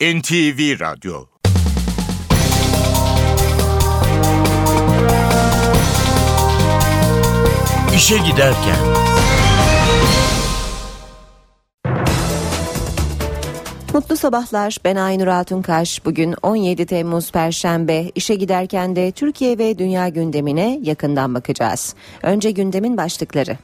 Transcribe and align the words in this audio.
NTV 0.00 0.80
Radyo 0.80 1.26
İşe 7.96 8.18
Giderken 8.18 8.76
Mutlu 13.94 14.16
sabahlar. 14.16 14.76
Ben 14.84 14.96
Aynur 14.96 15.26
Altunkaş. 15.26 16.04
Bugün 16.04 16.34
17 16.42 16.86
Temmuz 16.86 17.32
Perşembe. 17.32 18.10
İşe 18.14 18.34
giderken 18.34 18.96
de 18.96 19.12
Türkiye 19.12 19.58
ve 19.58 19.78
dünya 19.78 20.08
gündemine 20.08 20.80
yakından 20.82 21.34
bakacağız. 21.34 21.94
Önce 22.22 22.50
gündemin 22.50 22.96
başlıkları. 22.96 23.58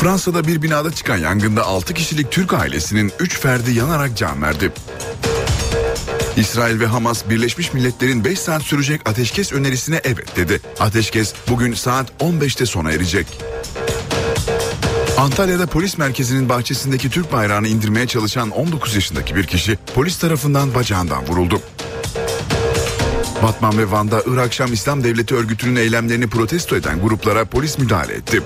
Fransa'da 0.00 0.46
bir 0.46 0.62
binada 0.62 0.92
çıkan 0.92 1.16
yangında 1.16 1.66
6 1.66 1.94
kişilik 1.94 2.30
Türk 2.30 2.52
ailesinin 2.52 3.12
3 3.18 3.38
ferdi 3.38 3.72
yanarak 3.72 4.16
can 4.16 4.42
verdi. 4.42 4.72
İsrail 6.36 6.80
ve 6.80 6.86
Hamas 6.86 7.28
Birleşmiş 7.30 7.72
Milletler'in 7.72 8.24
5 8.24 8.38
saat 8.38 8.62
sürecek 8.62 9.08
ateşkes 9.08 9.52
önerisine 9.52 10.00
evet 10.04 10.36
dedi. 10.36 10.60
Ateşkes 10.80 11.34
bugün 11.48 11.74
saat 11.74 12.10
15'te 12.20 12.66
sona 12.66 12.92
erecek. 12.92 13.26
Antalya'da 15.16 15.66
polis 15.66 15.98
merkezinin 15.98 16.48
bahçesindeki 16.48 17.10
Türk 17.10 17.32
bayrağını 17.32 17.68
indirmeye 17.68 18.06
çalışan 18.06 18.50
19 18.50 18.94
yaşındaki 18.94 19.36
bir 19.36 19.46
kişi 19.46 19.78
polis 19.94 20.18
tarafından 20.18 20.74
bacağından 20.74 21.26
vuruldu. 21.26 21.60
Batman 23.42 23.78
ve 23.78 23.90
Van'da 23.90 24.22
Irak 24.26 24.52
Şam 24.52 24.72
İslam 24.72 25.04
Devleti 25.04 25.34
örgütünün 25.34 25.76
eylemlerini 25.76 26.26
protesto 26.26 26.76
eden 26.76 27.00
gruplara 27.00 27.44
polis 27.44 27.78
müdahale 27.78 28.12
etti. 28.12 28.42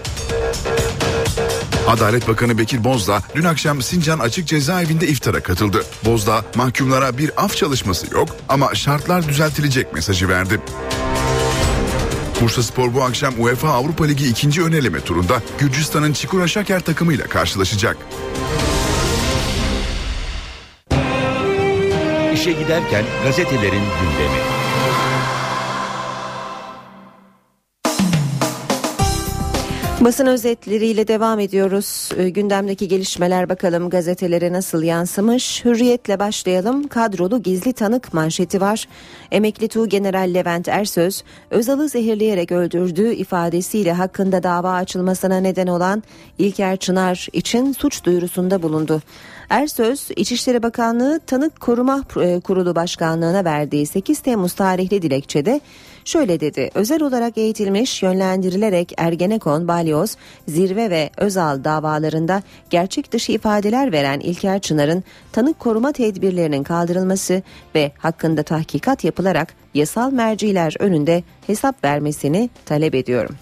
Adalet 1.88 2.28
Bakanı 2.28 2.59
Bekir 2.59 2.84
Bozdağ 2.84 3.22
dün 3.34 3.45
akşam 3.45 3.82
Sincan 3.82 4.18
Açık 4.18 4.46
Cezaevinde 4.46 5.09
iftara 5.09 5.42
katıldı. 5.42 5.84
Bozdağ 6.05 6.45
mahkumlara 6.55 7.19
bir 7.19 7.30
af 7.36 7.56
çalışması 7.56 8.14
yok 8.14 8.36
ama 8.48 8.74
şartlar 8.74 9.28
düzeltilecek 9.28 9.94
mesajı 9.94 10.28
verdi. 10.28 10.61
Bursa 12.41 12.62
Spor 12.62 12.94
bu 12.94 13.02
akşam 13.02 13.34
UEFA 13.39 13.69
Avrupa 13.69 14.05
Ligi 14.05 14.28
ikinci 14.28 14.62
öneleme 14.62 15.00
turunda 15.00 15.42
Gürcistan'ın 15.58 16.12
Çikura 16.12 16.48
Şaker 16.48 16.80
takımıyla 16.80 17.27
karşılaşacak. 17.27 17.96
İşe 22.34 22.52
Giderken 22.52 23.05
gazetelerin 23.24 23.83
gündemi. 24.00 24.61
Basın 30.05 30.27
özetleriyle 30.27 31.08
devam 31.08 31.41
ediyoruz. 31.41 32.11
Ee, 32.17 32.28
gündemdeki 32.28 32.89
gelişmeler 32.89 33.48
bakalım 33.48 33.91
gazetelere 33.91 34.53
nasıl 34.53 34.83
yansımış. 34.83 35.64
Hürriyetle 35.64 36.19
başlayalım. 36.19 36.89
Kadrolu 36.89 37.42
gizli 37.42 37.72
tanık 37.72 38.14
manşeti 38.14 38.61
var. 38.61 38.89
Emekli 39.33 39.69
Tuğ 39.69 39.89
General 39.89 40.34
Levent 40.34 40.69
Ersöz, 40.69 41.25
Özal'ı 41.50 41.89
zehirleyerek 41.89 42.53
öldürdüğü 42.53 43.12
ifadesiyle 43.12 43.92
hakkında 43.92 44.42
dava 44.42 44.73
açılmasına 44.73 45.41
neden 45.41 45.67
olan 45.67 46.03
İlker 46.39 46.77
Çınar 46.77 47.28
için 47.33 47.73
suç 47.73 48.05
duyurusunda 48.05 48.62
bulundu. 48.62 49.03
Ersöz, 49.50 50.08
İçişleri 50.17 50.62
Bakanlığı 50.62 51.20
Tanık 51.27 51.61
Koruma 51.61 52.05
e, 52.20 52.41
Kurulu 52.41 52.75
Başkanlığı'na 52.75 53.45
verdiği 53.45 53.86
8 53.86 54.20
Temmuz 54.20 54.53
tarihli 54.53 55.03
dilekçede 55.03 55.61
şöyle 56.05 56.41
dedi. 56.41 56.70
Özel 56.75 57.03
olarak 57.03 57.39
eğitilmiş, 57.39 58.03
yönlendirilerek 58.03 58.92
Ergenekon, 58.97 59.69
Balyoz, 59.69 60.17
Zirve 60.48 60.91
ve 60.91 61.11
Özal 61.17 61.64
davalarında 61.64 62.42
gerçek 62.70 63.12
dışı 63.12 63.33
ifadeler 63.33 63.92
veren 63.92 64.20
İlker 64.20 64.61
Çınar'ın 64.61 65.05
tanık 65.33 65.58
koruma 65.58 65.92
tedbirlerinin 65.92 66.62
kaldırılması 66.62 67.42
ve 67.75 67.92
hakkında 67.98 68.42
tahkikat 68.42 69.05
yapılarak 69.05 69.55
yasal 69.75 70.12
merciler 70.12 70.74
önünde 70.79 71.23
hesap 71.46 71.85
vermesini 71.85 72.51
talep 72.64 72.95
ediyorum. 72.95 73.36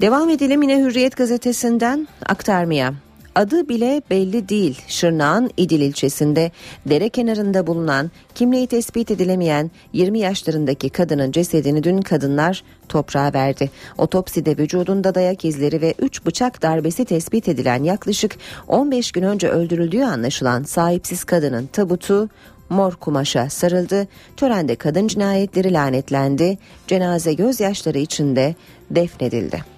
Devam 0.00 0.30
edelim 0.30 0.62
yine 0.62 0.78
Hürriyet 0.78 1.16
gazetesinden 1.16 2.08
aktarmaya. 2.26 3.07
Adı 3.38 3.68
bile 3.68 4.02
belli 4.10 4.48
değil 4.48 4.82
Şırnak'ın 4.88 5.50
İdil 5.56 5.80
ilçesinde 5.80 6.50
dere 6.86 7.08
kenarında 7.08 7.66
bulunan 7.66 8.10
kimliği 8.34 8.66
tespit 8.66 9.10
edilemeyen 9.10 9.70
20 9.92 10.18
yaşlarındaki 10.18 10.90
kadının 10.90 11.32
cesedini 11.32 11.84
dün 11.84 12.02
kadınlar 12.02 12.64
toprağa 12.88 13.32
verdi. 13.34 13.70
Otopside 13.98 14.58
vücudunda 14.58 15.14
dayak 15.14 15.44
izleri 15.44 15.80
ve 15.80 15.94
3 15.98 16.26
bıçak 16.26 16.62
darbesi 16.62 17.04
tespit 17.04 17.48
edilen 17.48 17.82
yaklaşık 17.82 18.36
15 18.68 19.12
gün 19.12 19.22
önce 19.22 19.48
öldürüldüğü 19.48 20.02
anlaşılan 20.02 20.62
sahipsiz 20.62 21.24
kadının 21.24 21.66
tabutu 21.66 22.28
mor 22.68 22.92
kumaşa 22.92 23.50
sarıldı. 23.50 24.08
Törende 24.36 24.76
kadın 24.76 25.08
cinayetleri 25.08 25.72
lanetlendi. 25.72 26.58
Cenaze 26.86 27.32
gözyaşları 27.32 27.98
içinde 27.98 28.54
defnedildi. 28.90 29.77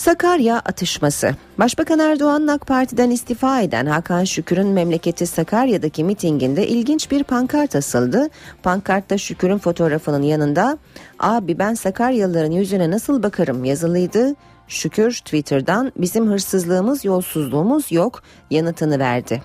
Sakarya 0.00 0.56
atışması. 0.56 1.34
Başbakan 1.58 1.98
Erdoğan 1.98 2.46
AK 2.46 2.66
Parti'den 2.66 3.10
istifa 3.10 3.60
eden 3.60 3.86
Hakan 3.86 4.24
Şükür'ün 4.24 4.66
memleketi 4.66 5.26
Sakarya'daki 5.26 6.04
mitinginde 6.04 6.68
ilginç 6.68 7.10
bir 7.10 7.24
pankart 7.24 7.76
asıldı. 7.76 8.28
Pankartta 8.62 9.18
Şükür'ün 9.18 9.58
fotoğrafının 9.58 10.22
yanında 10.22 10.78
"Abi 11.18 11.58
ben 11.58 11.74
Sakaryalıların 11.74 12.50
yüzüne 12.50 12.90
nasıl 12.90 13.22
bakarım?" 13.22 13.64
yazılıydı. 13.64 14.34
Şükür 14.68 15.12
Twitter'dan 15.12 15.92
bizim 15.96 16.26
hırsızlığımız, 16.26 17.04
yolsuzluğumuz 17.04 17.92
yok 17.92 18.22
yanıtını 18.50 18.98
verdi. 18.98 19.42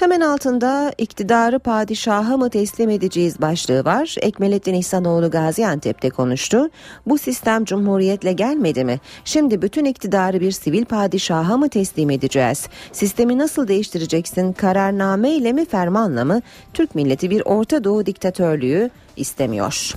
Hemen 0.00 0.20
altında 0.20 0.92
iktidarı 0.98 1.58
padişaha 1.58 2.36
mı 2.36 2.50
teslim 2.50 2.90
edeceğiz 2.90 3.40
başlığı 3.40 3.84
var. 3.84 4.16
Ekmelettin 4.20 4.74
İhsanoğlu 4.74 5.30
Gaziantep'te 5.30 6.10
konuştu. 6.10 6.70
Bu 7.06 7.18
sistem 7.18 7.64
cumhuriyetle 7.64 8.32
gelmedi 8.32 8.84
mi? 8.84 9.00
Şimdi 9.24 9.62
bütün 9.62 9.84
iktidarı 9.84 10.40
bir 10.40 10.52
sivil 10.52 10.84
padişaha 10.84 11.56
mı 11.56 11.68
teslim 11.68 12.10
edeceğiz? 12.10 12.68
Sistemi 12.92 13.38
nasıl 13.38 13.68
değiştireceksin? 13.68 14.52
Kararname 14.52 15.30
ile 15.30 15.52
mi 15.52 15.64
fermanla 15.64 16.24
mı? 16.24 16.42
Türk 16.74 16.94
milleti 16.94 17.30
bir 17.30 17.42
Orta 17.44 17.84
Doğu 17.84 18.06
diktatörlüğü 18.06 18.90
istemiyor. 19.16 19.92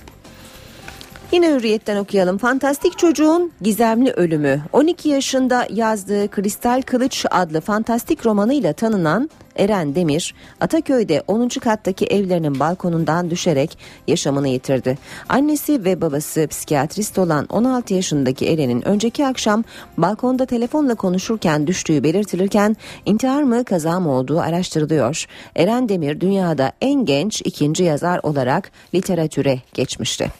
Yine 1.31 1.53
hürriyetten 1.53 1.97
okuyalım. 1.97 2.37
Fantastik 2.37 2.97
çocuğun 2.97 3.51
gizemli 3.61 4.11
ölümü. 4.11 4.61
12 4.73 5.09
yaşında 5.09 5.67
yazdığı 5.69 6.27
Kristal 6.27 6.81
Kılıç 6.81 7.25
adlı 7.31 7.61
fantastik 7.61 8.25
romanıyla 8.25 8.73
tanınan 8.73 9.29
Eren 9.55 9.95
Demir, 9.95 10.35
Ataköy'de 10.61 11.23
10. 11.27 11.47
kattaki 11.47 12.05
evlerinin 12.05 12.59
balkonundan 12.59 13.29
düşerek 13.29 13.77
yaşamını 14.07 14.47
yitirdi. 14.47 14.97
Annesi 15.29 15.85
ve 15.85 16.01
babası 16.01 16.47
psikiyatrist 16.47 17.19
olan 17.19 17.45
16 17.49 17.93
yaşındaki 17.93 18.49
Eren'in 18.49 18.87
önceki 18.87 19.27
akşam 19.27 19.63
balkonda 19.97 20.45
telefonla 20.45 20.95
konuşurken 20.95 21.67
düştüğü 21.67 22.03
belirtilirken 22.03 22.75
intihar 23.05 23.43
mı 23.43 23.65
kaza 23.65 23.99
mı 23.99 24.11
olduğu 24.11 24.39
araştırılıyor. 24.39 25.25
Eren 25.55 25.89
Demir 25.89 26.19
dünyada 26.19 26.71
en 26.81 27.05
genç 27.05 27.41
ikinci 27.45 27.83
yazar 27.83 28.19
olarak 28.23 28.71
literatüre 28.93 29.59
geçmişti. 29.73 30.31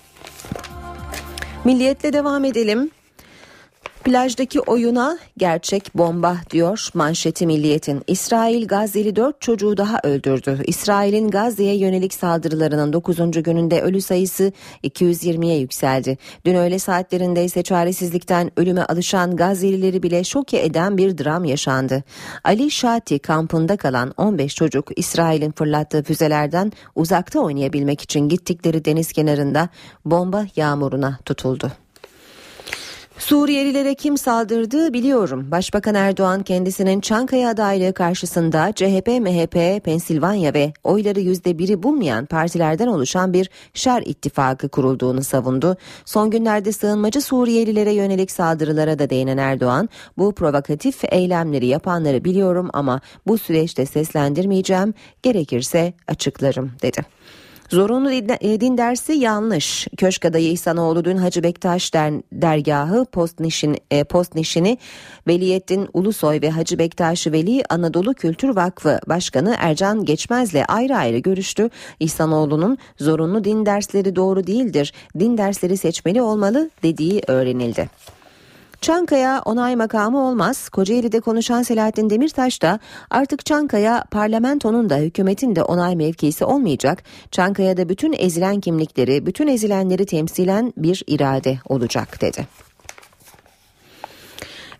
Milliyetle 1.65 2.13
devam 2.13 2.45
edelim. 2.45 2.91
Plajdaki 4.03 4.59
oyuna 4.59 5.17
gerçek 5.37 5.91
bomba 5.95 6.37
diyor 6.49 6.89
manşeti 6.93 7.45
milliyetin. 7.45 8.03
İsrail 8.07 8.67
Gazze'li 8.67 9.15
4 9.15 9.41
çocuğu 9.41 9.77
daha 9.77 9.99
öldürdü. 10.03 10.59
İsrail'in 10.67 11.27
Gazze'ye 11.31 11.75
yönelik 11.75 12.13
saldırılarının 12.13 12.93
9. 12.93 13.43
gününde 13.43 13.81
ölü 13.81 14.01
sayısı 14.01 14.51
220'ye 14.83 15.59
yükseldi. 15.59 16.17
Dün 16.45 16.55
öğle 16.55 16.79
saatlerinde 16.79 17.45
ise 17.45 17.63
çaresizlikten 17.63 18.51
ölüme 18.57 18.83
alışan 18.83 19.35
Gazze'lileri 19.35 20.03
bile 20.03 20.23
şoke 20.23 20.63
eden 20.63 20.97
bir 20.97 21.17
dram 21.17 21.45
yaşandı. 21.45 22.03
Ali 22.43 22.71
Şati 22.71 23.19
kampında 23.19 23.77
kalan 23.77 24.13
15 24.17 24.55
çocuk 24.55 24.89
İsrail'in 24.95 25.51
fırlattığı 25.51 26.03
füzelerden 26.03 26.71
uzakta 26.95 27.39
oynayabilmek 27.39 28.01
için 28.01 28.29
gittikleri 28.29 28.85
deniz 28.85 29.11
kenarında 29.11 29.69
bomba 30.05 30.45
yağmuruna 30.55 31.19
tutuldu. 31.25 31.82
Suriyelilere 33.17 33.95
kim 33.95 34.17
saldırdı 34.17 34.93
biliyorum. 34.93 35.51
Başbakan 35.51 35.95
Erdoğan 35.95 36.43
kendisinin 36.43 37.01
Çankaya 37.01 37.49
adaylığı 37.49 37.93
karşısında 37.93 38.71
CHP, 38.75 39.07
MHP, 39.07 39.85
Pensilvanya 39.85 40.53
ve 40.53 40.73
oyları 40.83 41.19
yüzde 41.19 41.57
biri 41.57 41.83
bulmayan 41.83 42.25
partilerden 42.25 42.87
oluşan 42.87 43.33
bir 43.33 43.49
şer 43.73 44.01
ittifakı 44.01 44.69
kurulduğunu 44.69 45.23
savundu. 45.23 45.77
Son 46.05 46.29
günlerde 46.29 46.71
sığınmacı 46.71 47.21
Suriyelilere 47.21 47.93
yönelik 47.93 48.31
saldırılara 48.31 48.99
da 48.99 49.09
değinen 49.09 49.37
Erdoğan, 49.37 49.89
bu 50.17 50.35
provokatif 50.35 51.13
eylemleri 51.13 51.67
yapanları 51.67 52.23
biliyorum 52.23 52.69
ama 52.73 53.01
bu 53.27 53.37
süreçte 53.37 53.85
seslendirmeyeceğim, 53.85 54.93
gerekirse 55.23 55.93
açıklarım 56.07 56.71
dedi. 56.81 57.22
Zorunlu 57.73 58.11
e, 58.11 58.61
din 58.61 58.77
dersi 58.77 59.13
yanlış. 59.13 59.87
Köşk 59.97 60.25
adayı 60.25 60.51
İhsanoğlu 60.51 61.05
dün 61.05 61.17
Hacı 61.17 61.43
Bektaş 61.43 61.93
der, 61.93 62.13
dergahı 62.31 63.05
Postnişin, 63.05 63.77
e, 63.91 64.03
Postnişini 64.03 64.77
Veliyettin 65.27 65.87
Ulusoy 65.93 66.41
ve 66.41 66.49
Hacı 66.49 66.79
Bektaş 66.79 67.27
Veli 67.27 67.63
Anadolu 67.69 68.13
Kültür 68.13 68.55
Vakfı 68.55 68.99
Başkanı 69.07 69.55
Ercan 69.59 70.05
Geçmez'le 70.05 70.63
ayrı 70.67 70.95
ayrı 70.95 71.17
görüştü. 71.17 71.69
İhsanoğlu'nun 71.99 72.77
zorunlu 72.99 73.43
din 73.43 73.65
dersleri 73.65 74.15
doğru 74.15 74.47
değildir. 74.47 74.93
Din 75.19 75.37
dersleri 75.37 75.77
seçmeli 75.77 76.21
olmalı 76.21 76.69
dediği 76.83 77.21
öğrenildi. 77.27 77.89
Çankaya 78.83 79.41
onay 79.45 79.75
makamı 79.75 80.27
olmaz. 80.27 80.69
Kocaeli'de 80.69 81.19
konuşan 81.19 81.61
Selahattin 81.61 82.09
Demirtaş 82.09 82.61
da 82.61 82.79
artık 83.09 83.45
Çankaya 83.45 84.03
parlamentonun 84.11 84.89
da 84.89 84.97
hükümetin 84.97 85.55
de 85.55 85.63
onay 85.63 85.95
mevkisi 85.95 86.45
olmayacak. 86.45 87.03
Çankaya'da 87.31 87.89
bütün 87.89 88.13
ezilen 88.17 88.59
kimlikleri, 88.59 89.25
bütün 89.25 89.47
ezilenleri 89.47 90.05
temsilen 90.05 90.73
bir 90.77 91.03
irade 91.07 91.59
olacak 91.65 92.21
dedi. 92.21 92.47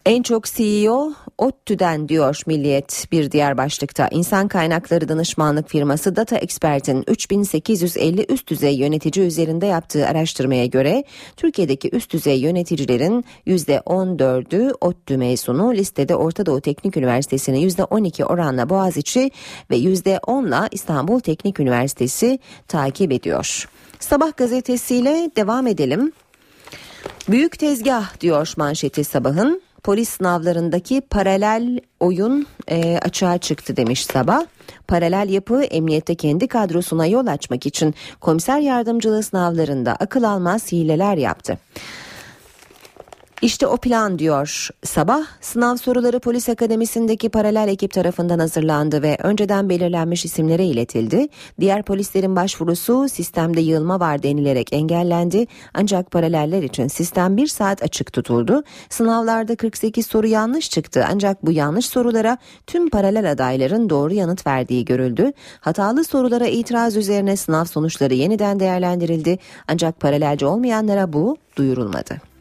En 0.06 0.24
çok 0.24 0.46
CEO 0.46 1.14
ODTÜ'den 1.38 2.10
diyor 2.10 2.42
Milliyet 2.46 3.08
bir 3.12 3.32
diğer 3.32 3.58
başlıkta. 3.58 4.08
İnsan 4.12 4.48
kaynakları 4.48 5.10
danışmanlık 5.10 5.70
firması 5.70 6.16
Data 6.16 6.38
Expert'in 6.38 7.04
3850 7.08 8.26
üst 8.30 8.48
düzey 8.48 8.76
yönetici 8.76 9.28
üzerinde 9.28 9.66
yaptığı 9.66 10.08
araştırmaya 10.08 10.66
göre 10.66 11.04
Türkiye'deki 11.38 11.90
üst 11.90 12.14
düzey 12.14 12.40
yöneticilerin 12.40 13.26
%14'ü 13.48 14.74
ODTÜ 14.82 15.18
mezunu 15.18 15.74
listede 15.74 16.16
Orta 16.16 16.46
Doğu 16.46 16.62
Teknik 16.62 16.98
Üniversitesi'ni 16.98 17.68
%12 17.68 18.24
oranla 18.24 18.70
Boğaziçi 18.70 19.32
ve 19.72 19.78
%10'la 19.78 20.68
İstanbul 20.72 21.20
Teknik 21.20 21.60
Üniversitesi 21.60 22.40
takip 22.68 23.12
ediyor. 23.12 23.70
Sabah 24.00 24.38
gazetesiyle 24.38 25.32
devam 25.36 25.68
edelim. 25.68 26.12
Büyük 27.30 27.60
tezgah 27.60 28.20
diyor 28.20 28.54
manşeti 28.58 29.04
sabahın 29.04 29.62
polis 29.83 30.09
sınavlarındaki 30.09 31.01
paralel 31.01 31.80
oyun 32.00 32.47
e, 32.68 32.97
açığa 32.97 33.38
çıktı 33.38 33.77
demiş 33.77 34.06
sabah. 34.06 34.45
Paralel 34.88 35.30
yapı 35.30 35.63
emniyette 35.63 36.15
kendi 36.15 36.47
kadrosuna 36.47 37.06
yol 37.06 37.27
açmak 37.27 37.65
için 37.65 37.95
komiser 38.21 38.59
yardımcılığı 38.59 39.24
sınavlarında 39.24 39.95
akıl 39.95 40.24
almaz 40.24 40.71
hileler 40.71 41.18
yaptı. 41.18 41.57
İşte 43.44 43.68
o 43.68 43.78
plan 43.78 44.19
diyor 44.19 44.69
sabah. 44.84 45.25
Sınav 45.42 45.75
soruları 45.75 46.19
polis 46.19 46.50
akademisindeki 46.50 47.30
paralel 47.30 47.68
ekip 47.68 47.92
tarafından 47.92 48.40
hazırlandı 48.40 49.01
ve 49.01 49.18
önceden 49.24 49.69
belirlenmiş 49.69 50.25
isimlere 50.25 50.66
iletildi. 50.66 51.28
Diğer 51.60 51.84
polislerin 51.84 52.36
başvurusu 52.36 53.10
sistemde 53.10 53.62
yığılma 53.62 54.00
var 54.00 54.24
denilerek 54.24 54.74
engellendi. 54.74 55.48
Ancak 55.74 56.12
paraleller 56.12 56.63
için 56.63 56.88
sistem 56.88 57.38
bir 57.38 57.48
saat 57.48 57.84
açık 57.84 58.13
tutuldu. 58.13 58.63
Sınavlarda 58.90 59.56
48 59.56 60.07
soru 60.07 60.28
yanlış 60.28 60.69
çıktı 60.69 61.06
ancak 61.12 61.45
bu 61.45 61.51
yanlış 61.51 61.86
sorulara 61.86 62.38
tüm 62.68 62.90
paralel 62.90 63.31
adayların 63.31 63.90
doğru 63.90 64.13
yanıt 64.13 64.48
verdiği 64.48 64.86
görüldü. 64.86 65.31
Hatalı 65.60 66.04
sorulara 66.04 66.48
itiraz 66.48 66.98
üzerine 66.98 67.38
sınav 67.38 67.66
sonuçları 67.66 68.13
yeniden 68.13 68.60
değerlendirildi. 68.60 69.40
Ancak 69.68 70.00
paralelci 70.00 70.45
olmayanlara 70.45 71.13
bu 71.13 71.38
duyurulmadı. 71.56 72.32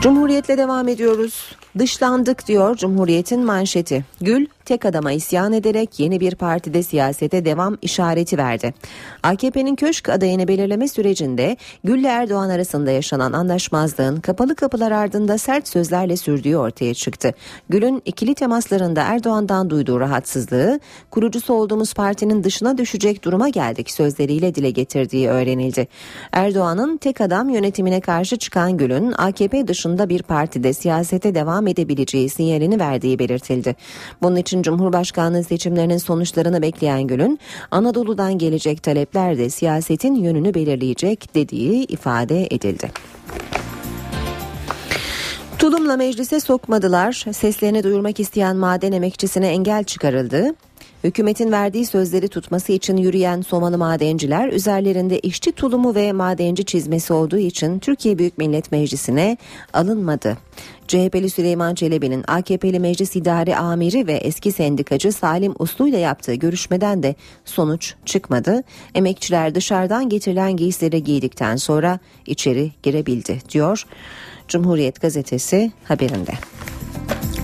Cumhuriyetle 0.00 0.58
devam 0.58 0.88
ediyoruz. 0.88 1.56
Dışlandık 1.78 2.48
diyor 2.48 2.76
Cumhuriyet'in 2.76 3.44
manşeti. 3.44 4.04
Gül 4.20 4.46
tek 4.64 4.84
adama 4.84 5.12
isyan 5.12 5.52
ederek 5.52 6.00
yeni 6.00 6.20
bir 6.20 6.34
partide 6.34 6.82
siyasete 6.82 7.44
devam 7.44 7.78
işareti 7.82 8.38
verdi. 8.38 8.74
AKP'nin 9.22 9.76
köşk 9.76 10.08
adayını 10.08 10.48
belirleme 10.48 10.88
sürecinde 10.88 11.56
Gül 11.84 11.98
ile 11.98 12.08
Erdoğan 12.08 12.50
arasında 12.50 12.90
yaşanan 12.90 13.32
anlaşmazlığın 13.32 14.20
kapalı 14.20 14.54
kapılar 14.54 14.92
ardında 14.92 15.38
sert 15.38 15.68
sözlerle 15.68 16.16
sürdüğü 16.16 16.56
ortaya 16.56 16.94
çıktı. 16.94 17.34
Gül'ün 17.68 18.02
ikili 18.04 18.34
temaslarında 18.34 19.02
Erdoğan'dan 19.02 19.70
duyduğu 19.70 20.00
rahatsızlığı 20.00 20.80
kurucusu 21.10 21.54
olduğumuz 21.54 21.94
partinin 21.94 22.44
dışına 22.44 22.78
düşecek 22.78 23.24
duruma 23.24 23.48
geldik 23.48 23.90
sözleriyle 23.90 24.54
dile 24.54 24.70
getirdiği 24.70 25.28
öğrenildi. 25.28 25.88
Erdoğan'ın 26.32 26.96
tek 26.96 27.20
adam 27.20 27.48
yönetimine 27.48 28.00
karşı 28.00 28.36
çıkan 28.36 28.76
Gül'ün 28.76 29.14
AKP 29.18 29.68
dışında 29.68 30.08
bir 30.08 30.22
partide 30.22 30.72
siyasete 30.72 31.34
devam 31.34 31.59
edebileceği 31.66 32.28
sinyalini 32.28 32.80
verdiği 32.80 33.18
belirtildi. 33.18 33.76
Bunun 34.22 34.36
için 34.36 34.62
Cumhurbaşkanlığı 34.62 35.44
seçimlerinin 35.44 35.98
sonuçlarını 35.98 36.62
bekleyen 36.62 37.02
Gül'ün 37.02 37.38
Anadolu'dan 37.70 38.38
gelecek 38.38 38.82
talepler 38.82 39.38
de 39.38 39.50
siyasetin 39.50 40.14
yönünü 40.14 40.54
belirleyecek 40.54 41.34
dediği 41.34 41.84
ifade 41.84 42.46
edildi. 42.50 42.90
Tulumla 45.58 45.96
meclise 45.96 46.40
sokmadılar. 46.40 47.12
Seslerini 47.32 47.82
duyurmak 47.82 48.20
isteyen 48.20 48.56
maden 48.56 48.92
emekçisine 48.92 49.48
engel 49.48 49.84
çıkarıldı. 49.84 50.54
Hükümetin 51.04 51.52
verdiği 51.52 51.86
sözleri 51.86 52.28
tutması 52.28 52.72
için 52.72 52.96
yürüyen 52.96 53.40
Somalı 53.40 53.78
madenciler 53.78 54.48
üzerlerinde 54.48 55.18
işçi 55.18 55.52
tulumu 55.52 55.94
ve 55.94 56.12
madenci 56.12 56.64
çizmesi 56.64 57.12
olduğu 57.12 57.38
için 57.38 57.78
Türkiye 57.78 58.18
Büyük 58.18 58.38
Millet 58.38 58.72
Meclisi'ne 58.72 59.36
alınmadı. 59.72 60.38
CHP'li 60.88 61.30
Süleyman 61.30 61.74
Çelebi'nin 61.74 62.24
AKP'li 62.28 62.80
Meclis 62.80 63.16
İdare 63.16 63.56
Amiri 63.56 64.06
ve 64.06 64.12
eski 64.12 64.52
sendikacı 64.52 65.12
Salim 65.12 65.54
Uslu 65.58 65.88
ile 65.88 65.98
yaptığı 65.98 66.34
görüşmeden 66.34 67.02
de 67.02 67.14
sonuç 67.44 67.94
çıkmadı. 68.04 68.62
Emekçiler 68.94 69.54
dışarıdan 69.54 70.08
getirilen 70.08 70.56
giysileri 70.56 71.04
giydikten 71.04 71.56
sonra 71.56 71.98
içeri 72.26 72.72
girebildi 72.82 73.38
diyor 73.52 73.86
Cumhuriyet 74.48 75.00
gazetesi 75.00 75.72
haberinde. 75.84 76.32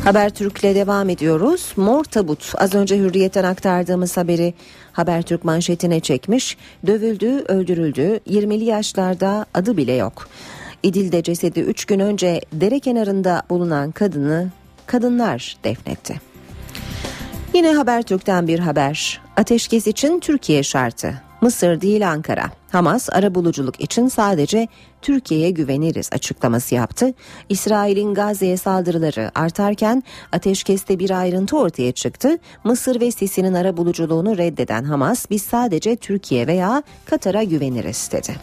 Habertürk'le 0.06 0.62
devam 0.62 1.08
ediyoruz. 1.08 1.72
Mor 1.76 2.04
tabut 2.04 2.52
az 2.58 2.74
önce 2.74 2.98
hürriyetten 2.98 3.44
aktardığımız 3.44 4.16
haberi 4.16 4.54
Habertürk 4.92 5.44
manşetine 5.44 6.00
çekmiş. 6.00 6.56
Dövüldü, 6.86 7.44
öldürüldü. 7.48 8.20
20'li 8.28 8.64
yaşlarda 8.64 9.46
adı 9.54 9.76
bile 9.76 9.92
yok. 9.92 10.28
İdil'de 10.82 11.22
cesedi 11.22 11.60
3 11.60 11.84
gün 11.84 12.00
önce 12.00 12.40
dere 12.52 12.80
kenarında 12.80 13.42
bulunan 13.50 13.90
kadını 13.90 14.50
kadınlar 14.86 15.56
defnetti. 15.64 16.20
Yine 17.54 17.72
Habertürk'ten 17.72 18.46
bir 18.48 18.58
haber. 18.58 19.20
Ateşkes 19.36 19.86
için 19.86 20.20
Türkiye 20.20 20.62
şartı. 20.62 21.14
Mısır 21.40 21.80
değil 21.80 22.10
Ankara. 22.10 22.50
Hamas 22.76 23.08
ara 23.12 23.34
buluculuk 23.34 23.80
için 23.80 24.08
sadece 24.08 24.68
Türkiye'ye 25.02 25.50
güveniriz 25.50 26.10
açıklaması 26.12 26.74
yaptı. 26.74 27.14
İsrail'in 27.48 28.14
Gazze'ye 28.14 28.56
saldırıları 28.56 29.30
artarken 29.34 30.02
ateşkeste 30.32 30.98
bir 30.98 31.10
ayrıntı 31.10 31.58
ortaya 31.58 31.92
çıktı. 31.92 32.38
Mısır 32.64 33.00
ve 33.00 33.10
Sisi'nin 33.10 33.54
ara 33.54 33.76
buluculuğunu 33.76 34.38
reddeden 34.38 34.84
Hamas 34.84 35.30
biz 35.30 35.42
sadece 35.42 35.96
Türkiye 35.96 36.46
veya 36.46 36.82
Katar'a 37.04 37.42
güveniriz 37.42 38.08
dedi. 38.12 38.36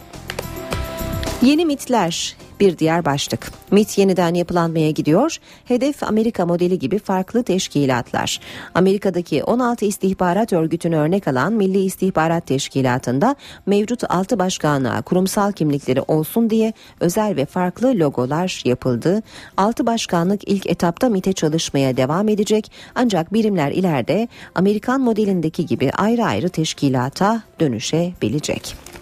Yeni 1.42 1.64
mitler 1.66 2.36
bir 2.60 2.78
diğer 2.78 3.04
başlık. 3.04 3.52
MIT 3.70 3.98
yeniden 3.98 4.34
yapılanmaya 4.34 4.90
gidiyor. 4.90 5.36
Hedef 5.64 6.02
Amerika 6.02 6.46
modeli 6.46 6.78
gibi 6.78 6.98
farklı 6.98 7.42
teşkilatlar. 7.42 8.40
Amerika'daki 8.74 9.44
16 9.44 9.84
istihbarat 9.84 10.52
örgütünü 10.52 10.96
örnek 10.96 11.28
alan 11.28 11.52
Milli 11.52 11.84
İstihbarat 11.84 12.46
Teşkilatı'nda 12.46 13.36
mevcut 13.66 14.10
6 14.10 14.38
başkanlığa 14.38 15.02
kurumsal 15.02 15.52
kimlikleri 15.52 16.00
olsun 16.00 16.50
diye 16.50 16.72
özel 17.00 17.36
ve 17.36 17.46
farklı 17.46 17.98
logolar 17.98 18.62
yapıldı. 18.64 19.22
6 19.56 19.86
başkanlık 19.86 20.48
ilk 20.48 20.66
etapta 20.66 21.08
MIT'e 21.08 21.32
çalışmaya 21.32 21.96
devam 21.96 22.28
edecek 22.28 22.72
ancak 22.94 23.32
birimler 23.32 23.72
ileride 23.72 24.28
Amerikan 24.54 25.00
modelindeki 25.00 25.66
gibi 25.66 25.90
ayrı 25.90 26.24
ayrı 26.24 26.48
teşkilata 26.48 27.42
dönüşebilecek. 27.60 28.93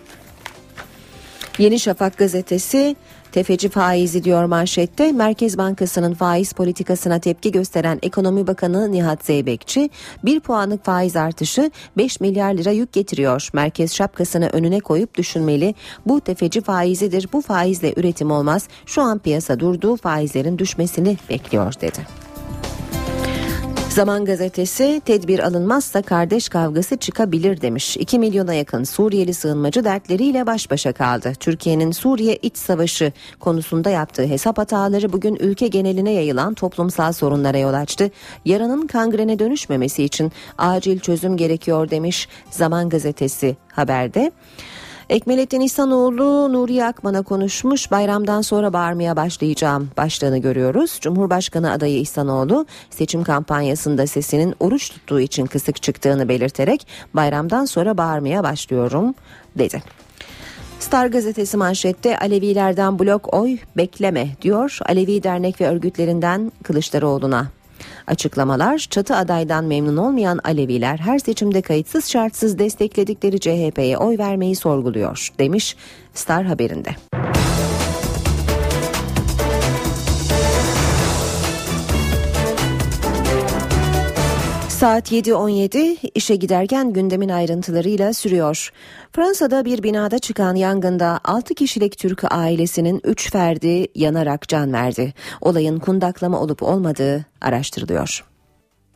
Yeni 1.59 1.79
Şafak 1.79 2.19
gazetesi 2.19 2.97
Tefeci 3.33 3.69
faizi 3.69 4.25
diyor 4.25 4.45
manşette. 4.45 5.13
Merkez 5.13 5.59
Bankası'nın 5.59 6.15
faiz 6.15 6.53
politikasına 6.53 7.19
tepki 7.19 7.53
gösteren 7.53 7.99
Ekonomi 8.03 8.47
Bakanı 8.47 8.93
Nihat 8.93 9.25
Zeybekçi 9.25 9.91
bir 10.25 10.41
puanlık 10.41 10.85
faiz 10.85 11.17
artışı 11.17 11.71
5 11.97 12.21
milyar 12.21 12.55
lira 12.55 12.71
yük 12.71 12.93
getiriyor. 12.93 13.49
Merkez 13.53 13.95
şapkasını 13.95 14.49
önüne 14.49 14.81
koyup 14.81 15.15
düşünmeli. 15.15 15.75
Bu 16.07 16.21
tefeci 16.21 16.61
faizidir. 16.61 17.29
Bu 17.33 17.41
faizle 17.41 17.95
üretim 17.97 18.31
olmaz. 18.31 18.69
Şu 18.87 19.03
an 19.03 19.19
piyasa 19.19 19.61
durdu. 19.61 19.97
Faizlerin 19.97 20.59
düşmesini 20.59 21.17
bekliyor 21.31 21.75
dedi. 21.81 22.22
Zaman 23.95 24.25
gazetesi 24.25 25.03
tedbir 25.05 25.39
alınmazsa 25.39 26.03
kardeş 26.03 26.49
kavgası 26.49 26.97
çıkabilir 26.97 27.61
demiş. 27.61 27.97
2 27.97 28.19
milyona 28.19 28.55
yakın 28.55 28.85
Suriyeli 28.85 29.35
sığınmacı 29.35 29.85
dertleriyle 29.85 30.47
baş 30.47 30.71
başa 30.71 30.93
kaldı. 30.93 31.33
Türkiye'nin 31.41 31.91
Suriye 31.91 32.37
iç 32.37 32.57
savaşı 32.57 33.13
konusunda 33.41 33.91
yaptığı 33.91 34.27
hesap 34.27 34.59
hataları 34.59 35.13
bugün 35.13 35.37
ülke 35.37 35.69
geneline 35.69 36.13
yayılan 36.13 36.55
toplumsal 36.55 37.13
sorunlara 37.13 37.59
yol 37.59 37.75
açtı. 37.75 38.11
Yaranın 38.45 38.87
kangrene 38.87 39.39
dönüşmemesi 39.39 40.05
için 40.05 40.33
acil 40.59 40.99
çözüm 40.99 41.37
gerekiyor 41.37 41.91
demiş 41.91 42.29
Zaman 42.51 42.89
gazetesi 42.89 43.57
haberde. 43.73 44.33
Ekmelettin 45.11 45.61
İhsanoğlu 45.61 46.53
Nuriye 46.53 46.85
Akman'a 46.85 47.23
konuşmuş 47.23 47.91
bayramdan 47.91 48.41
sonra 48.41 48.73
bağırmaya 48.73 49.17
başlayacağım 49.17 49.91
başlığını 49.97 50.39
görüyoruz. 50.39 50.99
Cumhurbaşkanı 51.01 51.73
adayı 51.73 52.01
İhsanoğlu 52.01 52.67
seçim 52.91 53.25
kampanyasında 53.25 54.07
sesinin 54.07 54.55
oruç 54.61 54.91
tuttuğu 54.91 55.21
için 55.21 55.47
kısık 55.47 55.83
çıktığını 55.83 56.29
belirterek 56.29 56.87
bayramdan 57.15 57.65
sonra 57.65 57.99
bağırmaya 57.99 58.43
başlıyorum 58.43 59.15
dedi. 59.59 59.83
Star 60.79 61.07
gazetesi 61.07 61.57
manşette 61.57 62.19
Alevilerden 62.19 62.99
blok 62.99 63.35
oy 63.35 63.57
bekleme 63.77 64.29
diyor. 64.43 64.79
Alevi 64.87 65.23
dernek 65.23 65.61
ve 65.61 65.69
örgütlerinden 65.69 66.53
Kılıçdaroğlu'na 66.63 67.47
Açıklamalar 68.07 68.79
çatı 68.79 69.17
adaydan 69.17 69.65
memnun 69.65 69.97
olmayan 69.97 70.39
Aleviler 70.45 70.97
her 70.97 71.19
seçimde 71.19 71.63
kayıtsız 71.63 72.11
şartsız 72.11 72.59
destekledikleri 72.59 73.41
CHP'ye 73.41 73.99
oy 73.99 74.19
vermeyi 74.19 74.57
sorguluyor 74.57 75.29
demiş 75.39 75.77
Star 76.15 76.45
haberinde. 76.45 76.91
Saat 84.83 85.13
7.17 85.13 85.97
işe 86.15 86.37
giderken 86.37 86.93
gündemin 86.93 87.29
ayrıntılarıyla 87.29 88.13
sürüyor. 88.13 88.73
Fransa'da 89.13 89.65
bir 89.65 89.83
binada 89.83 90.19
çıkan 90.19 90.55
yangında 90.55 91.21
6 91.25 91.55
kişilik 91.55 91.99
Türk 91.99 92.25
ailesinin 92.33 93.01
3 93.05 93.31
ferdi 93.31 93.87
yanarak 93.95 94.49
can 94.49 94.73
verdi. 94.73 95.15
Olayın 95.41 95.79
kundaklama 95.79 96.41
olup 96.41 96.63
olmadığı 96.63 97.25
araştırılıyor. 97.41 98.25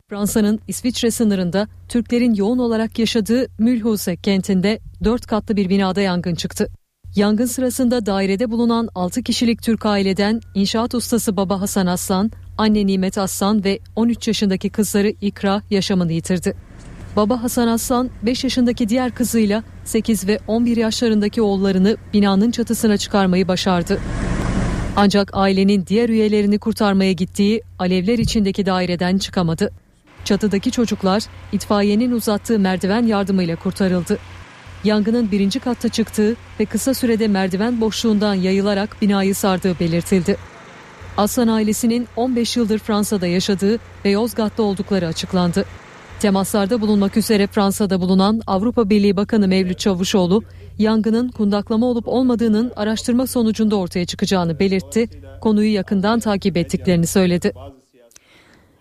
Fransa'nın 0.08 0.60
İsviçre 0.68 1.10
sınırında 1.10 1.68
Türklerin 1.88 2.34
yoğun 2.34 2.58
olarak 2.58 2.98
yaşadığı 2.98 3.46
Mülhuse 3.58 4.16
kentinde 4.16 4.78
4 5.04 5.26
katlı 5.26 5.56
bir 5.56 5.68
binada 5.68 6.00
yangın 6.00 6.34
çıktı. 6.34 6.68
Yangın 7.16 7.46
sırasında 7.46 8.06
dairede 8.06 8.50
bulunan 8.50 8.88
6 8.94 9.22
kişilik 9.22 9.62
Türk 9.62 9.86
aileden 9.86 10.40
inşaat 10.54 10.94
ustası 10.94 11.36
baba 11.36 11.60
Hasan 11.60 11.86
Aslan, 11.86 12.30
anne 12.58 12.86
Nimet 12.86 13.18
Aslan 13.18 13.64
ve 13.64 13.78
13 13.96 14.28
yaşındaki 14.28 14.70
kızları 14.70 15.08
İkra 15.20 15.62
yaşamını 15.70 16.12
yitirdi. 16.12 16.54
Baba 17.16 17.42
Hasan 17.42 17.68
Aslan 17.68 18.10
5 18.22 18.44
yaşındaki 18.44 18.88
diğer 18.88 19.14
kızıyla 19.14 19.62
8 19.84 20.26
ve 20.26 20.38
11 20.46 20.76
yaşlarındaki 20.76 21.42
oğullarını 21.42 21.96
binanın 22.12 22.50
çatısına 22.50 22.96
çıkarmayı 22.96 23.48
başardı. 23.48 24.00
Ancak 24.96 25.30
ailenin 25.32 25.86
diğer 25.86 26.08
üyelerini 26.08 26.58
kurtarmaya 26.58 27.12
gittiği 27.12 27.62
alevler 27.78 28.18
içindeki 28.18 28.66
daireden 28.66 29.18
çıkamadı. 29.18 29.72
Çatıdaki 30.24 30.70
çocuklar 30.70 31.22
itfaiyenin 31.52 32.12
uzattığı 32.12 32.58
merdiven 32.58 33.06
yardımıyla 33.06 33.56
kurtarıldı. 33.56 34.18
Yangının 34.86 35.30
birinci 35.30 35.60
katta 35.60 35.88
çıktığı 35.88 36.36
ve 36.60 36.64
kısa 36.64 36.94
sürede 36.94 37.28
merdiven 37.28 37.80
boşluğundan 37.80 38.34
yayılarak 38.34 38.96
binayı 39.02 39.34
sardığı 39.34 39.78
belirtildi. 39.80 40.36
Aslan 41.16 41.48
ailesinin 41.48 42.08
15 42.16 42.56
yıldır 42.56 42.78
Fransa'da 42.78 43.26
yaşadığı 43.26 43.78
ve 44.04 44.10
Yozgat'ta 44.10 44.62
oldukları 44.62 45.06
açıklandı. 45.06 45.64
Temaslarda 46.20 46.80
bulunmak 46.80 47.16
üzere 47.16 47.46
Fransa'da 47.46 48.00
bulunan 48.00 48.40
Avrupa 48.46 48.90
Birliği 48.90 49.16
Bakanı 49.16 49.48
Mevlüt 49.48 49.78
Çavuşoğlu, 49.78 50.42
yangının 50.78 51.28
kundaklama 51.28 51.86
olup 51.86 52.08
olmadığının 52.08 52.72
araştırma 52.76 53.26
sonucunda 53.26 53.76
ortaya 53.76 54.06
çıkacağını 54.06 54.58
belirtti, 54.58 55.08
konuyu 55.40 55.72
yakından 55.72 56.20
takip 56.20 56.56
ettiklerini 56.56 57.06
söyledi. 57.06 57.52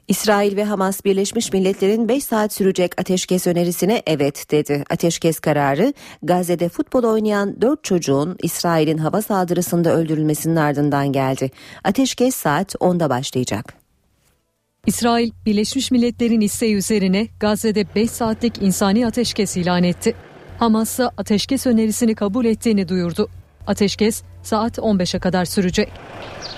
İsrail 0.08 0.56
ve 0.56 0.64
Hamas 0.64 1.06
Birleşmiş 1.06 1.54
Milletler'in 1.54 2.10
5 2.10 2.24
saat 2.24 2.54
sürecek 2.54 3.02
ateşkes 3.02 3.48
önerisine 3.48 4.04
evet 4.08 4.52
dedi. 4.52 4.84
Ateşkes 4.90 5.40
kararı 5.40 5.94
Gazze'de 6.24 6.70
futbol 6.70 7.04
oynayan 7.04 7.62
4 7.62 7.84
çocuğun 7.84 8.38
İsrail'in 8.42 8.98
hava 8.98 9.22
saldırısında 9.22 9.96
öldürülmesinin 9.96 10.56
ardından 10.56 11.12
geldi. 11.12 11.52
Ateşkes 11.84 12.36
saat 12.36 12.76
10'da 12.76 13.10
başlayacak. 13.10 13.74
İsrail, 14.88 15.32
Birleşmiş 15.46 15.92
Milletler'in 15.92 16.42
isteği 16.42 16.76
üzerine 16.76 17.28
Gazze'de 17.40 17.86
5 17.96 18.12
saatlik 18.12 18.62
insani 18.62 19.08
ateşkes 19.08 19.58
ilan 19.58 19.84
etti. 19.84 20.16
Hamas 20.60 20.92
ise 20.92 21.06
ateşkes 21.18 21.68
önerisini 21.68 22.16
kabul 22.16 22.46
ettiğini 22.46 22.88
duyurdu. 22.88 23.30
Ateşkes 23.68 24.24
saat 24.44 24.78
15'e 24.78 25.20
kadar 25.20 25.46
sürecek. 25.46 25.92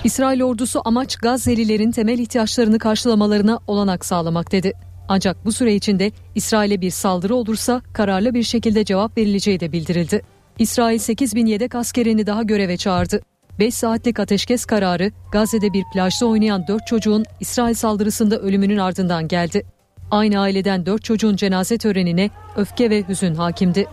İsrail 0.03 0.41
ordusu 0.41 0.81
amaç 0.85 1.15
Gazze'lilerin 1.15 1.91
temel 1.91 2.19
ihtiyaçlarını 2.19 2.79
karşılamalarına 2.79 3.59
olanak 3.67 4.05
sağlamak 4.05 4.51
dedi. 4.51 4.73
Ancak 5.09 5.45
bu 5.45 5.51
süre 5.51 5.75
içinde 5.75 6.11
İsrail'e 6.35 6.81
bir 6.81 6.91
saldırı 6.91 7.35
olursa 7.35 7.81
kararlı 7.93 8.33
bir 8.33 8.43
şekilde 8.43 8.85
cevap 8.85 9.17
verileceği 9.17 9.59
de 9.59 9.71
bildirildi. 9.71 10.21
İsrail 10.59 10.99
8 10.99 11.35
bin 11.35 11.45
yedek 11.45 11.75
askerini 11.75 12.27
daha 12.27 12.43
göreve 12.43 12.77
çağırdı. 12.77 13.21
5 13.59 13.73
saatlik 13.73 14.19
ateşkes 14.19 14.65
kararı 14.65 15.11
Gazze'de 15.31 15.73
bir 15.73 15.83
plajda 15.93 16.25
oynayan 16.25 16.67
4 16.67 16.87
çocuğun 16.87 17.25
İsrail 17.39 17.73
saldırısında 17.73 18.37
ölümünün 18.37 18.77
ardından 18.77 19.27
geldi. 19.27 19.63
Aynı 20.11 20.39
aileden 20.39 20.85
4 20.85 21.03
çocuğun 21.03 21.35
cenaze 21.35 21.77
törenine 21.77 22.29
öfke 22.55 22.89
ve 22.89 23.03
hüzün 23.07 23.35
hakimdi. 23.35 23.87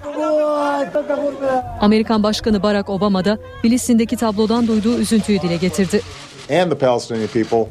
Amerikan 1.81 2.23
Başkanı 2.23 2.63
Barack 2.63 2.91
Obama 2.91 3.25
da 3.25 3.39
Filistin'deki 3.63 4.17
tablodan 4.17 4.67
duyduğu 4.67 4.99
üzüntüyü 4.99 5.41
dile 5.41 5.57
getirdi. 5.57 6.01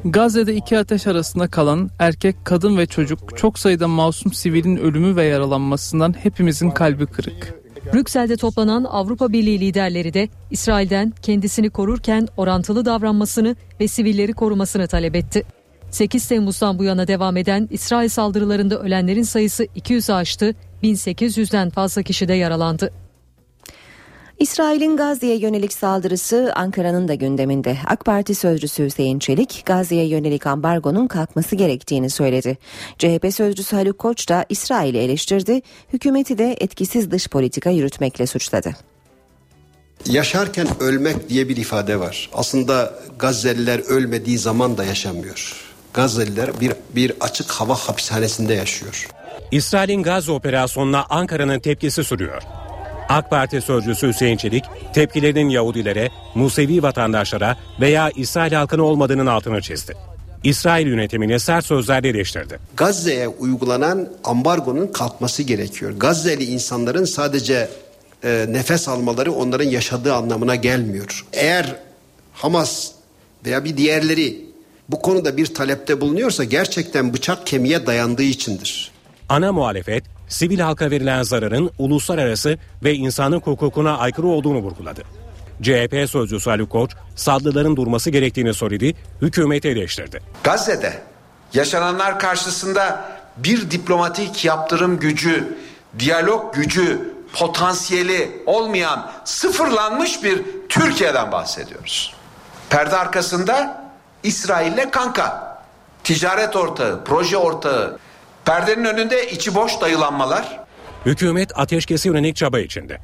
Gazze'de 0.06 0.56
iki 0.56 0.78
ateş 0.78 1.08
arasında 1.08 1.48
kalan 1.48 1.90
erkek, 2.00 2.36
kadın 2.44 2.78
ve 2.78 2.86
çocuk 2.86 3.38
çok 3.38 3.60
sayıda 3.60 3.88
masum 3.88 4.34
sivilin 4.34 4.78
ölümü 4.78 5.16
ve 5.16 5.26
yaralanmasından 5.26 6.16
hepimizin 6.24 6.72
kalbi 6.72 7.06
kırık. 7.06 7.64
Brüksel'de 7.94 8.38
toplanan 8.38 8.84
Avrupa 8.84 9.34
Birliği 9.34 9.60
liderleri 9.60 10.14
de 10.14 10.30
İsrail'den 10.52 11.14
kendisini 11.22 11.70
korurken 11.70 12.28
orantılı 12.38 12.86
davranmasını 12.86 13.56
ve 13.80 13.88
sivilleri 13.88 14.34
korumasını 14.34 14.88
talep 14.88 15.16
etti. 15.16 15.44
8 15.92 16.28
Temmuz'dan 16.28 16.80
bu 16.80 16.84
yana 16.84 17.08
devam 17.08 17.38
eden 17.38 17.68
İsrail 17.72 18.10
saldırılarında 18.10 18.80
ölenlerin 18.80 19.24
sayısı 19.24 19.66
200'ü 19.66 20.14
aştı, 20.14 20.56
1800'den 20.84 21.70
fazla 21.70 22.04
kişi 22.04 22.28
de 22.28 22.34
yaralandı. 22.34 22.92
İsrail'in 24.40 24.98
Gazze'ye 24.98 25.38
yönelik 25.38 25.74
saldırısı 25.74 26.52
Ankara'nın 26.56 27.08
da 27.08 27.14
gündeminde. 27.14 27.78
AK 27.86 28.06
Parti 28.06 28.36
sözcüsü 28.36 28.86
Hüseyin 28.86 29.20
Çelik, 29.20 29.64
Gazze'ye 29.66 30.06
yönelik 30.06 30.48
ambargonun 30.48 31.08
kalkması 31.08 31.56
gerektiğini 31.56 32.10
söyledi. 32.10 32.58
CHP 32.98 33.34
sözcüsü 33.34 33.76
Haluk 33.76 34.00
Koç 34.00 34.30
da 34.30 34.46
İsrail'i 34.50 34.98
eleştirdi, 34.98 35.62
hükümeti 35.94 36.38
de 36.38 36.56
etkisiz 36.60 37.12
dış 37.12 37.28
politika 37.28 37.70
yürütmekle 37.70 38.28
suçladı. 38.28 38.74
Yaşarken 40.06 40.68
ölmek 40.80 41.30
diye 41.30 41.50
bir 41.50 41.58
ifade 41.58 42.00
var. 42.00 42.30
Aslında 42.34 42.94
Gazze'liler 43.20 43.80
ölmediği 43.80 44.38
zaman 44.38 44.78
da 44.78 44.84
yaşamıyor. 44.84 45.54
Gazze'liler 45.94 46.62
bir, 46.62 46.74
bir 46.96 47.14
açık 47.20 47.52
hava 47.52 47.76
hapishanesinde 47.76 48.54
yaşıyor. 48.54 49.08
İsrail'in 49.52 50.04
Gazze 50.04 50.32
operasyonuna 50.32 51.06
Ankara'nın 51.10 51.60
tepkisi 51.60 52.04
sürüyor. 52.04 52.42
AK 53.10 53.30
Parti 53.30 53.62
sözcüsü 53.62 54.08
Hüseyin 54.08 54.38
Çelik, 54.38 54.64
tepkilerinin 54.94 55.50
Yahudilere, 55.50 56.10
Musevi 56.36 56.84
vatandaşlara 56.84 57.58
veya 57.82 58.10
İsrail 58.16 58.54
halkına 58.54 58.84
olmadığının 58.84 59.26
altını 59.26 59.62
çizdi. 59.62 59.94
İsrail 60.44 60.88
yönetimini 60.88 61.40
sert 61.40 61.66
sözlerle 61.66 62.10
eleştirdi. 62.10 62.60
Gazze'ye 62.78 63.28
uygulanan 63.28 64.10
ambargonun 64.24 64.88
kalkması 64.88 65.44
gerekiyor. 65.44 65.92
Gazze'li 65.98 66.44
insanların 66.44 67.06
sadece 67.06 67.70
e, 68.24 68.46
nefes 68.50 68.88
almaları 68.88 69.32
onların 69.32 69.70
yaşadığı 69.70 70.14
anlamına 70.14 70.56
gelmiyor. 70.56 71.26
Eğer 71.34 71.76
Hamas 72.34 72.92
veya 73.46 73.66
bir 73.66 73.78
diğerleri 73.78 74.46
bu 74.90 75.02
konuda 75.02 75.38
bir 75.38 75.46
talepte 75.46 76.02
bulunuyorsa 76.02 76.44
gerçekten 76.44 77.14
bıçak 77.14 77.48
kemiğe 77.48 77.86
dayandığı 77.86 78.24
içindir. 78.24 78.92
Ana 79.30 79.52
muhalefet, 79.52 80.04
sivil 80.28 80.60
halka 80.60 80.92
verilen 80.92 81.24
zararın 81.24 81.72
uluslararası 81.78 82.58
ve 82.84 82.94
insanlık 82.94 83.48
hukukuna 83.48 83.98
aykırı 83.98 84.28
olduğunu 84.28 84.58
vurguladı. 84.58 85.02
CHP 85.62 86.10
sözcüsü 86.10 86.50
Haluk 86.50 86.70
Koç, 86.70 86.92
saldırıların 87.16 87.76
durması 87.76 88.10
gerektiğini 88.10 88.54
söyledi, 88.54 88.96
hükümeti 89.22 89.68
eleştirdi. 89.68 90.22
Gazze'de 90.44 90.94
yaşananlar 91.54 92.20
karşısında 92.20 93.06
bir 93.38 93.72
diplomatik 93.72 94.46
yaptırım 94.46 95.00
gücü, 95.00 95.58
diyalog 96.00 96.56
gücü, 96.56 97.14
potansiyeli 97.34 98.42
olmayan 98.46 99.12
sıfırlanmış 99.26 100.24
bir 100.24 100.42
Türkiye'den 100.70 101.32
bahsediyoruz. 101.32 102.14
Perde 102.70 102.98
arkasında 102.98 103.84
İsrail'le 104.24 104.92
kanka. 104.92 105.54
ticaret 106.04 106.56
ortağı, 106.56 107.04
proje 107.04 107.38
ortağı, 107.38 108.00
perdenin 108.46 108.86
önünde 108.86 109.32
içi 109.32 109.56
boş 109.56 109.82
dayılanmalar, 109.82 110.64
Hükümet 111.06 111.60
ateşkese 111.60 112.10
yönelik 112.10 112.36
çaba 112.36 112.60
içinde. 112.60 112.98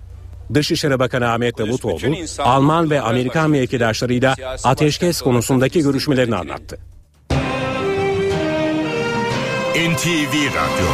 Dışişleri 0.53 0.99
Bakanı 0.99 1.31
Ahmet 1.31 1.57
Davutoğlu, 1.57 2.15
Alman 2.39 2.89
ve 2.89 3.01
Amerikan 3.01 3.49
mevkidaşlarıyla 3.49 4.35
ateşkes 4.63 5.21
konusundaki 5.21 5.81
görüşmelerini 5.81 6.35
anlattı. 6.35 6.79
NTV 9.75 10.33
Radyo 10.33 10.89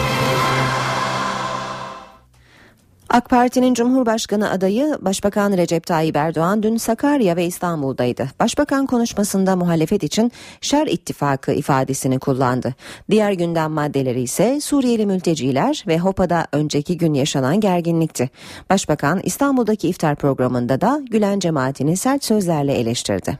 AK 3.10 3.30
Parti'nin 3.30 3.74
Cumhurbaşkanı 3.74 4.52
adayı 4.52 4.98
Başbakan 5.02 5.52
Recep 5.52 5.86
Tayyip 5.88 6.16
Erdoğan 6.16 6.64
dün 6.64 6.78
Sakarya 6.78 7.36
ve 7.36 7.46
İstanbul'daydı. 7.46 8.28
Başbakan 8.40 8.86
konuşmasında 8.86 9.56
muhalefet 9.56 10.04
için 10.04 10.32
şer 10.62 10.88
ittifakı 10.88 11.52
ifadesini 11.52 12.20
kullandı. 12.20 12.74
Diğer 13.10 13.32
gündem 13.32 13.72
maddeleri 13.72 14.22
ise 14.22 14.62
Suriyeli 14.62 15.06
mülteciler 15.06 15.84
ve 15.88 16.00
HOPA'da 16.00 16.48
önceki 16.52 16.98
gün 16.98 17.14
yaşanan 17.14 17.60
gerginlikti. 17.60 18.30
Başbakan 18.70 19.20
İstanbul'daki 19.24 19.88
iftar 19.88 20.16
programında 20.16 20.82
da 20.82 21.02
Gülen 21.12 21.40
cemaatini 21.40 21.98
sert 21.98 22.24
sözlerle 22.24 22.74
eleştirdi. 22.74 23.40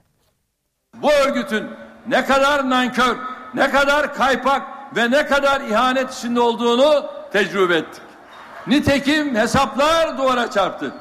Bu 1.02 1.12
örgütün 1.12 1.64
ne 2.08 2.26
kadar 2.26 2.70
nankör, 2.70 3.18
ne 3.56 3.70
kadar 3.70 4.14
kaypak 4.14 4.62
ve 4.96 5.12
ne 5.12 5.26
kadar 5.26 5.62
ihanet 5.62 6.14
içinde 6.14 6.40
olduğunu 6.40 7.06
tecrübe 7.34 7.76
ettik. 7.76 8.05
Nitekim 8.68 9.36
hesaplar 9.36 10.18
duvara 10.18 10.52
çarptı. 10.52 10.94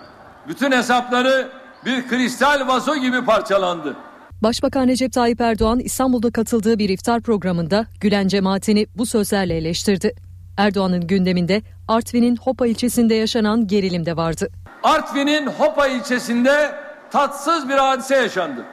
Bütün 0.49 0.73
hesapları 0.73 1.49
bir 1.85 2.09
kristal 2.09 2.68
vazo 2.68 2.97
gibi 2.97 3.25
parçalandı. 3.25 3.97
Başbakan 4.42 4.88
Recep 4.88 5.12
Tayyip 5.12 5.40
Erdoğan 5.40 5.78
İstanbul'da 5.78 6.30
katıldığı 6.30 6.78
bir 6.78 6.88
iftar 6.88 7.21
programında 7.21 7.87
Gülen 8.00 8.28
cemaatini 8.28 8.87
bu 8.97 9.06
sözlerle 9.06 9.56
eleştirdi. 9.56 10.14
Erdoğan'ın 10.59 11.06
gündeminde 11.06 11.62
Artvin'in 11.88 12.37
Hopa 12.37 12.66
ilçesinde 12.66 13.14
yaşanan 13.14 13.66
gerilim 13.66 14.06
de 14.06 14.16
vardı. 14.16 14.49
Artvin'in 14.83 15.47
Hopa 15.47 15.87
ilçesinde 15.87 16.75
tatsız 17.11 17.68
bir 17.68 17.75
hadise 17.75 18.16
yaşandı. 18.16 18.64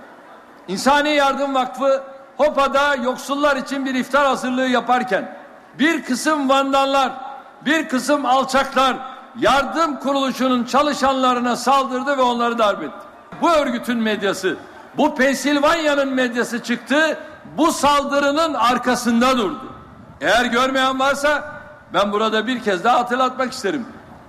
İnsani 0.68 1.10
Yardım 1.10 1.56
Vakfı 1.56 2.04
Hopa'da 2.38 2.96
yoksullar 2.96 3.56
için 3.56 3.86
bir 3.86 3.96
iftar 3.96 4.26
hazırlığı 4.26 4.68
yaparken 4.68 5.38
bir 5.80 6.04
kısım 6.04 6.50
vandallar, 6.50 7.31
bir 7.66 7.90
kısım 7.90 8.26
alçaklar 8.26 8.98
yardım 9.40 10.00
kuruluşunun 10.00 10.64
çalışanlarına 10.64 11.56
saldırdı 11.56 12.18
ve 12.18 12.22
onları 12.22 12.58
darp 12.58 12.84
etti. 12.84 13.06
Bu 13.42 13.52
örgütün 13.52 13.98
medyası, 13.98 14.58
bu 14.98 15.16
Pensilvanya'nın 15.16 16.14
medyası 16.14 16.64
çıktı, 16.64 17.18
bu 17.58 17.72
saldırının 17.72 18.54
arkasında 18.54 19.38
durdu. 19.38 19.74
Eğer 20.22 20.46
görmeyen 20.46 21.00
varsa 21.00 21.52
ben 21.94 22.12
burada 22.12 22.48
bir 22.48 22.64
kez 22.64 22.84
daha 22.84 23.00
hatırlatmak 23.00 23.54
isterim. 23.54 23.86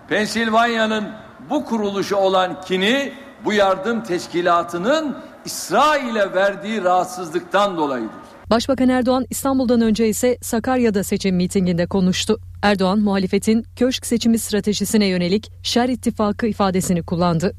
Pensilvanya'nın 0.09 1.05
bu 1.51 1.65
kuruluşu 1.65 2.17
olan 2.17 2.61
kini 2.61 3.15
bu 3.45 3.53
yardım 3.53 4.03
teşkilatının 4.03 5.19
İsrail'e 5.45 6.35
verdiği 6.35 6.85
rahatsızlıktan 6.85 7.77
dolayıdır. 7.77 8.22
Başbakan 8.53 8.89
Erdoğan 8.89 9.27
İstanbul'dan 9.31 9.81
önce 9.81 10.09
ise 10.09 10.39
Sakarya'da 10.43 11.05
seçim 11.05 11.37
mitinginde 11.37 11.87
konuştu. 11.87 12.41
Erdoğan 12.63 12.99
muhalefetin 12.99 13.67
köşk 13.77 14.07
seçimi 14.07 14.39
stratejisine 14.39 15.07
yönelik 15.07 15.51
şer 15.63 15.89
ittifakı 15.89 16.47
ifadesini 16.47 17.03
kullandı. 17.03 17.55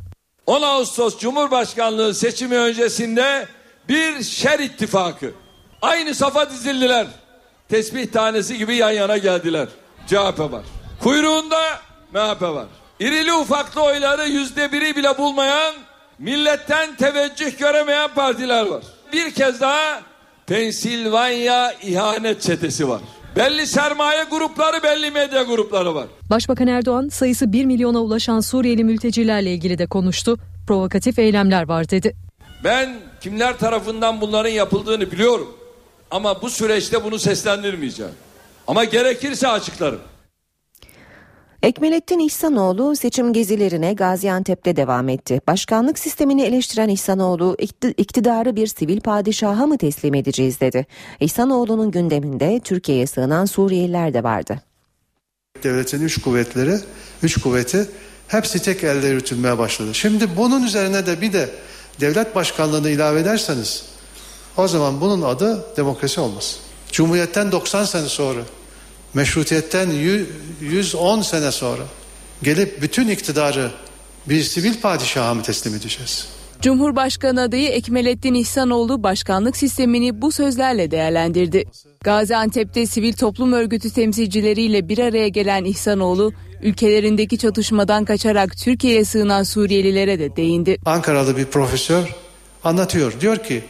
10 0.46 0.62
Ağustos 0.62 1.20
Cumhurbaşkanlığı 1.20 2.14
seçimi 2.14 2.58
öncesinde 2.58 3.48
bir 3.90 4.24
şer 4.24 4.60
ittifakı. 4.60 5.32
Aynı 5.82 6.16
safa 6.16 6.50
dizildiler. 6.50 7.08
Tesbih 7.70 8.12
tanesi 8.12 8.58
gibi 8.58 8.76
yan 8.76 8.92
yana 8.92 9.18
geldiler. 9.18 9.68
CHP 10.08 10.40
var. 10.40 10.64
Kuyruğunda 11.04 11.62
MHP 12.14 12.42
var. 12.42 12.68
İrili 13.00 13.34
ufaklı 13.34 13.82
oyları 13.82 14.28
yüzde 14.28 14.72
biri 14.72 14.96
bile 14.96 15.18
bulmayan, 15.18 15.74
milletten 16.20 16.96
teveccüh 16.96 17.58
göremeyen 17.60 18.14
partiler 18.14 18.66
var. 18.66 18.84
Bir 19.14 19.32
kez 19.32 19.62
daha 19.62 20.13
Pensilvanya 20.54 21.74
ihanet 21.84 22.42
çetesi 22.42 22.90
var. 22.90 23.02
Belli 23.36 23.68
sermaye 23.68 24.24
grupları, 24.24 24.84
belli 24.84 25.12
medya 25.12 25.44
grupları 25.44 25.96
var. 25.96 26.08
Başbakan 26.30 26.68
Erdoğan 26.68 27.10
sayısı 27.10 27.54
1 27.54 27.66
milyona 27.66 28.00
ulaşan 28.00 28.40
Suriyeli 28.40 28.84
mültecilerle 28.84 29.54
ilgili 29.54 29.78
de 29.78 29.88
konuştu. 29.88 30.38
Provokatif 30.68 31.20
eylemler 31.20 31.68
var 31.68 31.90
dedi. 31.90 32.16
Ben 32.64 32.96
kimler 33.22 33.58
tarafından 33.58 34.22
bunların 34.22 34.50
yapıldığını 34.50 35.12
biliyorum. 35.12 35.56
Ama 36.12 36.42
bu 36.42 36.50
süreçte 36.50 37.04
bunu 37.04 37.20
seslendirmeyeceğim. 37.20 38.14
Ama 38.68 38.84
gerekirse 38.84 39.48
açıklarım. 39.48 40.00
Ekmelettin 41.64 42.20
İhsanoğlu 42.20 42.96
seçim 42.96 43.34
gezilerine 43.34 43.94
Gaziantep'te 43.94 44.76
devam 44.76 45.10
etti. 45.10 45.42
Başkanlık 45.48 46.00
sistemini 46.00 46.44
eleştiren 46.44 46.90
İhsanoğlu 46.90 47.58
iktidarı 47.98 48.56
bir 48.56 48.68
sivil 48.68 49.02
padişaha 49.02 49.68
mı 49.68 49.78
teslim 49.78 50.14
edeceğiz 50.14 50.60
dedi. 50.60 50.86
İhsanoğlu'nun 51.20 51.92
gündeminde 51.92 52.62
Türkiye'ye 52.64 53.08
sığınan 53.08 53.46
Suriyeliler 53.46 54.14
de 54.14 54.24
vardı. 54.24 54.62
Devletin 55.64 56.02
üç 56.02 56.22
kuvvetleri, 56.22 56.76
üç 57.24 57.42
kuvveti 57.42 57.88
hepsi 58.28 58.62
tek 58.62 58.84
elde 58.84 59.08
yürütülmeye 59.08 59.58
başladı. 59.58 59.94
Şimdi 59.94 60.38
bunun 60.38 60.64
üzerine 60.64 61.06
de 61.06 61.22
bir 61.22 61.34
de 61.34 61.50
devlet 62.02 62.36
başkanlığını 62.36 62.90
ilave 62.90 63.20
ederseniz 63.20 63.86
o 64.58 64.68
zaman 64.68 65.02
bunun 65.02 65.22
adı 65.22 65.66
demokrasi 65.78 66.22
olmaz. 66.22 66.60
Cumhuriyetten 66.92 67.52
90 67.52 67.86
sene 67.86 68.08
sonra 68.08 68.40
meşrutiyetten 69.14 69.90
110 70.62 71.22
sene 71.22 71.52
sonra 71.52 71.84
gelip 72.44 72.82
bütün 72.82 73.08
iktidarı 73.08 73.72
bir 74.30 74.44
sivil 74.44 74.82
padişaha 74.82 75.34
mı 75.34 75.44
teslim 75.44 75.76
edeceğiz? 75.76 76.28
Cumhurbaşkanı 76.62 77.42
adayı 77.42 77.70
Ekmelettin 77.70 78.34
İhsanoğlu 78.34 79.04
başkanlık 79.04 79.58
sistemini 79.58 80.22
bu 80.22 80.32
sözlerle 80.32 80.92
değerlendirdi. 80.92 81.66
Gaziantep'te 82.04 82.86
sivil 82.86 83.14
toplum 83.14 83.54
örgütü 83.54 83.94
temsilcileriyle 83.94 84.90
bir 84.90 85.00
araya 85.00 85.28
gelen 85.28 85.64
İhsanoğlu, 85.64 86.34
ülkelerindeki 86.62 87.38
çatışmadan 87.38 88.06
kaçarak 88.06 88.58
Türkiye'ye 88.58 89.06
sığınan 89.06 89.44
Suriyelilere 89.44 90.20
de 90.20 90.36
değindi. 90.36 90.78
Ankaralı 90.86 91.38
bir 91.38 91.46
profesör 91.46 92.16
anlatıyor. 92.64 93.14
Diyor 93.22 93.38
ki 93.38 93.64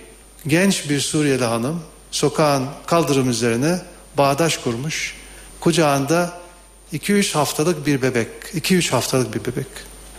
genç 0.47 0.89
bir 0.89 0.99
Suriyeli 0.99 1.45
hanım 1.45 1.79
sokağın 2.11 2.65
kaldırım 2.85 3.29
üzerine 3.29 3.79
bağdaş 4.17 4.57
kurmuş 4.57 5.15
kucağında 5.63 6.33
2-3 6.93 7.33
haftalık 7.33 7.85
bir 7.85 8.01
bebek, 8.01 8.27
2-3 8.55 8.91
haftalık 8.91 9.35
bir 9.35 9.39
bebek 9.39 9.67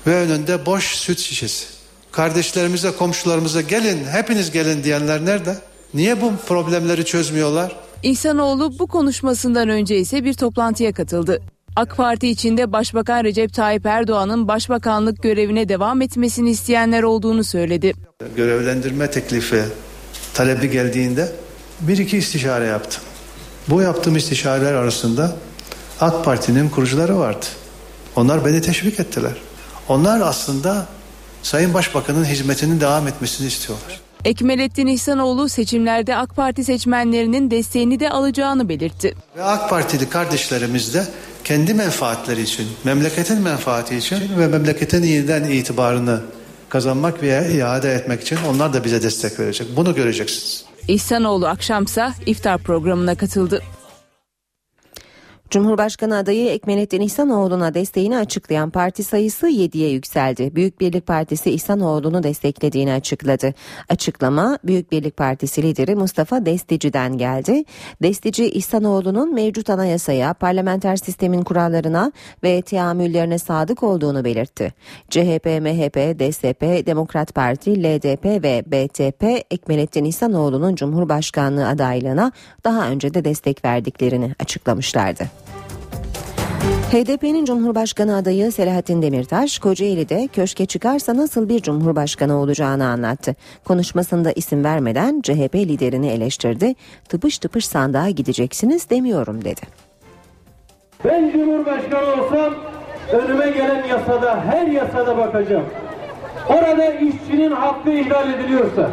ve 0.07 0.14
önünde 0.16 0.66
boş 0.66 0.85
süt 0.85 1.18
şişesi. 1.18 1.66
Kardeşlerimize, 2.12 2.90
komşularımıza 2.90 3.61
gelin, 3.61 4.04
hepiniz 4.04 4.50
gelin 4.50 4.85
diyenler 4.85 5.24
nerede? 5.24 5.59
Niye 5.94 6.20
bu 6.20 6.33
problemleri 6.46 7.04
çözmüyorlar? 7.04 7.76
İhsanoğlu 8.02 8.78
bu 8.78 8.87
konuşmasından 8.87 9.68
önce 9.68 9.98
ise 9.98 10.24
bir 10.24 10.35
toplantıya 10.35 10.92
katıldı. 10.92 11.42
AK 11.76 11.96
Parti 11.96 12.28
içinde 12.28 12.72
Başbakan 12.72 13.24
Recep 13.24 13.54
Tayyip 13.54 13.87
Erdoğan'ın 13.87 14.48
başbakanlık 14.48 15.22
görevine 15.22 15.68
devam 15.68 16.02
etmesini 16.02 16.50
isteyenler 16.50 17.02
olduğunu 17.02 17.44
söyledi. 17.44 17.92
Görevlendirme 18.37 19.11
teklifi 19.11 19.62
talebi 20.35 20.70
geldiğinde 20.70 21.33
bir 21.80 21.98
iki 21.98 22.18
istişare 22.18 22.64
yaptım. 22.64 23.02
Bu 23.68 23.83
yaptığım 23.83 24.16
istişareler 24.16 24.72
arasında 24.72 25.37
AK 26.00 26.24
Parti'nin 26.24 26.68
kurucuları 26.68 27.18
vardı. 27.18 27.46
Onlar 28.16 28.44
beni 28.44 28.61
teşvik 28.61 29.00
ettiler. 29.00 29.33
Onlar 29.88 30.20
aslında 30.20 30.87
Sayın 31.42 31.74
Başbakan'ın 31.74 32.24
hizmetinin 32.24 32.81
devam 32.81 33.09
etmesini 33.09 33.46
istiyorlar. 33.46 34.00
Ekmelettin 34.24 34.87
İhsanoğlu 34.87 35.48
seçimlerde 35.48 36.16
AK 36.16 36.37
Parti 36.37 36.64
seçmenlerinin 36.64 37.50
desteğini 37.50 38.00
de 38.00 38.11
alacağını 38.11 38.68
belirtti. 38.68 39.14
Ve 39.37 39.42
AK 39.44 39.70
Partili 39.70 40.09
kardeşlerimiz 40.09 40.94
de 40.94 41.05
kendi 41.44 41.74
menfaatleri 41.74 42.42
için, 42.42 42.66
memleketin 42.85 43.42
menfaati 43.42 43.96
için 43.96 44.38
ve 44.38 44.46
memleketin 44.46 45.03
yeniden 45.03 45.44
itibarını 45.44 46.20
kazanmak 46.68 47.22
veya 47.22 47.48
iade 47.48 47.94
etmek 47.94 48.22
için 48.22 48.38
onlar 48.48 48.72
da 48.72 48.85
bize 48.85 49.03
destek 49.03 49.40
verecek. 49.40 49.66
Bunu 49.77 49.94
göreceksiniz. 49.94 50.64
İhsanoğlu 50.88 51.47
akşamsa 51.47 52.14
iftar 52.27 52.59
programına 52.59 53.14
katıldı. 53.14 53.62
Cumhurbaşkanı 55.55 56.17
adayı 56.17 56.49
Ekmelettin 56.51 57.01
İhsanoğlu'na 57.01 57.75
desteğini 57.75 58.19
açıklayan 58.19 58.71
parti 58.71 59.05
sayısı 59.05 59.49
7'ye 59.49 59.90
yükseldi. 59.90 60.57
Büyük 60.57 60.81
Birlik 60.81 61.07
Partisi 61.07 61.51
İhsanoğlu'nu 61.51 62.23
desteklediğini 62.23 62.93
açıkladı. 62.93 63.55
Açıklama 63.88 64.59
Büyük 64.64 64.93
Birlik 64.93 65.17
Partisi 65.17 65.62
lideri 65.62 65.95
Mustafa 65.95 66.47
Destici'den 66.47 67.19
geldi. 67.19 67.64
Destici 68.03 68.51
İhsanoğlu'nun 68.51 69.35
mevcut 69.35 69.71
anayasaya, 69.71 70.35
parlamenter 70.35 70.97
sistemin 70.97 71.43
kurallarına 71.43 72.12
ve 72.45 72.62
teamüllerine 72.62 73.38
sadık 73.38 73.83
olduğunu 73.83 74.25
belirtti. 74.25 74.75
CHP, 75.11 75.47
MHP, 75.47 76.19
DSP, 76.19 76.87
Demokrat 76.87 77.35
Parti, 77.35 77.83
LDP 77.83 78.25
ve 78.25 78.62
BTP 78.67 79.45
Ekmelettin 79.51 80.05
İhsanoğlu'nun 80.05 80.75
Cumhurbaşkanlığı 80.75 81.69
adaylığına 81.69 82.33
daha 82.64 82.88
önce 82.88 83.14
de 83.14 83.25
destek 83.25 83.64
verdiklerini 83.64 84.35
açıklamışlardı. 84.40 85.43
HDP'nin 86.94 87.44
Cumhurbaşkanı 87.44 88.16
adayı 88.16 88.52
Selahattin 88.52 89.02
Demirtaş, 89.02 89.59
Kocaeli'de 89.59 90.28
köşke 90.33 90.66
çıkarsa 90.66 91.16
nasıl 91.16 91.48
bir 91.48 91.61
cumhurbaşkanı 91.61 92.40
olacağını 92.40 92.87
anlattı. 92.87 93.35
Konuşmasında 93.64 94.33
isim 94.33 94.64
vermeden 94.64 95.20
CHP 95.22 95.54
liderini 95.54 96.09
eleştirdi. 96.09 96.74
Tıpış 97.09 97.38
tıpış 97.38 97.66
sandığa 97.66 98.11
gideceksiniz 98.11 98.90
demiyorum 98.90 99.44
dedi. 99.44 99.61
Ben 101.04 101.30
cumhurbaşkanı 101.33 102.22
olsam 102.22 102.54
önüme 103.12 103.50
gelen 103.50 103.85
yasada 103.85 104.44
her 104.44 104.66
yasada 104.66 105.18
bakacağım. 105.18 105.66
Orada 106.48 106.92
işçinin 106.92 107.52
hakkı 107.52 107.90
ihlal 107.90 108.35
ediliyorsa, 108.35 108.90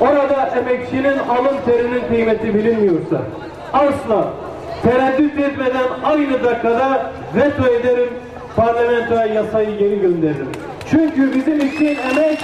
orada 0.00 0.46
emekçinin 0.46 1.18
alın 1.18 1.56
terinin 1.66 2.08
kıymeti 2.08 2.54
bilinmiyorsa 2.54 3.22
asla 3.72 4.32
tereddüt 4.82 5.38
etmeden 5.38 5.86
aynı 6.04 6.44
dakikada 6.44 7.12
veto 7.34 7.66
ederim, 7.66 8.08
parlamentoya 8.56 9.26
yasayı 9.26 9.78
geri 9.78 10.00
gönderirim. 10.00 10.48
Çünkü 10.90 11.34
bizim 11.34 11.56
için 11.68 11.98
emek 12.10 12.38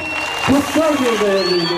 kutsal 0.47 0.93
bir 0.93 1.27
değerliydi. 1.27 1.75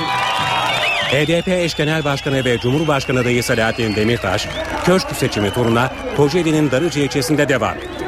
HDP 1.11 1.49
eş 1.49 1.75
genel 1.75 2.05
başkanı 2.05 2.45
ve 2.45 2.59
Cumhurbaşkanı 2.59 3.21
adayı 3.21 3.43
Selahattin 3.43 3.97
Demirtaş, 3.97 4.49
köşk 4.85 5.09
seçimi 5.09 5.53
turuna 5.53 5.91
Kocaeli'nin 6.17 6.71
Darıcı 6.71 7.01
ilçesinde 7.01 7.49
devam 7.49 7.75
etti. 7.75 8.05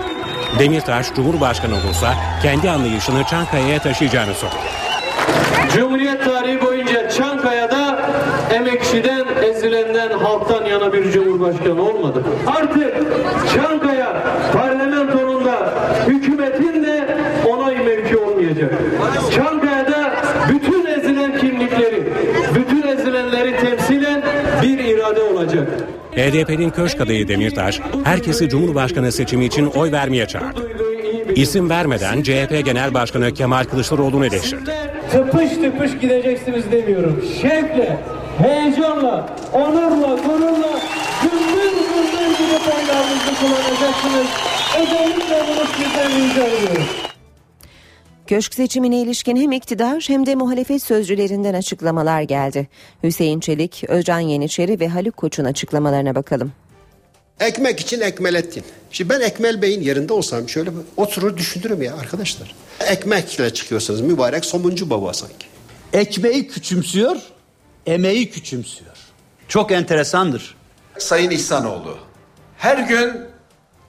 Demirtaş, 0.58 1.14
Cumhurbaşkanı 1.14 1.74
olursa 1.74 2.14
kendi 2.42 2.70
anlayışını 2.70 3.24
Çankaya'ya 3.24 3.78
taşıyacağını 3.78 4.34
söyledi. 4.34 4.56
Cumhuriyet 5.74 6.24
tarihi 6.24 6.62
boyunca 6.62 7.10
Çankaya'da 7.10 8.10
emekçiden, 8.54 9.21
ezilenden, 9.62 10.10
halktan 10.10 10.64
yana 10.64 10.92
bir 10.92 11.12
cumhurbaşkanı 11.12 11.82
olmadı. 11.82 12.24
Artık 12.46 12.94
Çankaya 13.54 14.22
parlamentonunda 14.52 15.74
hükümetin 16.06 16.84
de 16.84 17.16
onay 17.48 17.76
mevki 17.76 18.16
olmayacak. 18.16 18.74
Çankaya'da 19.34 20.14
bütün 20.48 20.86
ezilen 20.86 21.38
kimlikleri, 21.38 22.12
bütün 22.54 22.88
ezilenleri 22.88 23.56
temsilen 23.56 24.22
bir 24.62 24.78
irade 24.78 25.22
olacak. 25.22 25.68
HDP'nin 26.12 26.70
köşk 26.70 27.00
adayı 27.00 27.28
Demirtaş, 27.28 27.80
herkesi 28.04 28.48
Cumhurbaşkanı 28.48 29.12
seçimi 29.12 29.44
için 29.44 29.66
oy 29.66 29.92
vermeye 29.92 30.26
çağırdı. 30.26 30.70
İsim 31.34 31.70
vermeden 31.70 32.22
CHP 32.22 32.64
Genel 32.64 32.94
Başkanı 32.94 33.34
Kemal 33.34 33.64
Kılıçdaroğlu'nu 33.64 34.26
eleştirdi. 34.26 34.70
Tıpış 35.12 35.50
tıpış 35.50 35.98
gideceksiniz 36.00 36.72
demiyorum. 36.72 37.24
Şevkle, 37.42 37.96
heyecanla, 38.42 39.36
onurla, 39.52 40.14
gururla, 40.14 40.80
gümbür 41.22 41.72
gümbür 41.72 42.38
gidip 42.38 42.74
oylarınızı 42.74 43.34
kullanacaksınız. 43.40 44.26
Özellikle 44.80 45.44
bunu 45.48 45.66
sizden 45.76 46.10
rica 46.10 46.46
ediyorum. 46.46 46.84
Köşk 48.26 48.54
seçimine 48.54 49.00
ilişkin 49.00 49.36
hem 49.36 49.52
iktidar 49.52 50.04
hem 50.06 50.26
de 50.26 50.34
muhalefet 50.34 50.82
sözcülerinden 50.82 51.54
açıklamalar 51.54 52.22
geldi. 52.22 52.68
Hüseyin 53.02 53.40
Çelik, 53.40 53.84
Özcan 53.88 54.20
Yeniçeri 54.20 54.80
ve 54.80 54.88
Haluk 54.88 55.16
Koç'un 55.16 55.44
açıklamalarına 55.44 56.14
bakalım. 56.14 56.52
Ekmek 57.40 57.80
için 57.80 58.00
Ekmelettin. 58.00 58.64
Şimdi 58.90 59.10
ben 59.10 59.20
Ekmel 59.20 59.62
Bey'in 59.62 59.80
yerinde 59.80 60.12
olsam 60.12 60.48
şöyle 60.48 60.70
oturur 60.96 61.36
düşünürüm 61.36 61.82
ya 61.82 61.96
arkadaşlar. 61.96 62.54
Ekmekle 62.80 63.54
çıkıyorsunuz 63.54 64.00
mübarek 64.00 64.44
somuncu 64.44 64.90
baba 64.90 65.12
sanki. 65.12 65.46
Ekmeği 65.92 66.48
küçümsüyor, 66.48 67.16
emeği 67.86 68.30
küçümsüyor. 68.30 68.96
Çok 69.48 69.72
enteresandır. 69.72 70.54
Sayın 70.98 71.30
İhsanoğlu 71.30 71.96
her 72.58 72.78
gün 72.78 73.12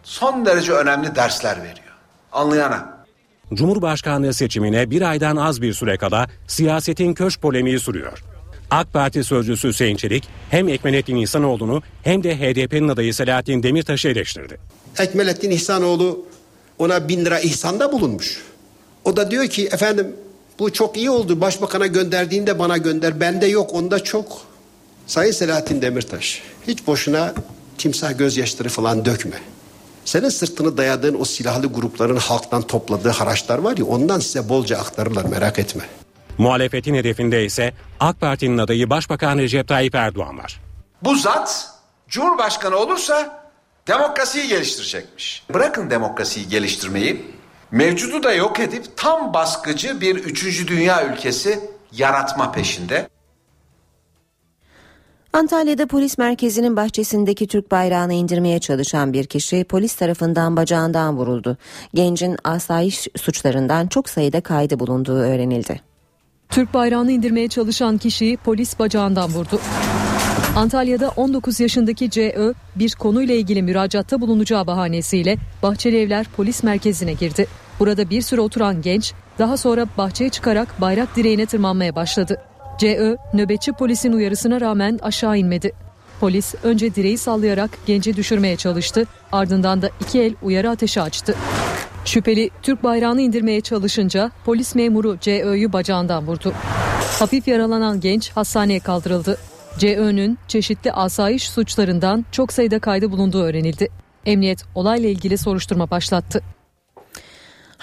son 0.03 0.45
derece 0.45 0.71
önemli 0.71 1.15
dersler 1.15 1.57
veriyor. 1.57 1.93
Anlayana. 2.31 3.05
Cumhurbaşkanlığı 3.53 4.33
seçimine 4.33 4.89
bir 4.91 5.01
aydan 5.01 5.35
az 5.35 5.61
bir 5.61 5.73
süre 5.73 5.97
kala 5.97 6.27
siyasetin 6.47 7.13
köşk 7.13 7.41
polemiği 7.41 7.79
sürüyor. 7.79 8.23
AK 8.71 8.93
Parti 8.93 9.23
sözcüsü 9.23 9.67
Hüseyin 9.67 9.95
Çelik 9.95 10.23
hem 10.49 10.67
Ekmenettin 10.67 11.15
İhsanoğlu'nu 11.15 11.81
hem 12.03 12.23
de 12.23 12.37
HDP'nin 12.37 12.87
adayı 12.87 13.13
Selahattin 13.13 13.63
Demirtaş'ı 13.63 14.07
eleştirdi. 14.07 14.59
Ekmelettin 14.99 15.51
İhsanoğlu 15.51 16.25
ona 16.79 17.07
bin 17.09 17.25
lira 17.25 17.39
ihsanda 17.39 17.91
bulunmuş. 17.91 18.41
O 19.05 19.17
da 19.17 19.31
diyor 19.31 19.47
ki 19.47 19.65
efendim 19.65 20.15
bu 20.59 20.73
çok 20.73 20.97
iyi 20.97 21.09
oldu 21.09 21.41
başbakana 21.41 21.87
gönderdiğinde 21.87 22.59
bana 22.59 22.77
gönder 22.77 23.19
bende 23.19 23.45
yok 23.45 23.73
onda 23.73 24.03
çok. 24.03 24.41
Sayın 25.07 25.31
Selahattin 25.31 25.81
Demirtaş 25.81 26.41
hiç 26.67 26.87
boşuna 26.87 27.33
timsah 27.77 28.17
gözyaşları 28.17 28.69
falan 28.69 29.05
dökme. 29.05 29.39
Senin 30.05 30.29
sırtını 30.29 30.77
dayadığın 30.77 31.19
o 31.19 31.25
silahlı 31.25 31.67
grupların 31.67 32.17
halktan 32.17 32.61
topladığı 32.61 33.09
haraçlar 33.09 33.57
var 33.57 33.77
ya 33.77 33.85
ondan 33.85 34.19
size 34.19 34.49
bolca 34.49 34.77
aktarırlar 34.77 35.25
merak 35.25 35.59
etme. 35.59 35.83
Muhalefetin 36.37 36.95
hedefinde 36.95 37.45
ise 37.45 37.73
AK 37.99 38.21
Parti'nin 38.21 38.57
adayı 38.57 38.89
Başbakan 38.89 39.37
Recep 39.37 39.67
Tayyip 39.67 39.95
Erdoğan 39.95 40.37
var. 40.37 40.61
Bu 41.03 41.15
zat 41.15 41.69
Cumhurbaşkanı 42.07 42.75
olursa 42.75 43.43
demokrasiyi 43.87 44.47
geliştirecekmiş. 44.47 45.43
Bırakın 45.53 45.89
demokrasiyi 45.89 46.49
geliştirmeyi, 46.49 47.25
mevcudu 47.73 48.23
da 48.23 48.33
yok 48.33 48.59
edip 48.59 48.83
tam 48.97 49.33
baskıcı 49.33 50.01
bir 50.01 50.15
üçüncü 50.15 50.67
dünya 50.67 51.07
ülkesi 51.07 51.59
yaratma 51.91 52.51
peşinde. 52.51 53.09
Antalya'da 55.33 55.87
polis 55.87 56.17
merkezinin 56.17 56.75
bahçesindeki 56.75 57.47
Türk 57.47 57.71
bayrağını 57.71 58.13
indirmeye 58.13 58.59
çalışan 58.59 59.13
bir 59.13 59.25
kişi 59.25 59.63
polis 59.63 59.95
tarafından 59.95 60.57
bacağından 60.57 61.17
vuruldu. 61.17 61.57
Gencin 61.93 62.37
asayiş 62.43 63.07
suçlarından 63.17 63.87
çok 63.87 64.09
sayıda 64.09 64.41
kaydı 64.41 64.79
bulunduğu 64.79 65.17
öğrenildi. 65.17 65.81
Türk 66.49 66.73
bayrağını 66.73 67.11
indirmeye 67.11 67.47
çalışan 67.47 67.97
kişiyi 67.97 68.37
polis 68.37 68.79
bacağından 68.79 69.29
vurdu. 69.29 69.59
Antalya'da 70.55 71.09
19 71.09 71.59
yaşındaki 71.59 72.09
CÖ 72.09 72.53
bir 72.75 72.95
konuyla 72.95 73.35
ilgili 73.35 73.61
müracaatta 73.61 74.21
bulunacağı 74.21 74.67
bahanesiyle 74.67 75.37
Bahçeli 75.63 75.97
Evler 75.97 76.25
polis 76.35 76.63
merkezine 76.63 77.13
girdi. 77.13 77.47
Burada 77.79 78.09
bir 78.09 78.21
süre 78.21 78.41
oturan 78.41 78.81
genç 78.81 79.13
daha 79.39 79.57
sonra 79.57 79.87
bahçeye 79.97 80.29
çıkarak 80.29 80.81
bayrak 80.81 81.15
direğine 81.15 81.45
tırmanmaya 81.45 81.95
başladı. 81.95 82.41
CÖ 82.77 83.15
nöbetçi 83.33 83.71
polisin 83.71 84.13
uyarısına 84.13 84.61
rağmen 84.61 84.99
aşağı 85.01 85.37
inmedi. 85.37 85.71
Polis 86.19 86.55
önce 86.63 86.95
direği 86.95 87.17
sallayarak 87.17 87.69
genci 87.85 88.15
düşürmeye 88.15 88.55
çalıştı 88.55 89.05
ardından 89.31 89.81
da 89.81 89.89
iki 90.01 90.21
el 90.21 90.35
uyarı 90.41 90.69
ateşi 90.69 91.01
açtı. 91.01 91.35
Şüpheli 92.05 92.49
Türk 92.61 92.83
bayrağını 92.83 93.21
indirmeye 93.21 93.61
çalışınca 93.61 94.31
polis 94.45 94.75
memuru 94.75 95.17
CÖ'yü 95.21 95.73
bacağından 95.73 96.27
vurdu. 96.27 96.53
Hafif 97.19 97.47
yaralanan 97.47 97.99
genç 97.99 98.31
hastaneye 98.31 98.79
kaldırıldı. 98.79 99.37
CÖ'nün 99.77 100.37
çeşitli 100.47 100.91
asayiş 100.91 101.49
suçlarından 101.49 102.25
çok 102.31 102.53
sayıda 102.53 102.79
kaydı 102.79 103.11
bulunduğu 103.11 103.43
öğrenildi. 103.43 103.89
Emniyet 104.25 104.63
olayla 104.75 105.09
ilgili 105.09 105.37
soruşturma 105.37 105.89
başlattı. 105.89 106.41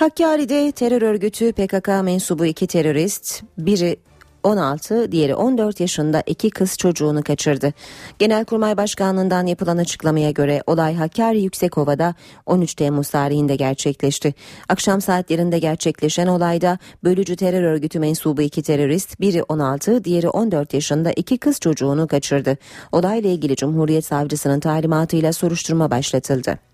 Hakkari'de 0.01 0.73
terör 0.73 1.03
örgütü 1.03 1.53
PKK 1.53 1.89
mensubu 1.89 2.47
iki 2.47 2.67
terörist, 2.67 3.43
biri 3.59 3.97
16, 4.43 5.13
diğeri 5.13 5.35
14 5.35 5.81
yaşında 5.81 6.23
iki 6.27 6.51
kız 6.51 6.77
çocuğunu 6.79 7.23
kaçırdı. 7.23 7.73
Genelkurmay 8.19 8.77
Başkanlığından 8.77 9.47
yapılan 9.47 9.77
açıklamaya 9.77 10.31
göre 10.31 10.63
olay 10.67 10.95
Hakkari 10.95 11.41
Yüksekova'da 11.41 12.15
13 12.47 12.75
Temmuz 12.75 13.11
tarihinde 13.11 13.57
gerçekleşti. 13.57 14.35
Akşam 14.69 15.01
saatlerinde 15.01 15.59
gerçekleşen 15.59 16.27
olayda 16.27 16.79
bölücü 17.05 17.37
terör 17.37 17.63
örgütü 17.63 17.99
mensubu 17.99 18.43
iki 18.43 18.63
terörist, 18.63 19.21
biri 19.21 19.43
16, 19.43 20.05
diğeri 20.05 20.29
14 20.29 20.75
yaşında 20.75 21.13
iki 21.13 21.39
kız 21.39 21.61
çocuğunu 21.61 22.09
kaçırdı. 22.09 22.59
Olayla 22.93 23.31
ilgili 23.31 23.57
Cumhuriyet 23.57 24.05
Savcısının 24.05 24.61
talimatıyla 24.61 25.33
soruşturma 25.33 25.91
başlatıldı. 25.91 26.70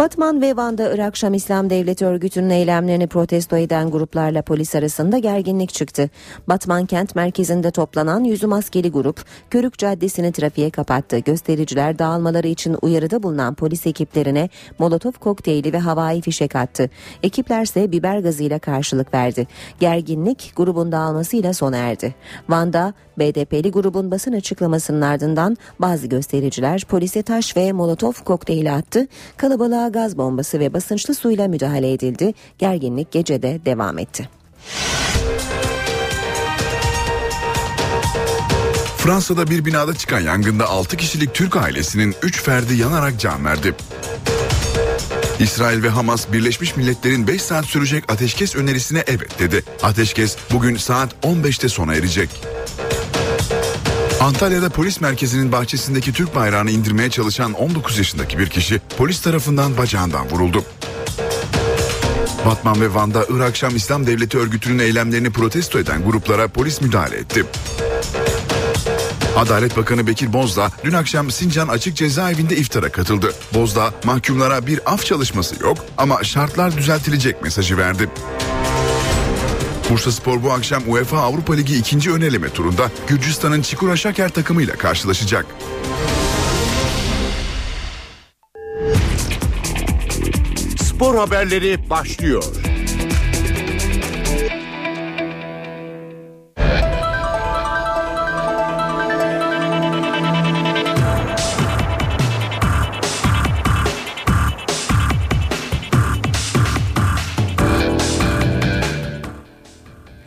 Batman 0.00 0.42
ve 0.42 0.56
Van'da 0.56 0.94
Irak 0.94 1.16
Şam 1.16 1.34
İslam 1.34 1.70
Devleti 1.70 2.06
örgütünün 2.06 2.50
eylemlerini 2.50 3.06
protesto 3.06 3.56
eden 3.56 3.90
gruplarla 3.90 4.42
polis 4.42 4.74
arasında 4.74 5.18
gerginlik 5.18 5.74
çıktı. 5.74 6.10
Batman 6.48 6.86
kent 6.86 7.16
merkezinde 7.16 7.70
toplanan 7.70 8.24
yüzü 8.24 8.46
maskeli 8.46 8.90
grup 8.90 9.24
Körük 9.50 9.78
Caddesi'ni 9.78 10.32
trafiğe 10.32 10.70
kapattı. 10.70 11.18
Göstericiler 11.18 11.98
dağılmaları 11.98 12.48
için 12.48 12.76
uyarıda 12.82 13.22
bulunan 13.22 13.54
polis 13.54 13.86
ekiplerine 13.86 14.48
molotof 14.78 15.18
kokteyli 15.18 15.72
ve 15.72 15.78
havai 15.78 16.20
fişek 16.20 16.56
attı. 16.56 16.90
Ekiplerse 17.22 17.92
biber 17.92 18.18
gazıyla 18.18 18.58
karşılık 18.58 19.14
verdi. 19.14 19.46
Gerginlik 19.80 20.52
grubun 20.56 20.92
dağılmasıyla 20.92 21.52
sona 21.52 21.76
erdi. 21.76 22.14
Van'da 22.48 22.94
BDP'li 23.20 23.70
grubun 23.70 24.10
basın 24.10 24.32
açıklamasının 24.32 25.00
ardından 25.00 25.56
bazı 25.78 26.06
göstericiler 26.06 26.84
polise 26.88 27.22
taş 27.22 27.56
ve 27.56 27.72
molotof 27.72 28.24
kokteyli 28.24 28.72
attı. 28.72 29.06
Kalabalığa 29.36 29.88
gaz 29.88 30.18
bombası 30.18 30.60
ve 30.60 30.72
basınçlı 30.72 31.14
suyla 31.14 31.48
müdahale 31.48 31.92
edildi. 31.92 32.34
Gerginlik 32.58 33.10
gecede 33.10 33.60
devam 33.64 33.98
etti. 33.98 34.28
Fransa'da 38.96 39.50
bir 39.50 39.64
binada 39.64 39.94
çıkan 39.94 40.20
yangında 40.20 40.68
6 40.68 40.96
kişilik 40.96 41.34
Türk 41.34 41.56
ailesinin 41.56 42.14
3 42.22 42.42
ferdi 42.42 42.74
yanarak 42.74 43.20
can 43.20 43.44
verdi. 43.44 43.74
İsrail 45.40 45.82
ve 45.82 45.88
Hamas 45.88 46.32
Birleşmiş 46.32 46.76
Milletler'in 46.76 47.26
5 47.26 47.42
saat 47.42 47.64
sürecek 47.64 48.12
ateşkes 48.12 48.56
önerisine 48.56 49.04
evet 49.06 49.38
dedi. 49.38 49.64
Ateşkes 49.82 50.36
bugün 50.52 50.76
saat 50.76 51.14
15'te 51.22 51.68
sona 51.68 51.94
erecek. 51.94 52.30
Antalya'da 54.20 54.68
polis 54.68 55.00
merkezinin 55.00 55.52
bahçesindeki 55.52 56.12
Türk 56.12 56.34
bayrağını 56.34 56.70
indirmeye 56.70 57.10
çalışan 57.10 57.52
19 57.52 57.98
yaşındaki 57.98 58.38
bir 58.38 58.48
kişi 58.48 58.80
polis 58.98 59.20
tarafından 59.20 59.76
bacağından 59.76 60.30
vuruldu. 60.30 60.64
Batman 62.46 62.80
ve 62.80 62.94
Van'da 62.94 63.26
Irak 63.30 63.56
Şam 63.56 63.76
İslam 63.76 64.06
Devleti 64.06 64.38
örgütünün 64.38 64.78
eylemlerini 64.78 65.30
protesto 65.30 65.78
eden 65.78 66.04
gruplara 66.04 66.48
polis 66.48 66.80
müdahale 66.80 67.16
etti. 67.16 67.44
Adalet 69.36 69.76
Bakanı 69.76 70.06
Bekir 70.06 70.32
Bozdağ 70.32 70.70
dün 70.84 70.92
akşam 70.92 71.30
Sincan 71.30 71.68
Açık 71.68 71.96
Cezaevinde 71.96 72.56
iftara 72.56 72.92
katıldı. 72.92 73.34
Bozdağ 73.54 73.94
mahkumlara 74.04 74.66
bir 74.66 74.80
af 74.86 75.04
çalışması 75.04 75.62
yok 75.62 75.78
ama 75.98 76.24
şartlar 76.24 76.76
düzeltilecek 76.76 77.42
mesajı 77.42 77.78
verdi. 77.78 78.08
Bursa 79.90 80.12
Spor 80.12 80.42
bu 80.42 80.52
akşam 80.52 80.82
UEFA 80.86 81.18
Avrupa 81.18 81.54
Ligi 81.54 81.76
ikinci 81.76 82.12
öneleme 82.12 82.48
turunda 82.48 82.90
Gürcistan'ın 83.08 83.62
Çikura 83.62 83.96
Şaker 83.96 84.28
takımıyla 84.28 84.74
karşılaşacak. 84.76 85.46
Spor 90.76 91.16
haberleri 91.16 91.90
başlıyor. 91.90 92.44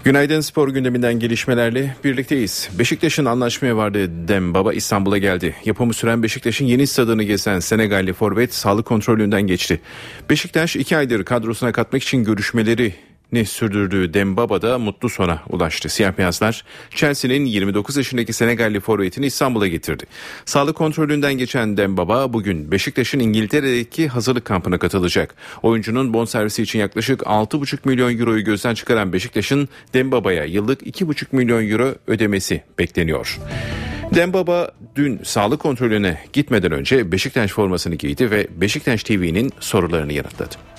Günaydın 0.04 0.42
spor 0.42 0.70
gündeminden 0.70 1.20
gelişmelerle 1.20 1.96
birlikteyiz. 2.04 2.70
Beşiktaş'ın 2.80 3.26
anlaşmaya 3.26 3.78
vardığı 3.78 4.28
Dem 4.28 4.54
Baba 4.54 4.74
İstanbul'a 4.74 5.18
geldi. 5.18 5.56
Yapımı 5.66 5.94
süren 5.94 6.24
Beşiktaş'ın 6.24 6.66
yeni 6.66 6.88
stadını 6.88 7.24
gezen 7.24 7.60
Senegalli 7.60 8.14
forvet 8.14 8.54
sağlık 8.54 8.86
kontrolünden 8.86 9.42
geçti. 9.42 9.82
Beşiktaş 10.30 10.76
iki 10.76 10.98
aydır 10.98 11.26
kadrosuna 11.26 11.72
katmak 11.72 12.04
için 12.04 12.24
görüşmeleri 12.24 12.94
ne 13.34 13.46
sürdürdüğü 13.46 14.14
Dembaba 14.14 14.62
da 14.62 14.80
mutlu 14.80 15.10
sona 15.10 15.42
ulaştı. 15.50 15.90
Siyah 15.90 16.18
beyazlar 16.18 16.64
Chelsea'nin 16.90 17.46
29 17.46 17.98
yaşındaki 17.98 18.34
Senegalli 18.34 18.80
forvetini 18.80 19.26
İstanbul'a 19.26 19.68
getirdi. 19.68 20.06
Sağlık 20.46 20.76
kontrolünden 20.76 21.34
geçen 21.34 21.78
Dembaba 21.78 22.34
bugün 22.34 22.72
Beşiktaş'ın 22.72 23.20
İngiltere'deki 23.20 24.08
hazırlık 24.08 24.46
kampına 24.46 24.78
katılacak. 24.78 25.36
Oyuncunun 25.64 26.14
bonservisi 26.14 26.64
için 26.64 26.80
yaklaşık 26.80 27.22
6,5 27.22 27.78
milyon 27.86 28.20
euroyu 28.20 28.44
gözden 28.44 28.74
çıkaran 28.74 29.14
Beşiktaş'ın 29.14 29.70
Dembaba'ya 29.94 30.46
yıllık 30.46 30.82
2,5 30.82 31.26
milyon 31.32 31.70
euro 31.70 31.96
ödemesi 32.08 32.64
bekleniyor. 32.80 33.40
Dembaba 34.16 34.72
dün 34.96 35.20
sağlık 35.24 35.60
kontrolüne 35.60 36.20
gitmeden 36.34 36.72
önce 36.72 37.12
Beşiktaş 37.12 37.52
formasını 37.52 37.96
giydi 37.96 38.32
ve 38.32 38.48
Beşiktaş 38.56 39.04
TV'nin 39.04 39.52
sorularını 39.60 40.14
yanıtladı. 40.14 40.73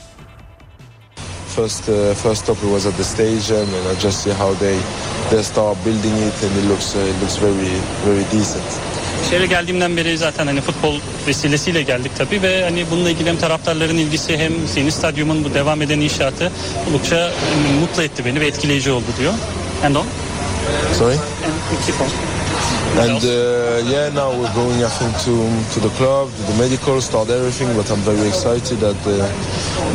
First, 1.56 1.88
uh, 1.88 2.14
first 2.14 2.42
stop 2.42 2.56
was 2.64 2.84
at 2.84 2.96
the 2.96 3.04
stadium, 3.04 3.68
and 3.74 3.86
I 3.86 3.94
just 4.00 4.24
see 4.24 4.30
how 4.30 4.54
they 4.54 4.76
they 5.30 5.42
start 5.42 5.78
building 5.84 6.16
it, 6.28 6.42
and 6.42 6.52
it 6.58 6.66
looks 6.68 6.96
uh, 6.96 6.98
it 6.98 7.16
looks 7.22 7.36
very 7.36 7.70
very 8.04 8.24
decent. 8.32 8.80
Şehre 9.30 9.46
geldiğimden 9.46 9.96
beri 9.96 10.18
zaten 10.18 10.46
hani 10.46 10.60
futbol 10.60 10.94
vesilesiyle 11.26 11.82
geldik 11.82 12.12
tabii 12.18 12.42
ve 12.42 12.64
hani 12.64 12.84
bununla 12.90 13.10
ilgili 13.10 13.28
hem 13.28 13.36
taraftarların 13.36 13.96
ilgisi 13.96 14.38
hem 14.38 14.52
yeni 14.76 14.92
stadyumun 14.92 15.44
bu 15.44 15.54
devam 15.54 15.82
eden 15.82 16.00
inşaatı 16.00 16.52
oldukça 16.90 17.32
mutlu 17.80 18.02
etti 18.02 18.24
beni 18.24 18.40
ve 18.40 18.46
etkileyici 18.46 18.90
oldu 18.90 19.06
diyor. 19.18 19.32
And 19.84 19.96
on? 19.96 20.06
Sorry. 20.98 21.14
And 21.14 21.86
keep 21.86 22.00
on. 22.00 22.43
And 22.96 23.22
uh, 23.24 23.90
yeah, 23.90 24.08
now 24.14 24.30
we're 24.30 24.54
going, 24.54 24.78
I 24.84 24.88
think, 24.88 25.12
to 25.26 25.34
to 25.74 25.78
the 25.80 25.92
club, 25.98 26.28
to 26.36 26.42
the 26.52 26.56
medical, 26.62 27.00
start 27.00 27.28
everything. 27.28 27.68
But 27.76 27.90
I'm 27.90 28.02
very 28.06 28.28
excited 28.28 28.78
that 28.80 28.96
uh, 29.06 29.12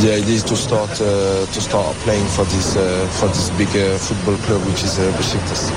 the 0.01 0.09
idea 0.19 0.35
is 0.35 0.43
to 0.43 0.55
start 0.55 0.91
uh, 1.01 1.07
to 1.53 1.59
start 1.61 1.95
playing 2.03 2.27
for 2.35 2.45
this 2.45 2.75
uh, 2.75 2.81
for 3.19 3.27
this 3.29 3.49
big 3.57 3.69
uh, 3.75 3.97
football 3.97 4.35
club, 4.45 4.61
which 4.67 4.83
is 4.83 4.99
uh, 4.99 5.03
Besiktas. 5.17 5.71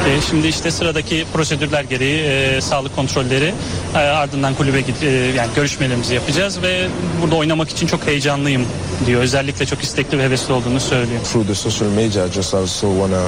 Okey, 0.00 0.20
şimdi 0.30 0.46
işte 0.48 0.70
sıradaki 0.70 1.24
prosedürler 1.32 1.84
gereği 1.84 2.20
e, 2.24 2.60
sağlık 2.60 2.96
kontrolleri 2.96 3.54
e, 3.94 3.98
ardından 3.98 4.54
kulübe 4.54 4.80
gid- 4.80 5.06
e, 5.06 5.36
yani 5.36 5.48
görüşmelerimizi 5.56 6.14
yapacağız 6.14 6.62
ve 6.62 6.88
burada 7.22 7.36
oynamak 7.36 7.68
için 7.70 7.86
çok 7.86 8.06
heyecanlıyım 8.06 8.66
diyor. 9.06 9.20
Özellikle 9.22 9.66
çok 9.66 9.82
istekli 9.82 10.18
ve 10.18 10.22
hevesli 10.22 10.52
olduğunu 10.52 10.80
söylüyor. 10.80 11.20
Through 11.32 11.46
the 11.46 11.54
social 11.54 11.90
media, 11.90 12.26
I 12.26 12.30
just 12.32 12.54
also 12.54 12.88
wanna 12.90 13.22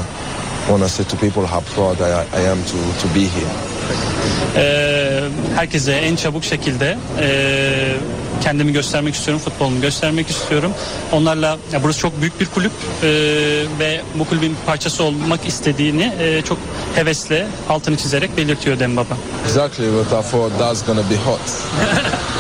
wanna 0.68 0.88
say 0.88 1.06
to 1.06 1.16
people 1.16 1.42
how 1.42 1.60
proud 1.74 1.98
I, 2.00 2.42
I 2.42 2.48
am 2.50 2.58
to 2.64 2.76
to 3.02 3.14
be 3.14 3.20
here. 3.20 3.39
Ee, 4.56 5.20
herkese 5.56 5.92
en 5.92 6.16
çabuk 6.16 6.44
şekilde 6.44 6.98
e, 7.20 7.28
kendimi 8.42 8.72
göstermek 8.72 9.14
istiyorum, 9.14 9.42
futbolumu 9.44 9.80
göstermek 9.80 10.30
istiyorum. 10.30 10.72
Onlarla 11.12 11.58
ya 11.72 11.82
burası 11.82 11.98
çok 11.98 12.20
büyük 12.20 12.40
bir 12.40 12.46
kulüp 12.46 12.72
e, 13.02 13.08
ve 13.78 14.00
bu 14.14 14.24
kulübün 14.24 14.50
bir 14.50 14.66
parçası 14.66 15.04
olmak 15.04 15.46
istediğini 15.46 16.12
e, 16.20 16.42
çok 16.42 16.58
hevesle 16.94 17.46
altını 17.68 17.96
çizerek 17.96 18.36
belirtiyor 18.36 18.78
Dembaba. 18.78 19.16
Exactly, 19.46 19.84
but 19.92 20.06
I 20.06 20.30
thought 20.30 20.58
that's 20.58 20.86
gonna 20.86 21.10
be 21.10 21.16
hot, 21.16 21.40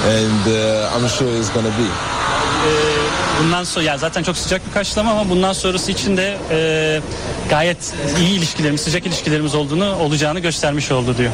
and 0.06 0.46
uh, 0.46 0.96
I'm 0.96 1.08
sure 1.08 1.38
it's 1.38 1.52
gonna 1.52 1.68
be. 1.68 1.86
Ee, 2.66 2.99
bundan 3.44 3.64
sonra 3.64 3.84
ya 3.84 3.98
zaten 3.98 4.22
çok 4.22 4.36
sıcak 4.36 4.66
bir 4.66 4.72
karşılama 4.72 5.10
ama 5.10 5.30
bundan 5.30 5.52
sonrası 5.52 5.92
için 5.92 6.16
de 6.16 6.38
e, 6.50 7.00
gayet 7.50 7.94
iyi 8.20 8.38
ilişkilerimiz, 8.38 8.80
sıcak 8.80 9.06
ilişkilerimiz 9.06 9.54
olduğunu 9.54 9.96
olacağını 9.96 10.40
göstermiş 10.40 10.92
oldu 10.92 11.14
diyor. 11.18 11.30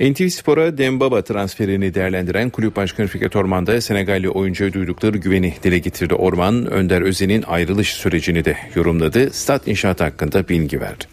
NTV 0.00 0.28
Spor'a 0.28 0.78
Dembaba 0.78 1.22
transferini 1.22 1.94
değerlendiren 1.94 2.50
kulüp 2.50 2.76
başkanı 2.76 3.06
Fikret 3.06 3.36
Orman 3.36 3.66
da 3.66 3.80
Senegalli 3.80 4.30
oyuncuya 4.30 4.72
duydukları 4.72 5.18
güveni 5.18 5.54
dile 5.62 5.78
getirdi. 5.78 6.14
Orman, 6.14 6.66
Önder 6.66 7.02
Özen'in 7.02 7.42
ayrılış 7.42 7.92
sürecini 7.92 8.44
de 8.44 8.56
yorumladı. 8.74 9.32
Stat 9.32 9.68
inşaatı 9.68 10.04
hakkında 10.04 10.48
bilgi 10.48 10.80
verdi. 10.80 11.04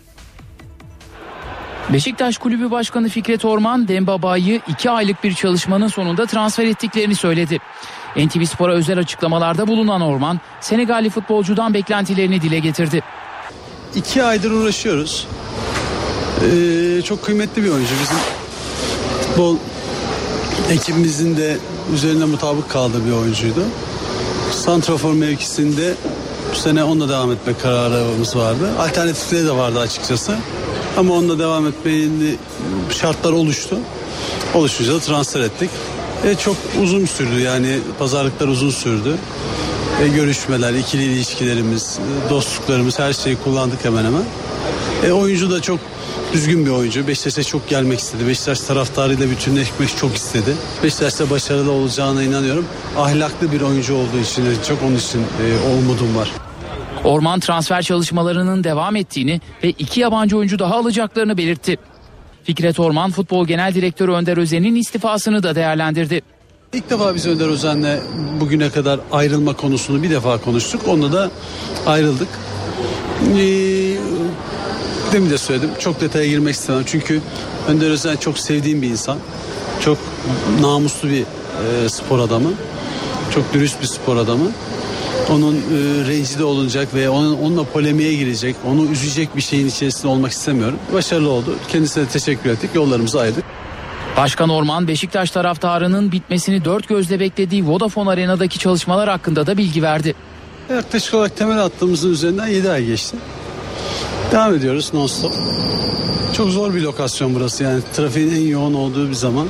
Beşiktaş 1.93 2.37
Kulübü 2.37 2.71
Başkanı 2.71 3.09
Fikret 3.09 3.45
Orman, 3.45 3.87
Dembaba'yı 3.87 4.61
iki 4.67 4.89
aylık 4.89 5.23
bir 5.23 5.33
çalışmanın 5.33 5.87
sonunda 5.87 6.25
transfer 6.25 6.65
ettiklerini 6.65 7.15
söyledi. 7.15 7.59
NTV 8.15 8.45
Spor'a 8.45 8.73
özel 8.73 8.99
açıklamalarda 8.99 9.67
bulunan 9.67 10.01
Orman, 10.01 10.39
Senegalli 10.61 11.09
futbolcudan 11.09 11.73
beklentilerini 11.73 12.41
dile 12.41 12.59
getirdi. 12.59 13.03
İki 13.95 14.23
aydır 14.23 14.51
uğraşıyoruz. 14.51 15.27
Ee, 16.41 17.01
çok 17.01 17.23
kıymetli 17.23 17.63
bir 17.63 17.69
oyuncu. 17.69 17.93
Bizim 18.01 18.17
futbol 19.21 19.57
ekibimizin 20.69 21.37
de 21.37 21.57
üzerine 21.93 22.25
mutabık 22.25 22.69
kaldığı 22.69 23.05
bir 23.05 23.11
oyuncuydu. 23.11 23.63
Santrafor 24.51 25.13
mevkisinde 25.13 25.93
bu 26.51 26.55
sene 26.55 26.83
onunla 26.83 27.09
devam 27.09 27.31
etme 27.31 27.53
kararımız 27.61 28.35
vardı. 28.35 28.69
Alternatifleri 28.79 29.45
de 29.45 29.51
vardı 29.51 29.79
açıkçası. 29.79 30.35
Ama 30.97 31.13
onunla 31.13 31.39
devam 31.39 31.67
etmeyin 31.67 32.39
şartlar 33.01 33.31
oluştu. 33.31 33.77
Oluşunca 34.53 34.93
da 34.93 34.99
transfer 34.99 35.41
ettik. 35.41 35.69
E, 36.25 36.35
çok 36.35 36.55
uzun 36.83 37.05
sürdü 37.05 37.39
yani 37.39 37.79
pazarlıklar 37.99 38.47
uzun 38.47 38.69
sürdü. 38.69 39.17
E, 40.03 40.07
görüşmeler, 40.07 40.73
ikili 40.73 41.03
ilişkilerimiz, 41.03 41.99
dostluklarımız 42.29 42.99
her 42.99 43.13
şeyi 43.13 43.37
kullandık 43.37 43.85
hemen 43.85 44.05
hemen. 44.05 44.23
E, 45.05 45.11
oyuncu 45.11 45.51
da 45.51 45.61
çok 45.61 45.79
düzgün 46.33 46.65
bir 46.65 46.71
oyuncu. 46.71 47.07
Beşiktaş'a 47.07 47.43
çok 47.43 47.69
gelmek 47.69 47.99
istedi. 47.99 48.27
Beşiktaş 48.27 48.59
taraftarıyla 48.59 49.29
bütünleşmek 49.29 49.97
çok 49.97 50.15
istedi. 50.15 50.55
Beşiktaş'ta 50.83 51.29
başarılı 51.29 51.71
olacağına 51.71 52.23
inanıyorum. 52.23 52.65
Ahlaklı 52.97 53.51
bir 53.51 53.61
oyuncu 53.61 53.95
olduğu 53.95 54.19
için 54.19 54.45
çok 54.67 54.83
onun 54.83 54.95
için 54.95 55.19
e, 55.19 55.69
umudum 55.79 56.15
var. 56.15 56.31
Orman 57.03 57.39
transfer 57.39 57.81
çalışmalarının 57.81 58.63
devam 58.63 58.95
ettiğini 58.95 59.41
ve 59.63 59.69
iki 59.69 59.99
yabancı 59.99 60.37
oyuncu 60.37 60.59
daha 60.59 60.75
alacaklarını 60.75 61.37
belirtti. 61.37 61.77
Fikret 62.43 62.79
Orman 62.79 63.11
Futbol 63.11 63.47
Genel 63.47 63.75
Direktörü 63.75 64.11
Önder 64.11 64.37
Özen'in 64.37 64.75
istifasını 64.75 65.43
da 65.43 65.55
değerlendirdi. 65.55 66.21
İlk 66.73 66.89
defa 66.89 67.15
biz 67.15 67.27
Önder 67.27 67.47
Özen'le 67.47 67.99
bugüne 68.39 68.69
kadar 68.69 68.99
ayrılma 69.11 69.55
konusunu 69.55 70.03
bir 70.03 70.09
defa 70.09 70.37
konuştuk. 70.37 70.81
Onunla 70.87 71.13
da 71.13 71.31
ayrıldık. 71.85 72.27
Ee, 73.37 73.97
demin 75.13 75.29
de 75.29 75.37
söyledim. 75.37 75.69
Çok 75.79 76.01
detaya 76.01 76.27
girmek 76.27 76.55
istemem. 76.55 76.83
Çünkü 76.85 77.21
Önder 77.67 77.89
Özen 77.89 78.15
çok 78.15 78.39
sevdiğim 78.39 78.81
bir 78.81 78.87
insan. 78.87 79.17
Çok 79.81 79.97
namuslu 80.61 81.09
bir 81.09 81.21
e, 81.21 81.89
spor 81.89 82.19
adamı. 82.19 82.49
Çok 83.35 83.53
dürüst 83.53 83.81
bir 83.81 83.87
spor 83.87 84.17
adamı. 84.17 84.51
Onun 85.29 85.55
e, 85.55 85.59
rencide 86.07 86.43
olunacak 86.43 86.87
ve 86.95 87.09
onun, 87.09 87.37
onunla 87.37 87.63
polemiğe 87.63 88.13
girecek, 88.13 88.55
onu 88.67 88.85
üzecek 88.85 89.35
bir 89.35 89.41
şeyin 89.41 89.67
içerisinde 89.67 90.07
olmak 90.07 90.31
istemiyorum. 90.31 90.79
Başarılı 90.93 91.29
oldu. 91.29 91.55
Kendisine 91.67 92.05
teşekkür 92.07 92.49
ettik. 92.49 92.69
Yollarımızı 92.73 93.19
ayırdık. 93.19 93.43
Başkan 94.17 94.49
Orman 94.49 94.87
Beşiktaş 94.87 95.31
taraftarının 95.31 96.11
bitmesini 96.11 96.65
dört 96.65 96.87
gözle 96.87 97.19
beklediği 97.19 97.67
Vodafone 97.67 98.09
Arena'daki 98.09 98.59
çalışmalar 98.59 99.09
hakkında 99.09 99.47
da 99.47 99.57
bilgi 99.57 99.83
verdi. 99.83 100.15
Yaklaşık 100.69 101.13
olarak 101.13 101.37
temel 101.37 101.63
attığımızın 101.65 102.11
üzerinden 102.11 102.47
7 102.47 102.71
ay 102.71 102.85
geçti. 102.85 103.17
Devam 104.31 104.55
ediyoruz 104.55 104.91
non 104.93 105.07
stop. 105.07 105.33
Çok 106.37 106.49
zor 106.49 106.73
bir 106.73 106.81
lokasyon 106.81 107.35
burası 107.35 107.63
yani 107.63 107.81
trafiğin 107.93 108.35
en 108.35 108.47
yoğun 108.47 108.73
olduğu 108.73 109.09
bir 109.09 109.13
zaman. 109.13 109.47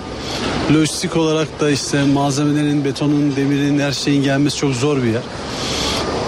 Lojistik 0.73 1.17
olarak 1.17 1.59
da 1.59 1.69
işte 1.69 2.03
malzemelerin, 2.03 2.85
betonun, 2.85 3.35
demirin, 3.35 3.79
her 3.79 3.91
şeyin 3.91 4.23
gelmesi 4.23 4.57
çok 4.57 4.73
zor 4.73 4.97
bir 4.97 5.07
yer. 5.07 5.21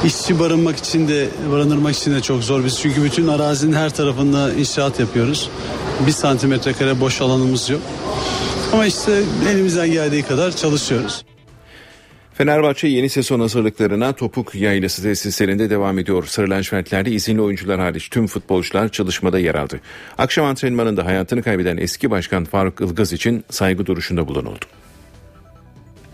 İşçi 0.06 0.40
barınmak 0.40 0.78
için 0.78 1.08
de 1.08 1.30
barındırmak 1.52 1.96
için 1.96 2.12
de 2.16 2.22
çok 2.22 2.44
zor 2.44 2.66
biz 2.66 2.80
çünkü 2.80 3.04
bütün 3.04 3.28
arazinin 3.28 3.74
her 3.74 3.90
tarafında 3.90 4.54
inşaat 4.54 5.00
yapıyoruz. 5.00 5.50
Bir 6.08 6.12
santimetre 6.12 6.74
kare 6.74 7.00
boş 7.00 7.22
alanımız 7.22 7.70
yok. 7.70 7.82
Ama 8.74 8.86
işte 8.86 9.24
elimizden 9.50 9.92
geldiği 9.92 10.24
kadar 10.24 10.56
çalışıyoruz. 10.56 11.24
Fenerbahçe 12.34 12.88
yeni 12.88 13.10
sezon 13.10 13.40
hazırlıklarına 13.40 14.14
Topuk 14.14 14.56
Yaylası 14.56 15.02
tesislerinde 15.02 15.70
devam 15.70 16.00
ediyor. 16.00 16.26
Sarı 16.26 16.50
lacivertlerde 16.50 17.12
izinli 17.12 17.42
oyuncular 17.42 17.80
hariç 17.80 18.10
tüm 18.10 18.28
futbolcular 18.28 18.90
çalışmada 18.90 19.40
yer 19.40 19.56
aldı. 19.56 19.80
Akşam 20.18 20.46
antrenmanında 20.46 21.06
hayatını 21.06 21.44
kaybeden 21.44 21.78
eski 21.78 22.12
başkan 22.12 22.46
Faruk 22.46 22.82
Ilgaz 22.82 23.14
için 23.14 23.44
saygı 23.50 23.86
duruşunda 23.86 24.28
bulunuldu. 24.28 24.66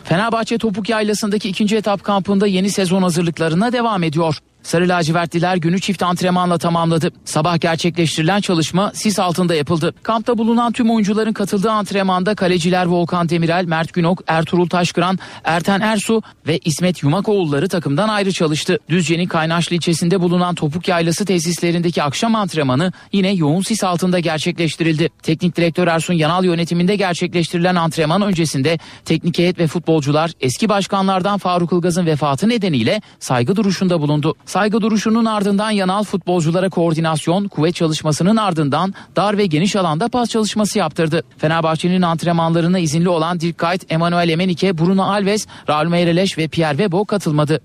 Fenerbahçe 0.03 0.57
Topuk 0.57 0.89
Yaylası'ndaki 0.89 1.49
ikinci 1.49 1.75
etap 1.75 2.03
kampında 2.03 2.47
yeni 2.47 2.69
sezon 2.69 3.01
hazırlıklarına 3.01 3.73
devam 3.73 4.03
ediyor. 4.03 4.37
Sarı 4.63 4.89
lacivertliler 4.89 5.55
günü 5.55 5.81
çift 5.81 6.03
antrenmanla 6.03 6.57
tamamladı. 6.57 7.11
Sabah 7.25 7.59
gerçekleştirilen 7.59 8.41
çalışma 8.41 8.91
sis 8.93 9.19
altında 9.19 9.55
yapıldı. 9.55 9.93
Kampta 10.03 10.37
bulunan 10.37 10.71
tüm 10.71 10.91
oyuncuların 10.91 11.33
katıldığı 11.33 11.71
antrenmanda 11.71 12.35
kaleciler 12.35 12.85
Volkan 12.85 13.29
Demirel, 13.29 13.65
Mert 13.65 13.93
Günok, 13.93 14.23
Ertuğrul 14.27 14.69
Taşkıran, 14.69 15.19
Erten 15.43 15.81
Ersu 15.81 16.21
ve 16.47 16.59
İsmet 16.65 17.03
Yumakoğulları 17.03 17.69
takımdan 17.69 18.09
ayrı 18.09 18.31
çalıştı. 18.31 18.79
Düzce'nin 18.89 19.27
Kaynaşlı 19.27 19.75
ilçesinde 19.75 20.21
bulunan 20.21 20.55
Topuk 20.55 20.87
Yaylası 20.87 21.25
tesislerindeki 21.25 22.03
akşam 22.03 22.35
antrenmanı 22.35 22.91
yine 23.13 23.33
yoğun 23.33 23.61
sis 23.61 23.83
altında 23.83 24.19
gerçekleştirildi. 24.19 25.09
Teknik 25.23 25.57
direktör 25.57 25.87
Ersun 25.87 26.13
Yanal 26.13 26.45
yönetiminde 26.45 26.95
gerçekleştirilen 26.95 27.75
antrenman 27.75 28.21
öncesinde 28.21 28.79
teknik 29.05 29.39
heyet 29.39 29.59
ve 29.59 29.67
futbolcular 29.67 30.31
eski 30.41 30.69
başkanlardan 30.69 31.37
Faruk 31.37 31.73
Ilgaz'ın 31.73 32.05
vefatı 32.05 32.49
nedeniyle 32.49 33.01
saygı 33.19 33.55
duruşunda 33.55 34.01
bulundu. 34.01 34.35
Saygı 34.49 34.81
duruşunun 34.81 35.25
ardından 35.25 35.71
yanal 35.71 36.03
futbolculara 36.03 36.69
koordinasyon, 36.69 37.47
kuvvet 37.47 37.75
çalışmasının 37.75 38.37
ardından 38.37 38.93
dar 39.15 39.37
ve 39.37 39.45
geniş 39.45 39.75
alanda 39.75 40.07
pas 40.07 40.29
çalışması 40.29 40.79
yaptırdı. 40.79 41.23
Fenerbahçe'nin 41.37 42.01
antrenmanlarına 42.01 42.79
izinli 42.79 43.09
olan 43.09 43.39
Dirk 43.39 43.57
Kuyt, 43.57 43.91
Emmanuel 43.91 44.29
Emenike, 44.29 44.77
Bruno 44.77 45.03
Alves, 45.03 45.47
Raul 45.69 45.87
Meireles 45.87 46.37
ve 46.37 46.47
Pierre 46.47 46.77
Webo 46.77 47.05
katılmadı. 47.05 47.61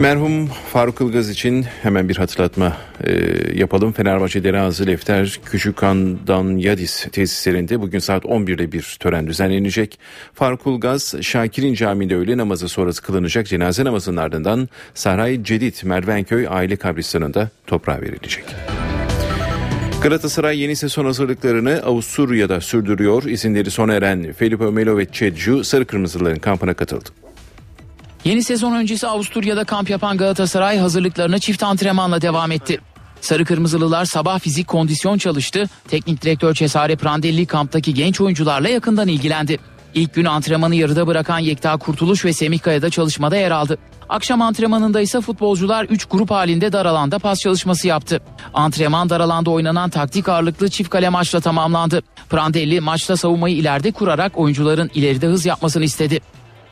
Merhum 0.00 0.46
Faruk 0.46 1.00
Ilgaz 1.00 1.30
için 1.30 1.62
hemen 1.82 2.08
bir 2.08 2.16
hatırlatma 2.16 2.76
e, 3.04 3.12
yapalım. 3.54 3.92
Fenerbahçe 3.92 4.44
Dereazı 4.44 4.86
Lefter 4.86 5.40
Küçükhan'dan 5.44 6.56
Yadis 6.56 7.06
tesislerinde 7.12 7.80
bugün 7.80 7.98
saat 7.98 8.24
11'de 8.24 8.72
bir 8.72 8.96
tören 9.00 9.26
düzenlenecek. 9.26 9.98
Faruk 10.34 10.66
Ilgaz 10.66 11.14
Şakir'in 11.20 11.74
Camii'nde 11.74 12.16
öğle 12.16 12.36
namazı 12.36 12.68
sonrası 12.68 13.02
kılınacak 13.02 13.46
cenaze 13.46 13.84
namazının 13.84 14.16
ardından 14.16 14.68
Saray 14.94 15.44
Cedid 15.44 15.74
Mervenköy 15.84 16.46
Aile 16.48 16.76
Kabristanı'nda 16.76 17.50
toprağa 17.66 18.00
verilecek. 18.00 18.44
Galatasaray 20.02 20.60
yeni 20.60 20.76
sezon 20.76 21.04
hazırlıklarını 21.04 21.82
Avusturya'da 21.84 22.60
sürdürüyor. 22.60 23.22
İzinleri 23.22 23.70
sona 23.70 23.94
eren 23.94 24.32
Felipe 24.32 24.70
Melo 24.70 24.98
ve 24.98 25.06
Çedju 25.06 25.64
Sarı 25.64 25.84
Kırmızıların 25.84 26.38
kampına 26.38 26.74
katıldı. 26.74 27.25
Yeni 28.26 28.42
sezon 28.42 28.72
öncesi 28.72 29.06
Avusturya'da 29.06 29.64
kamp 29.64 29.90
yapan 29.90 30.16
Galatasaray 30.16 30.78
hazırlıklarına 30.78 31.38
çift 31.38 31.62
antrenmanla 31.62 32.22
devam 32.22 32.52
etti. 32.52 32.80
Sarı 33.20 33.44
Kırmızılılar 33.44 34.04
sabah 34.04 34.38
fizik 34.38 34.66
kondisyon 34.66 35.18
çalıştı. 35.18 35.68
Teknik 35.88 36.22
direktör 36.22 36.54
Cesare 36.54 36.96
Prandelli 36.96 37.46
kamptaki 37.46 37.94
genç 37.94 38.20
oyuncularla 38.20 38.68
yakından 38.68 39.08
ilgilendi. 39.08 39.58
İlk 39.94 40.14
gün 40.14 40.24
antrenmanı 40.24 40.74
yarıda 40.74 41.06
bırakan 41.06 41.38
Yekta 41.38 41.76
Kurtuluş 41.76 42.24
ve 42.24 42.32
Semih 42.32 42.60
Kaya'da 42.60 42.90
çalışmada 42.90 43.36
yer 43.36 43.50
aldı. 43.50 43.78
Akşam 44.08 44.42
antrenmanında 44.42 45.00
ise 45.00 45.20
futbolcular 45.20 45.84
3 45.84 46.04
grup 46.04 46.30
halinde 46.30 46.72
dar 46.72 46.86
alanda 46.86 47.18
pas 47.18 47.40
çalışması 47.40 47.88
yaptı. 47.88 48.20
Antrenman 48.54 49.10
dar 49.10 49.20
alanda 49.20 49.50
oynanan 49.50 49.90
taktik 49.90 50.28
ağırlıklı 50.28 50.68
çift 50.68 50.90
kale 50.90 51.08
maçla 51.08 51.40
tamamlandı. 51.40 52.02
Prandelli 52.30 52.80
maçta 52.80 53.16
savunmayı 53.16 53.56
ileride 53.56 53.92
kurarak 53.92 54.38
oyuncuların 54.38 54.90
ileride 54.94 55.26
hız 55.26 55.46
yapmasını 55.46 55.84
istedi. 55.84 56.20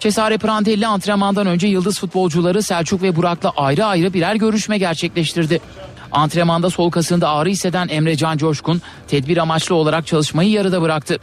Cesare 0.04 0.38
Prandelli 0.38 0.86
antrenmandan 0.86 1.46
önce 1.46 1.66
yıldız 1.66 1.98
futbolcuları 1.98 2.62
Selçuk 2.62 3.02
ve 3.02 3.16
Burak'la 3.16 3.52
ayrı 3.56 3.84
ayrı 3.84 4.12
birer 4.12 4.34
görüşme 4.34 4.78
gerçekleştirdi. 4.78 5.60
Antrenmanda 6.12 6.70
sol 6.70 6.90
kasında 6.90 7.28
ağrı 7.28 7.48
hisseden 7.48 7.88
Emre 7.88 8.16
Can 8.16 8.36
Coşkun 8.36 8.82
tedbir 9.08 9.36
amaçlı 9.36 9.74
olarak 9.74 10.06
çalışmayı 10.06 10.50
yarıda 10.50 10.82
bıraktı. 10.82 11.18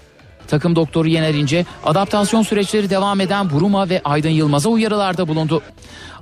Takım 0.47 0.75
doktoru 0.75 1.08
Yener 1.08 1.34
İnce 1.34 1.65
adaptasyon 1.86 2.41
süreçleri 2.41 2.89
devam 2.89 3.21
eden 3.21 3.49
Buruma 3.49 3.89
ve 3.89 4.01
Aydın 4.04 4.30
Yılmaz'a 4.30 4.69
uyarılarda 4.69 5.27
bulundu. 5.27 5.62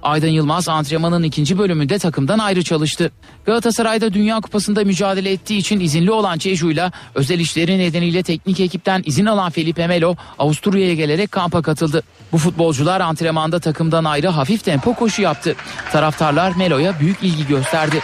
Aydın 0.04 0.28
Yılmaz 0.28 0.70
antrenmanın 0.70 1.24
ikinci 1.24 1.58
bölümünde 1.58 2.00
takımdan 2.00 2.40
ayrı 2.40 2.64
çalıştı. 2.64 3.12
Galatasaray'da 3.46 4.14
Dünya 4.14 4.40
Kupası'nda 4.42 4.84
mücadele 4.84 5.32
ettiği 5.32 5.58
için 5.58 5.80
izinli 5.80 6.12
olan 6.12 6.38
Ceju'yla 6.38 6.92
özel 7.16 7.40
işleri 7.40 7.80
nedeniyle 7.80 8.24
teknik 8.24 8.60
ekipten 8.60 9.04
izin 9.06 9.26
alan 9.26 9.50
Felipe 9.50 9.88
Melo 9.88 10.16
Avusturya'ya 10.40 10.94
gelerek 10.94 11.32
kampa 11.32 11.62
katıldı. 11.62 12.04
Bu 12.32 12.38
futbolcular 12.38 13.02
antrenmanda 13.02 13.60
takımdan 13.60 14.04
ayrı 14.04 14.28
hafif 14.28 14.64
tempo 14.64 14.94
koşu 14.94 15.22
yaptı. 15.22 15.56
Taraftarlar 15.92 16.56
Melo'ya 16.56 17.00
büyük 17.00 17.24
ilgi 17.24 17.48
gösterdi. 17.48 18.02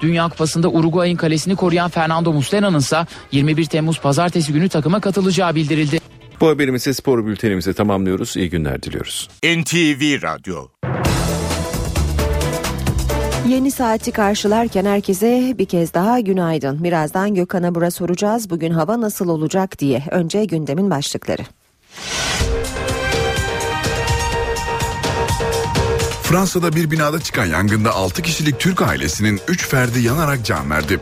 Dünya 0.00 0.28
Kupası'nda 0.28 0.68
Uruguay'ın 0.68 1.16
kalesini 1.16 1.56
koruyan 1.56 1.90
Fernando 1.90 2.32
Muslera'nın 2.32 2.78
ise 2.78 3.06
21 3.32 3.64
Temmuz 3.64 4.00
pazartesi 4.00 4.52
günü 4.52 4.68
takıma 4.68 5.00
katılacağı 5.00 5.54
bildirildi. 5.54 6.00
Bu 6.40 6.48
haberimizi 6.48 6.94
spor 6.94 7.26
bültenimizi 7.26 7.74
tamamlıyoruz. 7.74 8.36
İyi 8.36 8.50
günler 8.50 8.82
diliyoruz. 8.82 9.28
NTV 9.44 10.22
Radyo 10.22 10.66
Yeni 13.48 13.70
saati 13.70 14.12
karşılarken 14.12 14.84
herkese 14.84 15.54
bir 15.58 15.64
kez 15.64 15.94
daha 15.94 16.20
günaydın. 16.20 16.84
Birazdan 16.84 17.34
Gökhan'a 17.34 17.74
bura 17.74 17.90
soracağız. 17.90 18.50
Bugün 18.50 18.70
hava 18.70 19.00
nasıl 19.00 19.28
olacak 19.28 19.78
diye. 19.78 20.02
Önce 20.10 20.44
gündemin 20.44 20.90
başlıkları. 20.90 21.42
Fransa'da 26.30 26.72
bir 26.72 26.90
binada 26.90 27.20
çıkan 27.20 27.44
yangında 27.44 27.92
6 27.94 28.22
kişilik 28.22 28.60
Türk 28.60 28.82
ailesinin 28.82 29.40
3 29.48 29.66
ferdi 29.66 30.00
yanarak 30.00 30.44
can 30.44 30.70
verdi. 30.70 31.00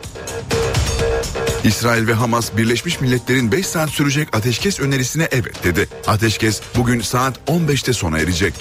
İsrail 1.63 2.07
ve 2.07 2.13
Hamas 2.13 2.57
Birleşmiş 2.57 3.01
Milletler'in 3.01 3.51
5 3.51 3.67
saat 3.67 3.89
sürecek 3.89 4.35
ateşkes 4.35 4.79
önerisine 4.79 5.27
evet 5.31 5.63
dedi. 5.63 5.87
Ateşkes 6.07 6.61
bugün 6.77 7.01
saat 7.01 7.39
15'te 7.47 7.93
sona 7.93 8.19
erecek. 8.19 8.53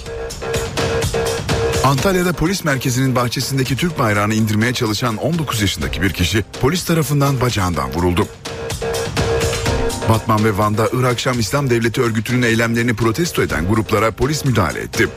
Antalya'da 1.84 2.32
polis 2.32 2.64
merkezinin 2.64 3.14
bahçesindeki 3.14 3.76
Türk 3.76 3.98
bayrağını 3.98 4.34
indirmeye 4.34 4.74
çalışan 4.74 5.16
19 5.16 5.60
yaşındaki 5.60 6.02
bir 6.02 6.12
kişi 6.12 6.44
polis 6.60 6.84
tarafından 6.84 7.40
bacağından 7.40 7.94
vuruldu. 7.94 8.28
Batman 10.08 10.44
ve 10.44 10.58
Van'da 10.58 10.88
Irak 10.92 11.20
Şam 11.20 11.38
İslam 11.38 11.70
Devleti 11.70 12.02
örgütünün 12.02 12.42
eylemlerini 12.42 12.94
protesto 12.96 13.42
eden 13.42 13.68
gruplara 13.68 14.10
polis 14.10 14.44
müdahale 14.44 14.80
etti. 14.80 15.08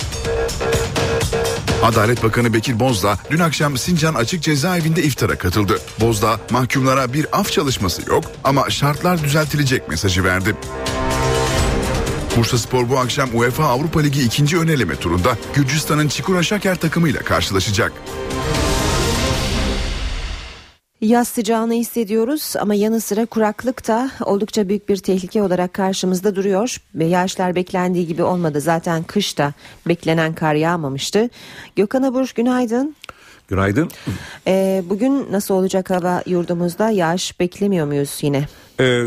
Adalet 1.84 2.24
Bakanı 2.24 2.54
Bekir 2.54 2.80
Bozdağ 2.80 3.17
dün 3.32 3.39
akşam 3.39 3.78
Sincan 3.78 4.13
Açık 4.13 4.44
Cezaevinde 4.44 5.04
iftara 5.04 5.38
katıldı. 5.38 5.80
Bozdağ 6.00 6.39
mahkumlara 6.52 7.13
bir 7.13 7.28
af 7.32 7.52
çalışması 7.52 8.10
yok 8.10 8.24
ama 8.44 8.70
şartlar 8.70 9.24
düzeltilecek 9.24 9.89
mesajı 9.89 10.24
verdi. 10.24 10.56
Bursa 12.38 12.58
Spor 12.58 12.89
bu 12.89 13.00
akşam 13.00 13.30
UEFA 13.34 13.63
Avrupa 13.63 14.00
Ligi 14.00 14.22
ikinci 14.22 14.58
ön 14.58 14.67
eleme 14.67 14.96
turunda 14.96 15.38
Gürcistan'ın 15.56 16.08
Çikura 16.08 16.44
Şaker 16.44 16.76
takımıyla 16.76 17.22
karşılaşacak. 17.22 17.94
Yaz 21.01 21.27
sıcağını 21.27 21.73
hissediyoruz 21.73 22.54
ama 22.60 22.73
yanı 22.73 23.02
sıra 23.02 23.25
kuraklık 23.25 23.87
da 23.87 24.12
oldukça 24.25 24.69
büyük 24.69 24.89
bir 24.89 24.97
tehlike 24.97 25.43
olarak 25.43 25.73
karşımızda 25.73 26.35
duruyor. 26.35 26.77
Yağışlar 26.95 27.56
beklendiği 27.56 28.08
gibi 28.08 28.23
olmadı. 28.23 28.62
Zaten 28.62 29.04
kışta 29.04 29.54
beklenen 29.87 30.33
kar 30.33 30.56
yağmamıştı. 30.56 31.29
Gökhan 31.75 32.04
Abur 32.04 32.31
günaydın. 32.35 32.95
Günaydın. 33.47 33.91
Ee, 34.47 34.83
bugün 34.89 35.27
nasıl 35.31 35.54
olacak 35.54 35.89
hava 35.89 36.23
yurdumuzda? 36.25 36.89
Yağış 36.89 37.39
beklemiyor 37.39 37.87
muyuz 37.87 38.19
yine? 38.21 38.45
Ee, 38.82 39.04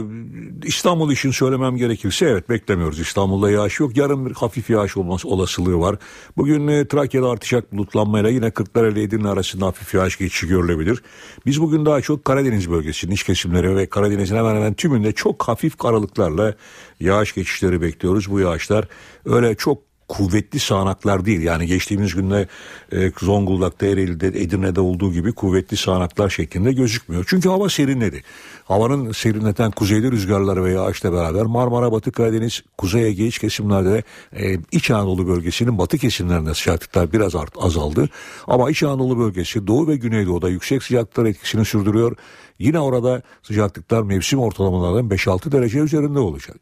İstanbul 0.65 1.13
için 1.13 1.31
söylemem 1.31 1.77
gerekirse 1.77 2.27
evet 2.27 2.49
beklemiyoruz. 2.49 3.01
İstanbul'da 3.01 3.51
yağış 3.51 3.81
yok. 3.81 3.97
Yarın 3.97 4.27
bir 4.27 4.35
hafif 4.35 4.71
yağış 4.71 4.97
olması 4.97 5.29
olasılığı 5.29 5.79
var. 5.81 5.97
Bugün 6.37 6.69
e, 6.69 6.89
Trakya'da 6.89 7.31
artacak 7.31 7.73
bulutlanmayla 7.73 8.31
yine 8.31 8.51
Kırklareli 8.51 9.03
Edirne 9.03 9.29
arasında 9.29 9.67
hafif 9.67 9.95
yağış 9.95 10.19
geçişi 10.19 10.47
görülebilir. 10.47 11.03
Biz 11.47 11.61
bugün 11.61 11.87
daha 11.87 12.01
çok 12.01 12.25
Karadeniz 12.25 12.71
bölgesinin 12.71 13.13
iç 13.13 13.23
kesimleri 13.23 13.77
ve 13.77 13.87
Karadeniz'in 13.87 14.37
hemen 14.37 14.57
hemen 14.57 14.75
tümünde 14.75 15.13
çok 15.13 15.49
hafif 15.49 15.85
aralıklarla 15.85 16.55
yağış 17.01 17.35
geçişleri 17.35 17.83
bekliyoruz. 17.83 18.31
Bu 18.31 18.41
yağışlar 18.41 18.89
öyle 19.25 19.55
çok 19.55 19.94
kuvvetli 20.09 20.59
sağanaklar 20.59 21.25
değil. 21.25 21.41
Yani 21.41 21.67
geçtiğimiz 21.67 22.15
günde 22.15 22.49
e, 22.93 23.13
Zonguldak'ta, 23.21 23.87
Ereğli'de, 23.87 24.27
Edirne'de 24.27 24.81
olduğu 24.81 25.13
gibi 25.13 25.33
kuvvetli 25.33 25.77
sağanaklar 25.77 26.31
şeklinde 26.31 26.73
gözükmüyor. 26.73 27.25
Çünkü 27.29 27.49
hava 27.49 27.69
serinledi. 27.69 28.23
Havanın 28.65 29.13
serinleten 29.13 29.71
kuzeyli 29.71 30.11
rüzgarları 30.11 30.65
ve 30.65 30.73
yağışla 30.73 31.13
beraber 31.13 31.43
Marmara, 31.43 31.93
Batı 31.93 32.13
Karadeniz, 32.13 32.63
Kuzey 32.79 33.07
Ege 33.07 33.27
iç 33.27 33.39
kesimlerde 33.39 33.93
de 33.93 34.03
e, 34.33 34.59
İç 34.73 34.91
Anadolu 34.91 35.29
bölgesinin 35.29 35.79
batı 35.79 35.99
kesimlerinde 35.99 36.55
sıcaklıklar 36.55 37.13
biraz 37.13 37.35
art, 37.35 37.53
azaldı. 37.59 38.09
Ama 38.47 38.71
İç 38.71 38.83
Anadolu 38.83 39.19
bölgesi 39.19 39.67
Doğu 39.67 39.89
ve 39.89 39.97
Güneydoğu'da 39.97 40.49
yüksek 40.49 40.83
sıcaklıklar 40.83 41.27
etkisini 41.27 41.65
sürdürüyor. 41.65 42.17
Yine 42.59 42.81
orada 42.81 43.23
sıcaklıklar 43.43 44.03
mevsim 44.03 44.39
ortalamalarından 44.39 45.17
5-6 45.17 45.53
derece 45.53 45.79
üzerinde 45.79 46.19
olacak. 46.19 46.57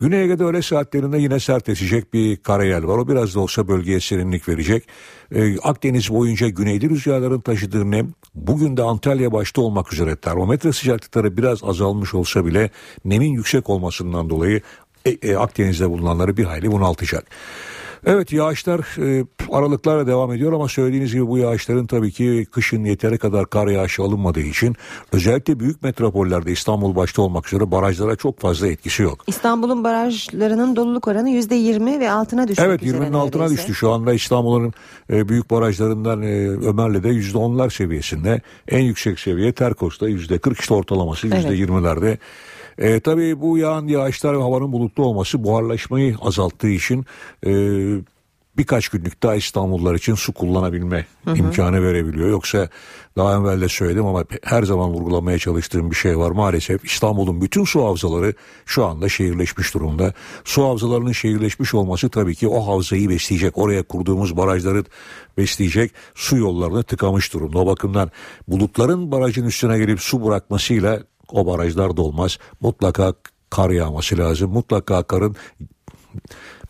Güney 0.00 0.22
Ege'de 0.22 0.44
öğle 0.44 0.62
saatlerinde 0.62 1.18
yine 1.18 1.40
sert 1.40 1.68
esecek 1.68 2.14
bir 2.14 2.36
karayel 2.36 2.86
var. 2.86 2.98
O 2.98 3.08
biraz 3.08 3.34
da 3.34 3.40
olsa 3.40 3.68
bölgeye 3.68 4.00
serinlik 4.00 4.48
verecek. 4.48 4.88
Ee, 5.34 5.58
Akdeniz 5.58 6.10
boyunca 6.10 6.48
güneyli 6.48 6.90
rüzgarların 6.90 7.40
taşıdığı 7.40 7.90
nem 7.90 8.12
bugün 8.34 8.76
de 8.76 8.82
Antalya 8.82 9.32
başta 9.32 9.60
olmak 9.62 9.92
üzere 9.92 10.16
termometre 10.16 10.72
sıcaklıkları 10.72 11.36
biraz 11.36 11.64
azalmış 11.64 12.14
olsa 12.14 12.46
bile 12.46 12.70
nemin 13.04 13.32
yüksek 13.32 13.70
olmasından 13.70 14.30
dolayı 14.30 14.60
e, 15.04 15.10
e, 15.10 15.36
Akdeniz'de 15.36 15.90
bulunanları 15.90 16.36
bir 16.36 16.44
hayli 16.44 16.72
bunaltacak. 16.72 17.26
Evet 18.06 18.32
yağışlar 18.32 18.80
e, 18.98 19.24
aralıklarla 19.52 20.06
devam 20.06 20.32
ediyor 20.32 20.52
ama 20.52 20.68
söylediğiniz 20.68 21.12
gibi 21.12 21.28
bu 21.28 21.38
yağışların 21.38 21.86
tabii 21.86 22.12
ki 22.12 22.46
kışın 22.52 22.84
yeteri 22.84 23.18
kadar 23.18 23.50
kar 23.50 23.66
yağışı 23.66 24.02
alınmadığı 24.02 24.40
için 24.40 24.76
özellikle 25.12 25.60
büyük 25.60 25.82
metropollerde 25.82 26.52
İstanbul 26.52 26.96
başta 26.96 27.22
olmak 27.22 27.46
üzere 27.46 27.70
barajlara 27.70 28.16
çok 28.16 28.40
fazla 28.40 28.68
etkisi 28.68 29.02
yok. 29.02 29.24
İstanbul'un 29.26 29.84
barajlarının 29.84 30.76
doluluk 30.76 31.08
oranı 31.08 31.30
%20 31.30 32.00
ve 32.00 32.10
altına 32.10 32.48
düştü. 32.48 32.62
Evet 32.66 32.82
20'nin 32.82 33.12
altına 33.12 33.50
düştü. 33.50 33.74
Şu 33.74 33.90
anda 33.90 34.12
İstanbul'un 34.12 34.72
e, 35.10 35.28
büyük 35.28 35.50
barajlarından 35.50 36.22
e, 36.22 36.48
Ömerli'de 36.48 37.08
%10'lar 37.08 37.70
seviyesinde. 37.70 38.40
En 38.68 38.80
yüksek 38.80 39.20
seviye 39.20 39.52
Terkos'ta 39.52 40.10
%40 40.10 40.60
işte 40.60 40.74
ortalaması 40.74 41.28
%20'lerde. 41.28 42.08
Evet. 42.08 42.18
E, 42.80 43.00
tabii 43.00 43.40
bu 43.40 43.58
yağan 43.58 43.86
yağışlar 43.86 44.38
ve 44.38 44.42
havanın 44.42 44.72
bulutlu 44.72 45.04
olması 45.04 45.44
buharlaşmayı 45.44 46.16
azalttığı 46.20 46.68
için 46.68 47.06
e, 47.46 47.50
birkaç 48.58 48.88
günlük 48.88 49.22
daha 49.22 49.34
İstanbullular 49.34 49.94
için 49.94 50.14
su 50.14 50.32
kullanabilme 50.32 51.06
hı 51.24 51.30
hı. 51.30 51.36
imkanı 51.36 51.82
verebiliyor. 51.82 52.30
Yoksa 52.30 52.68
daha 53.16 53.36
evvel 53.36 53.60
de 53.60 53.68
söyledim 53.68 54.06
ama 54.06 54.24
her 54.42 54.62
zaman 54.62 54.90
vurgulamaya 54.90 55.38
çalıştığım 55.38 55.90
bir 55.90 55.96
şey 55.96 56.18
var. 56.18 56.30
Maalesef 56.30 56.84
İstanbul'un 56.84 57.40
bütün 57.40 57.64
su 57.64 57.84
havzaları 57.84 58.34
şu 58.66 58.86
anda 58.86 59.08
şehirleşmiş 59.08 59.74
durumda. 59.74 60.14
Su 60.44 60.64
havzalarının 60.64 61.12
şehirleşmiş 61.12 61.74
olması 61.74 62.08
tabii 62.08 62.34
ki 62.34 62.48
o 62.48 62.66
havzayı 62.66 63.08
besleyecek. 63.08 63.58
Oraya 63.58 63.82
kurduğumuz 63.82 64.36
barajları 64.36 64.84
besleyecek 65.38 65.92
su 66.14 66.36
yollarını 66.36 66.82
tıkamış 66.82 67.32
durumda. 67.32 67.58
O 67.58 67.66
bakımdan 67.66 68.10
bulutların 68.48 69.12
barajın 69.12 69.46
üstüne 69.46 69.78
gelip 69.78 70.00
su 70.00 70.24
bırakmasıyla 70.24 71.02
o 71.34 71.46
barajlar 71.46 71.96
dolmaz. 71.96 72.38
Mutlaka 72.60 73.14
kar 73.50 73.70
yağması 73.70 74.18
lazım. 74.18 74.50
Mutlaka 74.50 75.02
karın 75.02 75.36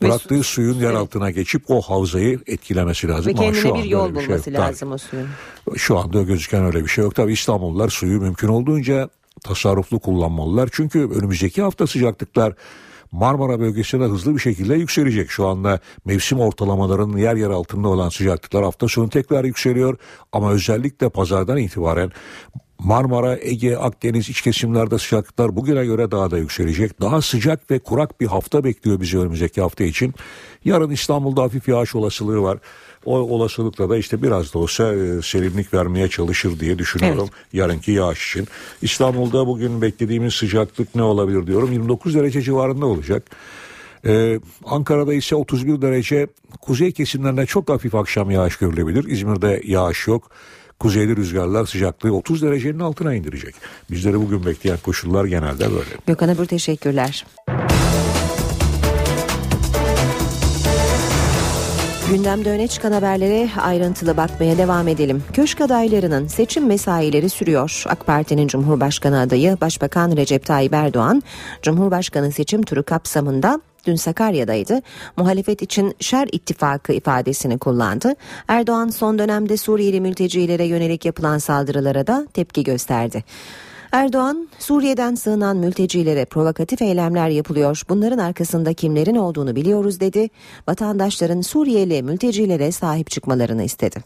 bıraktığı 0.03 0.37
su, 0.37 0.45
suyun 0.45 0.75
yer 0.81 0.95
altına 0.95 1.31
geçip 1.31 1.71
o 1.71 1.81
havzayı 1.81 2.41
etkilemesi 2.47 3.09
lazım. 3.09 3.27
Ve 3.33 3.35
kendine 3.35 3.71
Ama 3.71 3.79
şu 3.79 3.85
bir 3.85 3.89
yol 3.89 4.11
bir 4.11 4.15
bulması 4.15 4.45
şey 4.45 4.55
lazım 4.55 4.89
tabii. 4.89 4.95
o 4.95 4.99
suyun. 4.99 5.29
Şu 5.77 5.99
anda 5.99 6.23
gözüken 6.23 6.65
öyle 6.65 6.85
bir 6.85 6.89
şey 6.89 7.05
yok. 7.05 7.15
Tabii 7.15 7.33
İstanbullular 7.33 7.89
suyu 7.89 8.21
mümkün 8.21 8.49
olduğunca 8.49 9.09
tasarruflu 9.45 9.99
kullanmalılar. 9.99 10.69
Çünkü 10.73 10.99
önümüzdeki 10.99 11.63
hafta 11.63 11.87
sıcaklıklar 11.87 12.55
Marmara 13.13 13.61
bölgesinde 13.61 14.05
hızlı 14.05 14.35
bir 14.35 14.41
şekilde 14.41 14.75
yükselecek. 14.75 15.31
Şu 15.31 15.47
anda 15.47 15.81
mevsim 16.05 16.41
ortalamalarının 16.41 17.17
yer 17.17 17.35
yer 17.37 17.51
altında 17.51 17.89
olan 17.89 18.09
sıcaklıklar 18.09 18.65
hafta 18.65 18.89
sonu 18.89 19.09
tekrar 19.09 19.45
yükseliyor. 19.45 19.99
Ama 20.33 20.53
özellikle 20.53 21.09
pazardan 21.09 21.57
itibaren 21.57 22.13
Marmara, 22.85 23.39
Ege, 23.41 23.76
Akdeniz 23.76 24.28
iç 24.28 24.41
kesimlerde 24.41 24.99
sıcaklıklar 24.99 25.57
bugüne 25.57 25.85
göre 25.85 26.11
daha 26.11 26.31
da 26.31 26.39
yükselecek. 26.39 27.01
Daha 27.01 27.22
sıcak 27.22 27.70
ve 27.70 27.78
kurak 27.78 28.20
bir 28.20 28.26
hafta 28.26 28.64
bekliyor 28.64 29.01
bizi 29.01 29.18
önümüzdeki 29.18 29.61
hafta 29.61 29.85
için. 29.85 30.14
Yarın 30.64 30.91
İstanbul'da 30.91 31.43
hafif 31.43 31.68
yağış 31.68 31.95
olasılığı 31.95 32.43
var. 32.43 32.59
O 33.05 33.18
olasılıkla 33.18 33.91
da 33.91 33.97
işte 33.97 34.22
biraz 34.22 34.55
da 34.55 34.59
olsa 34.59 34.95
e, 34.95 35.22
serinlik 35.22 35.74
vermeye 35.74 36.09
çalışır 36.09 36.61
diye 36.61 36.78
düşünüyorum 36.78 37.28
evet. 37.33 37.53
yarınki 37.53 37.93
yağış 37.93 38.31
için. 38.31 38.49
İstanbul'da 38.83 39.47
bugün 39.47 39.83
beklediğimiz 39.83 40.35
sıcaklık 40.35 40.95
ne 40.95 41.03
olabilir 41.03 41.47
diyorum. 41.47 41.72
29 41.72 42.14
derece 42.14 42.43
civarında 42.43 42.87
olacak. 42.87 43.22
Ee, 44.07 44.41
Ankara'da 44.64 45.14
ise 45.14 45.37
31 45.37 45.83
derece 45.83 46.26
kuzey 46.61 46.93
kesimlerinde 46.93 47.47
çok 47.47 47.68
hafif 47.68 47.95
akşam 47.95 48.31
yağış 48.31 48.57
görülebilir. 48.57 49.05
İzmir'de 49.05 49.62
yağış 49.64 50.07
yok. 50.07 50.31
Kuzeyli 50.81 51.16
rüzgarlar 51.16 51.66
sıcaklığı 51.66 52.14
30 52.14 52.43
derecenin 52.43 52.78
altına 52.78 53.14
indirecek. 53.14 53.55
Bizleri 53.91 54.20
bugün 54.20 54.47
bekleyen 54.47 54.78
koşullar 54.78 55.24
genelde 55.24 55.70
böyle. 55.70 55.91
Gökhan 56.07 56.28
Abur 56.28 56.45
teşekkürler. 56.45 57.26
Gündemde 62.11 62.51
öne 62.51 62.68
çıkan 62.68 62.93
haberlere 62.93 63.49
ayrıntılı 63.61 64.16
bakmaya 64.16 64.59
devam 64.59 64.89
edelim. 64.89 65.22
Köşk 65.33 65.61
adaylarının 65.61 66.26
seçim 66.26 66.66
mesaileri 66.66 67.28
sürüyor. 67.31 67.83
AK 67.87 68.07
Parti'nin 68.07 68.49
Cumhurbaşkanı 68.49 69.20
adayı 69.20 69.57
Başbakan 69.61 70.16
Recep 70.16 70.47
Tayyip 70.47 70.74
Erdoğan, 70.74 71.22
Cumhurbaşkanı 71.62 72.33
seçim 72.33 72.62
turu 72.62 72.83
kapsamında 72.83 73.61
dün 73.87 73.97
Sakarya'daydı. 73.97 74.83
Muhalefet 75.16 75.62
için 75.62 75.95
şer 76.01 76.28
ittifakı 76.33 76.93
ifadesini 76.93 77.59
kullandı. 77.59 78.14
Erdoğan 78.49 78.89
son 78.89 79.18
dönemde 79.18 79.57
Suriyeli 79.57 80.01
mültecilere 80.01 80.64
yönelik 80.64 81.05
yapılan 81.05 81.39
saldırılara 81.39 82.07
da 82.07 82.26
tepki 82.35 82.64
gösterdi. 82.64 83.24
Erdoğan, 83.93 84.49
Suriye'den 84.59 85.14
sığınan 85.14 85.57
mültecilere 85.57 86.24
provokatif 86.24 86.83
eylemler 86.83 87.28
yapılıyor. 87.28 87.83
Bunların 87.89 88.18
arkasında 88.18 88.74
kimlerin 88.74 89.16
olduğunu 89.16 89.57
biliyoruz 89.57 90.01
dedi. 90.01 90.28
Vatandaşların 90.68 91.41
Suriyeli 91.41 92.03
mültecilere 92.03 92.72
sahip 92.72 93.11
çıkmalarını 93.11 93.62
istedi. 93.62 94.01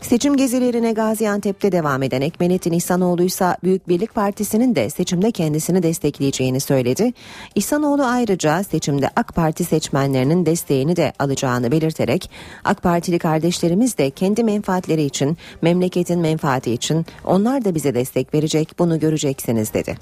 Seçim 0.00 0.36
gezilerine 0.36 0.92
Gaziantep'te 0.92 1.72
devam 1.72 2.02
eden 2.02 2.20
Ekmenettin 2.20 2.72
İhsanoğlu 2.72 3.22
ise 3.22 3.56
Büyük 3.64 3.88
Birlik 3.88 4.14
Partisi'nin 4.14 4.74
de 4.74 4.90
seçimde 4.90 5.30
kendisini 5.30 5.82
destekleyeceğini 5.82 6.60
söyledi. 6.60 7.12
İhsanoğlu 7.54 8.04
ayrıca 8.04 8.62
seçimde 8.62 9.10
AK 9.16 9.34
Parti 9.34 9.64
seçmenlerinin 9.64 10.46
desteğini 10.46 10.96
de 10.96 11.12
alacağını 11.18 11.72
belirterek 11.72 12.30
AK 12.64 12.82
Partili 12.82 13.18
kardeşlerimiz 13.18 13.98
de 13.98 14.10
kendi 14.10 14.44
menfaatleri 14.44 15.02
için, 15.02 15.36
memleketin 15.62 16.20
menfaati 16.20 16.72
için 16.72 17.06
onlar 17.24 17.64
da 17.64 17.74
bize 17.74 17.94
destek 17.94 18.34
verecek 18.34 18.78
bunu 18.78 19.00
göreceksiniz 19.00 19.74
dedi. 19.74 19.96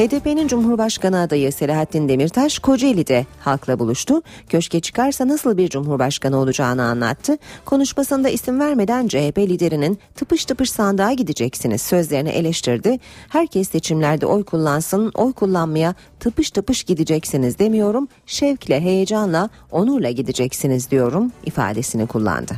HDP'nin 0.00 0.48
Cumhurbaşkanı 0.48 1.20
adayı 1.20 1.52
Selahattin 1.52 2.08
Demirtaş 2.08 2.58
Kocaeli'de 2.58 3.26
halkla 3.40 3.78
buluştu. 3.78 4.22
Köşke 4.48 4.80
çıkarsa 4.80 5.28
nasıl 5.28 5.56
bir 5.56 5.68
cumhurbaşkanı 5.68 6.36
olacağını 6.36 6.82
anlattı. 6.82 7.38
Konuşmasında 7.64 8.28
isim 8.28 8.60
vermeden 8.60 9.08
CHP 9.08 9.38
liderinin 9.38 9.98
tıpış 10.14 10.44
tıpış 10.44 10.70
sandığa 10.70 11.12
gideceksiniz 11.12 11.82
sözlerini 11.82 12.28
eleştirdi. 12.28 12.98
Herkes 13.28 13.68
seçimlerde 13.68 14.26
oy 14.26 14.44
kullansın, 14.44 15.12
oy 15.14 15.32
kullanmaya 15.32 15.94
tıpış 16.20 16.50
tıpış 16.50 16.84
gideceksiniz 16.84 17.58
demiyorum. 17.58 18.08
Şevkle, 18.26 18.80
heyecanla, 18.80 19.48
onurla 19.70 20.10
gideceksiniz 20.10 20.90
diyorum 20.90 21.32
ifadesini 21.44 22.06
kullandı. 22.06 22.54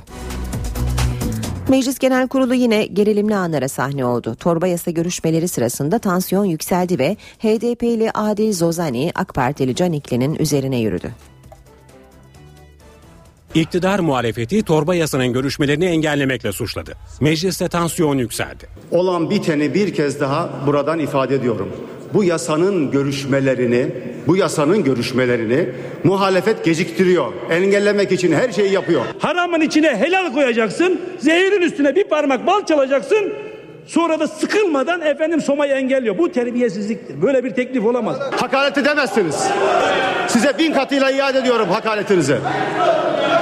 Meclis 1.68 1.98
Genel 1.98 2.28
Kurulu 2.28 2.54
yine 2.54 2.86
gerilimli 2.86 3.36
anlara 3.36 3.68
sahne 3.68 4.04
oldu. 4.04 4.34
Torba 4.34 4.66
yasa 4.66 4.90
görüşmeleri 4.90 5.48
sırasında 5.48 5.98
tansiyon 5.98 6.44
yükseldi 6.44 6.98
ve 6.98 7.16
HDP'li 7.38 8.10
Adil 8.14 8.52
Zozani 8.52 9.12
AK 9.14 9.34
Partili 9.34 9.74
Canikli'nin 9.74 10.36
üzerine 10.36 10.80
yürüdü. 10.80 11.10
İktidar 13.54 13.98
muhalefeti 13.98 14.62
torba 14.62 14.94
yasanın 14.94 15.32
görüşmelerini 15.32 15.84
engellemekle 15.84 16.52
suçladı. 16.52 16.94
Mecliste 17.20 17.68
tansiyon 17.68 18.18
yükseldi. 18.18 18.66
Olan 18.90 19.30
biteni 19.30 19.74
bir 19.74 19.94
kez 19.94 20.20
daha 20.20 20.50
buradan 20.66 20.98
ifade 20.98 21.34
ediyorum. 21.34 21.68
Bu 22.14 22.24
yasanın 22.24 22.90
görüşmelerini, 22.90 23.86
bu 24.26 24.36
yasanın 24.36 24.84
görüşmelerini 24.84 25.68
muhalefet 26.04 26.64
geciktiriyor. 26.64 27.32
Engellemek 27.50 28.12
için 28.12 28.32
her 28.32 28.52
şeyi 28.52 28.72
yapıyor. 28.72 29.02
Haramın 29.18 29.60
içine 29.60 29.96
helal 29.96 30.32
koyacaksın, 30.32 31.00
zehirin 31.18 31.62
üstüne 31.62 31.96
bir 31.96 32.04
parmak 32.04 32.46
bal 32.46 32.66
çalacaksın. 32.66 33.32
Sonra 33.86 34.20
da 34.20 34.28
sıkılmadan 34.28 35.00
efendim 35.00 35.40
somayı 35.40 35.72
engelliyor. 35.72 36.18
Bu 36.18 36.32
terbiyesizliktir. 36.32 37.22
Böyle 37.22 37.44
bir 37.44 37.50
teklif 37.50 37.84
olamaz. 37.84 38.16
Hakaret 38.40 38.78
edemezsiniz. 38.78 39.48
Size 40.28 40.58
bin 40.58 40.72
katıyla 40.72 41.10
iade 41.10 41.38
ediyorum 41.38 41.68
hakaretinizi. 41.70 42.36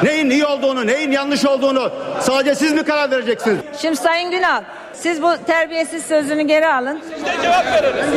Neyin 0.02 0.30
iyi 0.30 0.46
olduğunu, 0.46 0.86
neyin 0.86 1.10
yanlış 1.12 1.44
olduğunu 1.46 1.90
sadece 2.20 2.54
siz 2.54 2.72
mi 2.72 2.82
karar 2.82 3.10
vereceksiniz? 3.10 3.58
Şimdi 3.78 3.96
Sayın 3.96 4.30
Günal 4.30 4.62
siz 4.94 5.22
bu 5.22 5.30
terbiyesiz 5.46 6.04
sözünü 6.04 6.42
geri 6.42 6.66
alın. 6.68 7.00
cevap 7.42 7.66
verelim. 7.66 8.10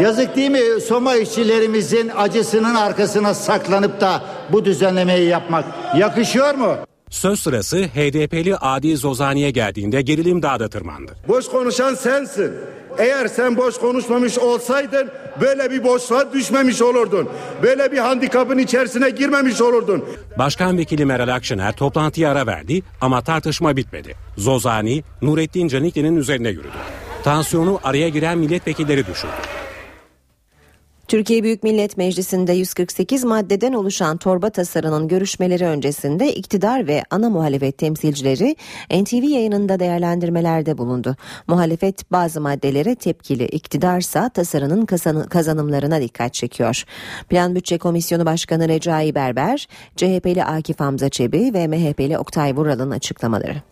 Yazık 0.00 0.36
değil 0.36 0.50
mi 0.50 0.80
Soma 0.88 1.16
işçilerimizin 1.16 2.10
acısının 2.16 2.74
arkasına 2.74 3.34
saklanıp 3.34 4.00
da 4.00 4.22
bu 4.52 4.64
düzenlemeyi 4.64 5.28
yapmak 5.28 5.64
yakışıyor 5.96 6.54
mu? 6.54 6.76
Söz 7.10 7.40
sırası 7.40 7.76
HDP'li 7.76 8.56
Adil 8.56 8.96
Zozani'ye 8.96 9.50
geldiğinde 9.50 10.02
gerilim 10.02 10.42
daha 10.42 10.60
da 10.60 10.68
tırmandı. 10.68 11.12
Boş 11.28 11.48
konuşan 11.48 11.94
sensin. 11.94 12.52
Eğer 12.98 13.28
sen 13.28 13.56
boş 13.56 13.78
konuşmamış 13.78 14.38
olsaydın 14.38 15.10
böyle 15.40 15.70
bir 15.70 15.84
boşluğa 15.84 16.32
düşmemiş 16.32 16.82
olurdun. 16.82 17.28
Böyle 17.62 17.92
bir 17.92 17.98
handikapın 17.98 18.58
içerisine 18.58 19.10
girmemiş 19.10 19.60
olurdun. 19.60 20.04
Başkan 20.38 20.78
Vekili 20.78 21.04
Meral 21.04 21.34
Akşener 21.34 21.72
toplantıya 21.76 22.30
ara 22.30 22.46
verdi 22.46 22.82
ama 23.00 23.22
tartışma 23.22 23.76
bitmedi. 23.76 24.14
Zozani, 24.36 25.04
Nurettin 25.22 25.68
Canikli'nin 25.68 26.16
üzerine 26.16 26.48
yürüdü. 26.48 26.68
Tansiyonu 27.24 27.80
araya 27.84 28.08
giren 28.08 28.38
milletvekilleri 28.38 29.06
düşürdü. 29.06 29.32
Türkiye 31.08 31.42
Büyük 31.42 31.62
Millet 31.62 31.96
Meclisi'nde 31.96 32.52
148 32.52 33.24
maddeden 33.24 33.72
oluşan 33.72 34.16
torba 34.16 34.50
tasarının 34.50 35.08
görüşmeleri 35.08 35.64
öncesinde 35.64 36.34
iktidar 36.34 36.86
ve 36.86 37.02
ana 37.10 37.30
muhalefet 37.30 37.78
temsilcileri 37.78 38.56
NTV 38.90 39.24
yayınında 39.24 39.80
değerlendirmelerde 39.80 40.78
bulundu. 40.78 41.16
Muhalefet 41.46 42.12
bazı 42.12 42.40
maddelere 42.40 42.94
tepkili, 42.94 43.46
iktidarsa 43.46 44.28
tasarının 44.28 44.86
kazanımlarına 45.26 46.00
dikkat 46.00 46.34
çekiyor. 46.34 46.84
Plan 47.28 47.54
Bütçe 47.54 47.78
Komisyonu 47.78 48.26
Başkanı 48.26 48.68
Recai 48.68 49.14
Berber, 49.14 49.68
CHP'li 49.96 50.44
Akif 50.44 50.80
Hamza 50.80 51.08
Çebi 51.08 51.54
ve 51.54 51.66
MHP'li 51.66 52.18
Oktay 52.18 52.56
Vural'ın 52.56 52.90
açıklamaları. 52.90 53.62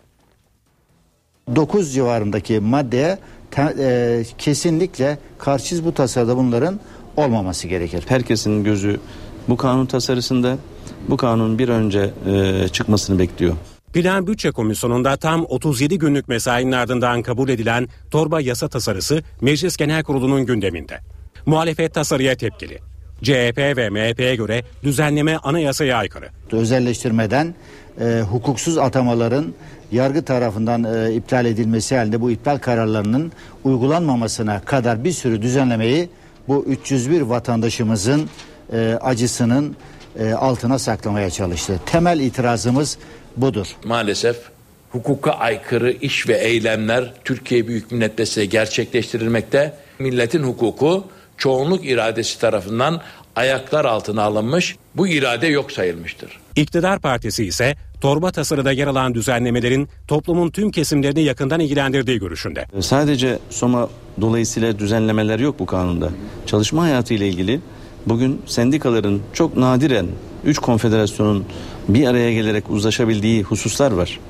9 1.57 1.95
civarındaki 1.95 2.61
maddeye 2.61 3.18
te, 3.51 3.74
e, 3.78 4.22
kesinlikle 4.39 5.18
karşıyız 5.39 5.85
bu 5.85 5.95
tasarıda 5.95 6.37
bunların 6.37 6.80
olmaması 7.16 7.68
gerekir. 7.68 8.04
Herkesin 8.08 8.64
gözü 8.64 9.00
bu 9.48 9.56
kanun 9.56 9.86
tasarısında 9.86 10.58
bu 11.08 11.16
kanunun 11.16 11.58
bir 11.58 11.68
önce 11.68 12.10
e, 12.26 12.68
çıkmasını 12.68 13.18
bekliyor. 13.18 13.54
Plan 13.92 14.26
Bütçe 14.26 14.50
Komisyonu'nda 14.50 15.16
tam 15.16 15.44
37 15.44 15.98
günlük 15.98 16.28
mesainin 16.28 16.72
ardından 16.72 17.22
kabul 17.22 17.48
edilen 17.48 17.88
torba 18.10 18.40
yasa 18.40 18.68
tasarısı 18.68 19.22
Meclis 19.40 19.76
Genel 19.76 20.04
Kurulu'nun 20.04 20.46
gündeminde. 20.46 20.98
Muhalefet 21.46 21.94
tasarıya 21.94 22.36
tepkili. 22.36 22.78
CHP 23.22 23.58
ve 23.58 23.90
MHP'ye 23.90 24.36
göre 24.36 24.64
düzenleme 24.82 25.36
anayasaya 25.36 25.96
aykırı. 25.96 26.28
Özelleştirmeden 26.52 27.54
e, 28.00 28.22
hukuksuz 28.30 28.78
atamaların 28.78 29.54
yargı 29.92 30.24
tarafından 30.24 30.84
e, 30.84 31.14
iptal 31.14 31.46
edilmesi 31.46 31.96
halinde 31.96 32.20
bu 32.20 32.30
iptal 32.30 32.58
kararlarının 32.58 33.32
uygulanmamasına 33.64 34.60
kadar 34.60 35.04
bir 35.04 35.12
sürü 35.12 35.42
düzenlemeyi 35.42 36.08
bu 36.49 36.64
301 36.68 37.20
vatandaşımızın 37.20 38.28
e, 38.72 38.99
acısının 39.01 39.76
e, 40.18 40.32
altına 40.32 40.78
saklamaya 40.78 41.30
çalıştı. 41.30 41.80
Temel 41.86 42.20
itirazımız 42.20 42.99
budur. 43.36 43.66
Maalesef 43.84 44.36
hukuka 44.90 45.30
aykırı 45.30 45.90
iş 45.93 46.28
ve 46.28 46.38
eylemler 46.38 47.12
Türkiye 47.24 47.68
Büyük 47.68 47.93
Millet 47.93 48.18
Meclisi'ne 48.18 48.45
gerçekleştirilmekte. 48.45 49.74
Milletin 49.99 50.43
hukuku 50.43 51.05
çoğunluk 51.38 51.86
iradesi 51.86 52.40
tarafından 52.40 53.01
ayaklar 53.37 53.85
altına 53.85 54.22
alınmış, 54.22 54.76
bu 54.97 55.09
irade 55.09 55.47
yok 55.47 55.72
sayılmıştır. 55.72 56.41
İktidar 56.57 57.01
Partisi 57.01 57.45
ise 57.45 57.76
torba 58.01 58.30
tasarıda 58.30 58.72
yer 58.72 58.87
alan 58.87 59.14
düzenlemelerin 59.14 59.89
toplumun 60.09 60.51
tüm 60.51 60.70
kesimlerini 60.70 61.22
yakından 61.22 61.61
ilgilendirdiği 61.61 62.18
görüşünde. 62.18 62.66
Sadece 62.80 63.39
Soma 63.51 63.89
dolayısıyla 64.20 64.78
düzenlemeler 64.78 65.39
yok 65.39 65.59
bu 65.59 65.66
kanunda. 65.66 66.11
Çalışma 66.47 66.83
hayatı 66.83 67.14
ile 67.14 67.28
ilgili 67.28 67.61
bugün 68.07 68.43
sendikaların 68.47 69.20
çok 69.33 69.57
nadiren 69.57 70.07
3 70.45 70.59
konfederasyonun 70.59 71.45
bir 71.89 72.07
araya 72.07 72.33
gelerek 72.33 72.70
uzlaşabildiği 72.70 73.43
hususlar 73.43 73.93
var. 73.93 74.20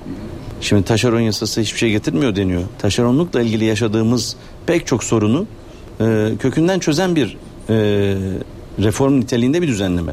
Şimdi 0.61 0.85
taşeron 0.85 1.21
yasası 1.21 1.61
hiçbir 1.61 1.79
şey 1.79 1.91
getirmiyor 1.91 2.37
deniyor. 2.37 2.63
Taşeronlukla 2.79 3.43
ilgili 3.43 3.65
yaşadığımız 3.65 4.37
pek 4.67 4.87
çok 4.87 5.05
sorunu 5.05 5.47
e, 6.01 6.33
kökünden 6.41 6.79
çözen 6.79 7.17
bir 7.17 7.37
e, 7.69 8.17
reform 8.79 9.21
niteliğinde 9.21 9.63
bir 9.63 9.69
düzenleme. 9.69 10.13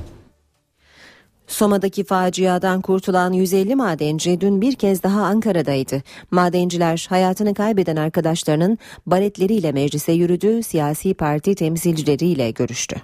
Soma'daki 1.47 2.03
faciadan 2.03 2.81
kurtulan 2.81 3.33
150 3.33 3.75
madenci 3.75 4.41
dün 4.41 4.61
bir 4.61 4.75
kez 4.75 5.03
daha 5.03 5.21
Ankara'daydı. 5.21 6.01
Madenciler 6.31 7.05
hayatını 7.09 7.53
kaybeden 7.53 7.95
arkadaşlarının 7.95 8.77
baletleriyle 9.05 9.71
meclise 9.71 10.11
yürüdü, 10.11 10.63
siyasi 10.63 11.13
parti 11.13 11.55
temsilcileriyle 11.55 12.51
görüştü. 12.51 13.01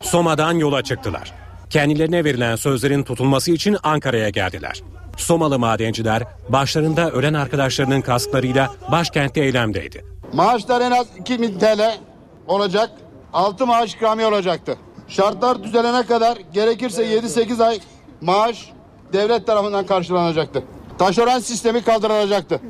Soma'dan 0.00 0.52
yola 0.52 0.82
çıktılar. 0.82 1.32
Kendilerine 1.70 2.24
verilen 2.24 2.56
sözlerin 2.56 3.02
tutulması 3.02 3.50
için 3.50 3.76
Ankara'ya 3.82 4.28
geldiler. 4.28 4.82
Somalı 5.16 5.58
madenciler 5.58 6.22
başlarında 6.48 7.10
ölen 7.10 7.34
arkadaşlarının 7.34 8.00
kasklarıyla 8.00 8.70
başkentte 8.92 9.40
eylemdeydi. 9.40 10.04
Maaşlar 10.32 10.80
en 10.80 10.90
az 10.90 11.06
2000 11.20 11.58
TL 11.58 11.98
olacak. 12.46 12.90
6 13.34 13.66
maaş 13.66 13.94
ikramiye 13.94 14.28
olacaktı. 14.28 14.76
Şartlar 15.08 15.62
düzelene 15.64 16.06
kadar 16.06 16.38
gerekirse 16.52 17.04
7-8 17.04 17.64
ay 17.64 17.80
maaş 18.20 18.72
devlet 19.12 19.46
tarafından 19.46 19.86
karşılanacaktı. 19.86 20.62
Taşeron 20.98 21.38
sistemi 21.38 21.82
kaldırılacaktı. 21.82 22.60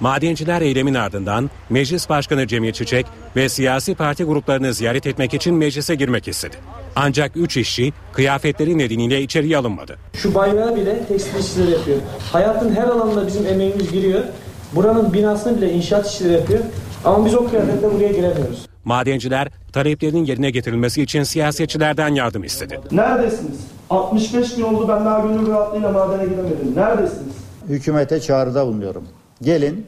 Madenciler 0.00 0.60
eylemin 0.60 0.94
ardından 0.94 1.50
Meclis 1.70 2.08
Başkanı 2.08 2.46
Cemil 2.46 2.72
Çiçek 2.72 3.06
ve 3.36 3.48
siyasi 3.48 3.94
parti 3.94 4.24
gruplarını 4.24 4.74
ziyaret 4.74 5.06
etmek 5.06 5.34
için 5.34 5.54
meclise 5.54 5.94
girmek 5.94 6.28
istedi. 6.28 6.56
Ancak 6.96 7.36
3 7.36 7.56
işçi 7.56 7.92
kıyafetleri 8.12 8.78
nedeniyle 8.78 9.22
içeriye 9.22 9.56
alınmadı. 9.56 9.98
Şu 10.14 10.34
bayrağı 10.34 10.76
bile 10.76 11.04
tekstil 11.06 11.38
işçileri 11.38 11.70
yapıyor. 11.70 11.98
Hayatın 12.32 12.74
her 12.74 12.82
alanında 12.82 13.26
bizim 13.26 13.46
emeğimiz 13.46 13.92
giriyor. 13.92 14.24
Buranın 14.72 15.12
binasını 15.12 15.56
bile 15.56 15.72
inşaat 15.72 16.06
işçileri 16.06 16.32
yapıyor. 16.32 16.60
Ama 17.04 17.26
biz 17.26 17.34
o 17.34 17.48
kıyafetle 17.48 17.94
buraya 17.94 18.12
giremiyoruz. 18.12 18.69
Madenciler 18.84 19.48
taleplerinin 19.72 20.24
yerine 20.24 20.50
getirilmesi 20.50 21.02
için 21.02 21.22
siyasetçilerden 21.22 22.08
yardım 22.14 22.44
istedi. 22.44 22.80
Neredesiniz? 22.92 23.58
65 23.90 24.54
gün 24.54 24.62
oldu 24.62 24.88
ben 24.88 25.04
daha 25.04 25.20
gönül 25.20 25.46
rahatlığıyla 25.50 25.92
madene 25.92 26.24
gidemedim. 26.24 26.72
Neredesiniz? 26.76 27.34
Hükümete 27.68 28.20
çağrıda 28.20 28.66
bulunuyorum. 28.66 29.04
Gelin 29.42 29.86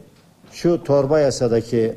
şu 0.52 0.84
torba 0.84 1.20
yasadaki 1.20 1.94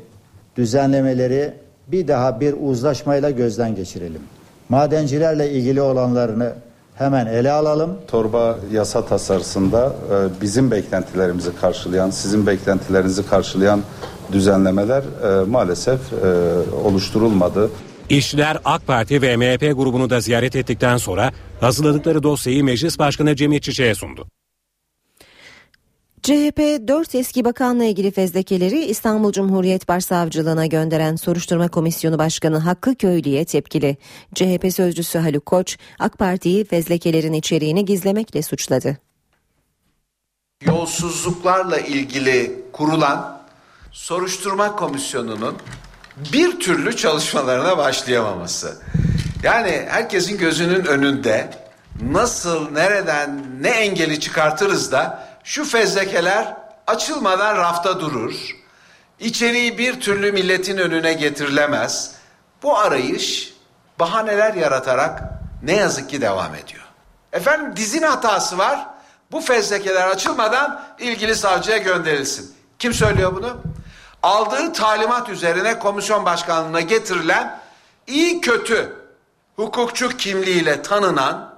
düzenlemeleri 0.56 1.52
bir 1.88 2.08
daha 2.08 2.40
bir 2.40 2.54
uzlaşmayla 2.60 3.30
gözden 3.30 3.74
geçirelim. 3.74 4.22
Madencilerle 4.68 5.50
ilgili 5.50 5.80
olanlarını 5.80 6.52
hemen 6.94 7.26
ele 7.26 7.52
alalım. 7.52 7.98
Torba 8.08 8.58
yasa 8.72 9.04
tasarısında 9.06 9.86
e, 9.86 10.40
bizim 10.42 10.70
beklentilerimizi 10.70 11.56
karşılayan, 11.60 12.10
sizin 12.10 12.46
beklentilerinizi 12.46 13.26
karşılayan 13.26 13.80
düzenlemeler 14.32 15.02
e, 15.02 15.44
maalesef 15.44 16.00
e, 16.12 16.26
oluşturulmadı. 16.84 17.70
İşçiler 18.08 18.58
AK 18.64 18.86
Parti 18.86 19.22
ve 19.22 19.36
MHP 19.36 19.76
grubunu 19.76 20.10
da 20.10 20.20
ziyaret 20.20 20.56
ettikten 20.56 20.96
sonra 20.96 21.32
hazırladıkları 21.60 22.22
dosyayı 22.22 22.64
Meclis 22.64 22.98
Başkanı 22.98 23.36
Cemil 23.36 23.60
Çiçek'e 23.60 23.94
sundu. 23.94 24.26
CHP 26.22 26.58
4 26.88 27.14
eski 27.14 27.44
bakanla 27.44 27.84
ilgili 27.84 28.10
fezlekeleri 28.10 28.84
İstanbul 28.84 29.32
Cumhuriyet 29.32 29.88
Başsavcılığına 29.88 30.66
gönderen 30.66 31.16
Soruşturma 31.16 31.68
Komisyonu 31.68 32.18
Başkanı 32.18 32.58
Hakkı 32.58 32.94
Köylü'ye 32.94 33.44
tepkili. 33.44 33.96
CHP 34.34 34.72
sözcüsü 34.72 35.18
Haluk 35.18 35.46
Koç, 35.46 35.78
AK 35.98 36.18
Parti'yi 36.18 36.64
fezlekelerin 36.64 37.32
içeriğini 37.32 37.84
gizlemekle 37.84 38.42
suçladı. 38.42 38.98
Yolsuzluklarla 40.64 41.78
ilgili 41.78 42.62
kurulan 42.72 43.35
soruşturma 43.96 44.76
komisyonunun 44.76 45.58
bir 46.32 46.60
türlü 46.60 46.96
çalışmalarına 46.96 47.78
başlayamaması. 47.78 48.76
Yani 49.42 49.86
herkesin 49.88 50.38
gözünün 50.38 50.84
önünde 50.84 51.50
nasıl, 52.02 52.70
nereden, 52.70 53.44
ne 53.60 53.68
engeli 53.68 54.20
çıkartırız 54.20 54.92
da 54.92 55.28
şu 55.44 55.64
fezlekeler 55.64 56.56
açılmadan 56.86 57.56
rafta 57.56 58.00
durur. 58.00 58.56
İçeriği 59.20 59.78
bir 59.78 60.00
türlü 60.00 60.32
milletin 60.32 60.78
önüne 60.78 61.12
getirilemez. 61.12 62.12
Bu 62.62 62.78
arayış 62.78 63.54
bahaneler 63.98 64.54
yaratarak 64.54 65.22
ne 65.62 65.76
yazık 65.76 66.10
ki 66.10 66.20
devam 66.20 66.54
ediyor. 66.54 66.84
Efendim 67.32 67.76
dizin 67.76 68.02
hatası 68.02 68.58
var. 68.58 68.86
Bu 69.32 69.40
fezlekeler 69.40 70.08
açılmadan 70.08 70.82
ilgili 70.98 71.34
savcıya 71.34 71.76
gönderilsin. 71.76 72.54
Kim 72.78 72.94
söylüyor 72.94 73.36
bunu? 73.36 73.75
Aldığı 74.26 74.72
talimat 74.72 75.28
üzerine 75.28 75.78
komisyon 75.78 76.24
başkanlığına 76.24 76.80
getirilen 76.80 77.60
iyi 78.06 78.40
kötü 78.40 78.96
hukukçu 79.56 80.08
kimliğiyle 80.08 80.82
tanınan 80.82 81.54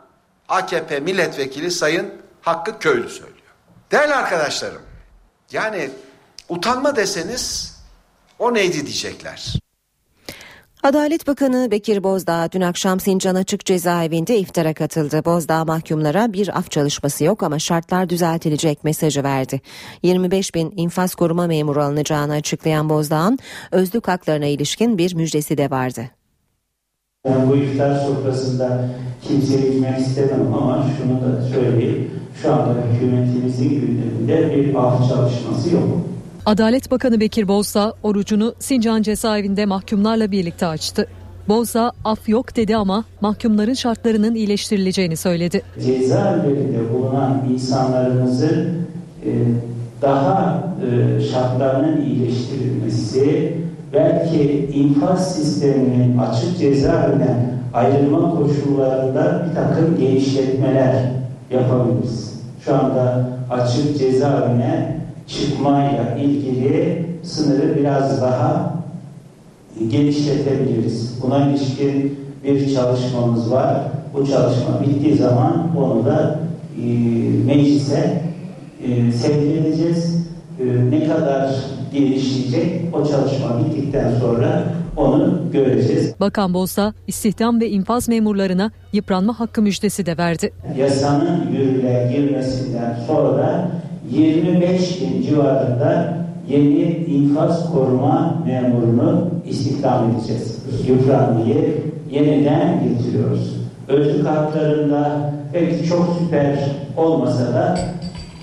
AKP 0.49 1.01
milletvekili 1.01 1.71
Sayın 1.71 2.14
Hakkı 2.43 2.79
Köylü 2.79 3.09
söylüyor. 3.09 3.55
Değerli 3.91 4.14
arkadaşlarım, 4.14 4.83
yani 5.53 5.91
utanma 6.49 6.97
deseniz 6.97 7.77
o 8.39 8.55
neydi 8.55 8.87
diyecekler. 8.87 9.55
Adalet 10.83 11.26
Bakanı 11.26 11.70
Bekir 11.70 12.03
Bozdağ 12.03 12.49
dün 12.53 12.61
akşam 12.61 13.01
Sincan 13.01 13.35
Açık 13.35 13.64
Cezaevinde 13.64 14.39
iftara 14.39 14.74
katıldı. 14.74 15.24
Bozdağ 15.24 15.64
mahkumlara 15.64 16.33
bir 16.33 16.59
af 16.59 16.70
çalışması 16.70 17.24
yok 17.24 17.43
ama 17.43 17.59
şartlar 17.59 18.09
düzeltilecek 18.09 18.85
mesajı 18.85 19.22
verdi. 19.22 19.61
25 20.03 20.55
bin 20.55 20.72
infaz 20.76 21.14
koruma 21.14 21.47
memuru 21.47 21.83
alınacağını 21.83 22.33
açıklayan 22.33 22.89
Bozdağ'ın 22.89 23.39
özlük 23.72 24.09
haklarına 24.09 24.47
ilişkin 24.47 24.99
bir 24.99 25.14
müjdesi 25.14 25.59
de 25.59 25.70
vardı. 25.70 26.05
Ben 27.24 27.51
bu 27.51 27.57
iftar 27.57 28.01
sofrasında 28.01 28.89
kimseyi 29.22 29.66
üzmek 29.66 29.99
istemem 29.99 30.55
ama 30.55 30.87
şunu 30.99 31.20
da 31.22 31.43
söyleyeyim. 31.43 32.11
Şu 32.43 32.53
anda 32.53 32.74
hükümetimizin 32.93 33.70
gündeminde 33.70 34.57
bir 34.57 34.74
af 34.74 35.09
çalışması 35.09 35.74
yok. 35.74 35.89
Adalet 36.49 36.91
Bakanı 36.91 37.21
Bekir 37.21 37.49
Bozdağ 37.49 37.93
orucunu 38.03 38.55
Sincan 38.59 39.03
cezaevinde 39.03 39.67
mahkumlarla 39.67 40.31
birlikte 40.31 40.67
açtı. 40.67 41.07
Bozdağ 41.49 41.93
af 42.05 42.29
yok 42.29 42.57
dedi 42.57 42.77
ama 42.77 43.05
mahkumların 43.21 43.75
şartlarının 43.75 44.35
iyileştirileceğini 44.35 45.17
söyledi. 45.17 45.63
Cezaevlerinde 45.85 46.95
bulunan 46.95 47.45
insanlarımızın 47.53 48.87
e, 49.25 49.31
daha 50.03 50.65
e, 50.87 51.21
şartlarının 51.21 52.07
iyileştirilmesi, 52.07 53.55
belki 53.93 54.69
infaz 54.75 55.37
sisteminin 55.37 56.19
açık 56.19 56.59
cezaevinden 56.59 57.53
ayrılma 57.75 58.35
koşullarında 58.35 59.47
bir 59.49 59.55
takım 59.55 59.99
genişletmeler 59.99 61.13
yapabiliriz. 61.51 62.41
Şu 62.65 62.75
anda 62.75 63.29
açık 63.51 63.99
cezaevine 63.99 64.99
çıkmayla 65.29 66.16
ilgili 66.16 67.07
sınırı 67.22 67.76
biraz 67.76 68.22
daha 68.22 68.74
genişletebiliriz. 69.89 71.18
Buna 71.22 71.47
ilişkin 71.47 72.18
bir 72.45 72.74
çalışmamız 72.74 73.51
var. 73.51 73.83
Bu 74.14 74.26
çalışma 74.26 74.81
bittiği 74.87 75.16
zaman 75.16 75.76
onu 75.76 76.05
da 76.05 76.41
e, 76.83 76.87
meclise 77.47 78.22
e, 78.85 79.12
sevk 79.12 79.43
edeceğiz. 79.43 80.29
E, 80.61 80.91
ne 80.91 81.09
kadar 81.09 81.55
genişleyecek 81.93 82.95
o 82.95 83.07
çalışma 83.07 83.61
bittikten 83.64 84.14
sonra 84.20 84.64
onu 84.97 85.41
göreceğiz. 85.53 86.14
Bakan 86.20 86.55
Bozdağ 86.55 86.95
istihdam 87.07 87.61
ve 87.61 87.68
infaz 87.68 88.09
memurlarına 88.09 88.70
yıpranma 88.93 89.41
hakkı 89.41 89.62
müjdesi 89.62 90.07
de 90.07 90.18
verdi. 90.18 90.53
Yasanın 90.76 91.53
yürürlüğe 91.53 92.12
girmesinden 92.16 92.99
sonra 93.07 93.70
25 94.11 95.01
bin 95.01 95.23
civarında 95.23 96.19
yeni 96.49 96.97
infaz 97.07 97.73
koruma 97.73 98.43
memurunu 98.47 99.29
istihdam 99.47 100.11
edeceğiz. 100.11 100.59
Yıpranmayı 100.89 101.75
yeniden 102.11 102.81
getiriyoruz. 102.89 103.57
Özlük 103.89 104.27
haklarında 104.27 105.33
belki 105.55 105.89
çok 105.89 106.17
süper 106.19 106.59
olmasa 106.97 107.55
da 107.55 107.79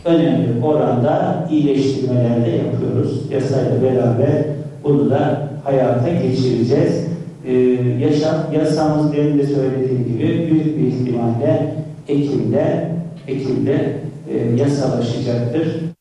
önemli 0.05 0.63
oranda 0.63 1.45
iyileştirmeler 1.51 2.45
de 2.45 2.49
yapıyoruz. 2.49 3.31
Yasayla 3.31 3.81
beraber 3.81 4.43
bunu 4.83 5.09
da 5.09 5.47
hayata 5.63 6.09
geçireceğiz. 6.09 7.05
Ee, 7.47 7.53
yaşam, 7.99 8.35
yasamız 8.59 9.13
benim 9.13 9.39
de 9.39 9.43
söylediğim 9.43 10.03
gibi 10.03 10.49
büyük 10.51 10.77
bir 10.77 10.87
ihtimalle 10.87 11.73
Ekim'de 12.07 12.89
Ekim'de 13.27 13.99
yasalaşacaktır. 14.57 15.95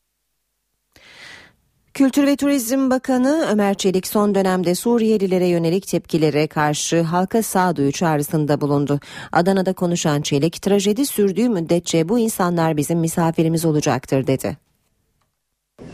Kültür 1.93 2.27
ve 2.27 2.35
Turizm 2.35 2.89
Bakanı 2.89 3.47
Ömer 3.51 3.73
Çelik 3.73 4.07
son 4.07 4.35
dönemde 4.35 4.75
Suriyelilere 4.75 5.47
yönelik 5.47 5.87
tepkilere 5.87 6.47
karşı 6.47 7.01
halka 7.01 7.43
sağduyu 7.43 7.91
çağrısında 7.91 8.61
bulundu. 8.61 8.99
Adana'da 9.31 9.73
konuşan 9.73 10.21
Çelik, 10.21 10.61
trajedi 10.61 11.05
sürdüğü 11.05 11.49
müddetçe 11.49 12.09
bu 12.09 12.19
insanlar 12.19 12.77
bizim 12.77 12.99
misafirimiz 12.99 13.65
olacaktır 13.65 14.27
dedi. 14.27 14.57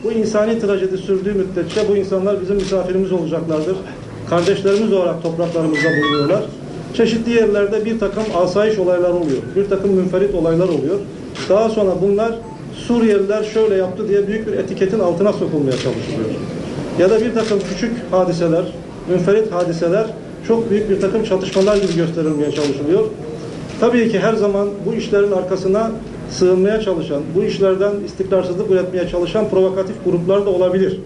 Bu 0.04 0.12
insani 0.12 0.60
trajedi 0.60 0.98
sürdüğü 0.98 1.34
müddetçe 1.34 1.90
bu 1.90 1.98
insanlar 1.98 2.42
bizim 2.42 2.56
misafirimiz 2.56 3.12
olacaklardır. 3.12 3.78
Kardeşlerimiz 4.30 4.94
olarak 4.94 5.24
topraklarımızda 5.24 5.90
bulunuyorlar. 5.90 6.44
Çeşitli 6.94 7.32
yerlerde 7.32 7.86
bir 7.86 8.00
takım 8.00 8.24
asayiş 8.36 8.80
olaylar 8.80 9.10
oluyor. 9.10 9.42
Bir 9.56 9.70
takım 9.70 9.92
münferit 9.92 10.36
olaylar 10.36 10.70
oluyor. 10.70 11.00
Daha 11.50 11.70
sonra 11.70 11.92
bunlar 12.02 12.32
Suriyeliler 12.88 13.44
şöyle 13.44 13.76
yaptı 13.76 14.10
diye 14.10 14.28
büyük 14.28 14.48
bir 14.48 14.54
etiketin 14.54 15.00
altına 15.00 15.34
sokulmaya 15.34 15.72
çalışılıyor. 15.72 16.30
Ya 17.00 17.10
da 17.10 17.22
bir 17.22 17.34
takım 17.34 17.60
küçük 17.70 17.92
hadiseler, 18.12 18.64
münferit 19.10 19.52
hadiseler 19.52 20.06
çok 20.48 20.72
büyük 20.72 20.90
bir 20.90 21.02
takım 21.02 21.24
çatışmalar 21.24 21.76
gibi 21.76 21.96
gösterilmeye 21.96 22.52
çalışılıyor. 22.52 23.04
Tabii 23.80 24.12
ki 24.12 24.20
her 24.20 24.34
zaman 24.34 24.68
bu 24.86 24.94
işlerin 24.94 25.32
arkasına 25.32 25.92
sığınmaya 26.30 26.82
çalışan, 26.82 27.22
bu 27.36 27.44
işlerden 27.44 27.92
istikrarsızlık 28.06 28.72
üretmeye 28.72 29.08
çalışan 29.08 29.50
provokatif 29.50 29.96
gruplar 30.06 30.46
da 30.46 30.50
olabilir. 30.50 31.00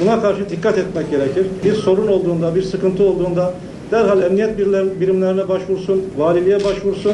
Buna 0.00 0.22
karşı 0.22 0.50
dikkat 0.50 0.78
etmek 0.78 1.10
gerekir. 1.10 1.46
Bir 1.64 1.74
sorun 1.74 2.06
olduğunda, 2.08 2.54
bir 2.54 2.62
sıkıntı 2.62 3.04
olduğunda 3.04 3.54
derhal 3.90 4.22
emniyet 4.22 4.58
birimlerine 5.00 5.48
başvursun, 5.48 6.02
valiliğe 6.18 6.64
başvursun. 6.64 7.12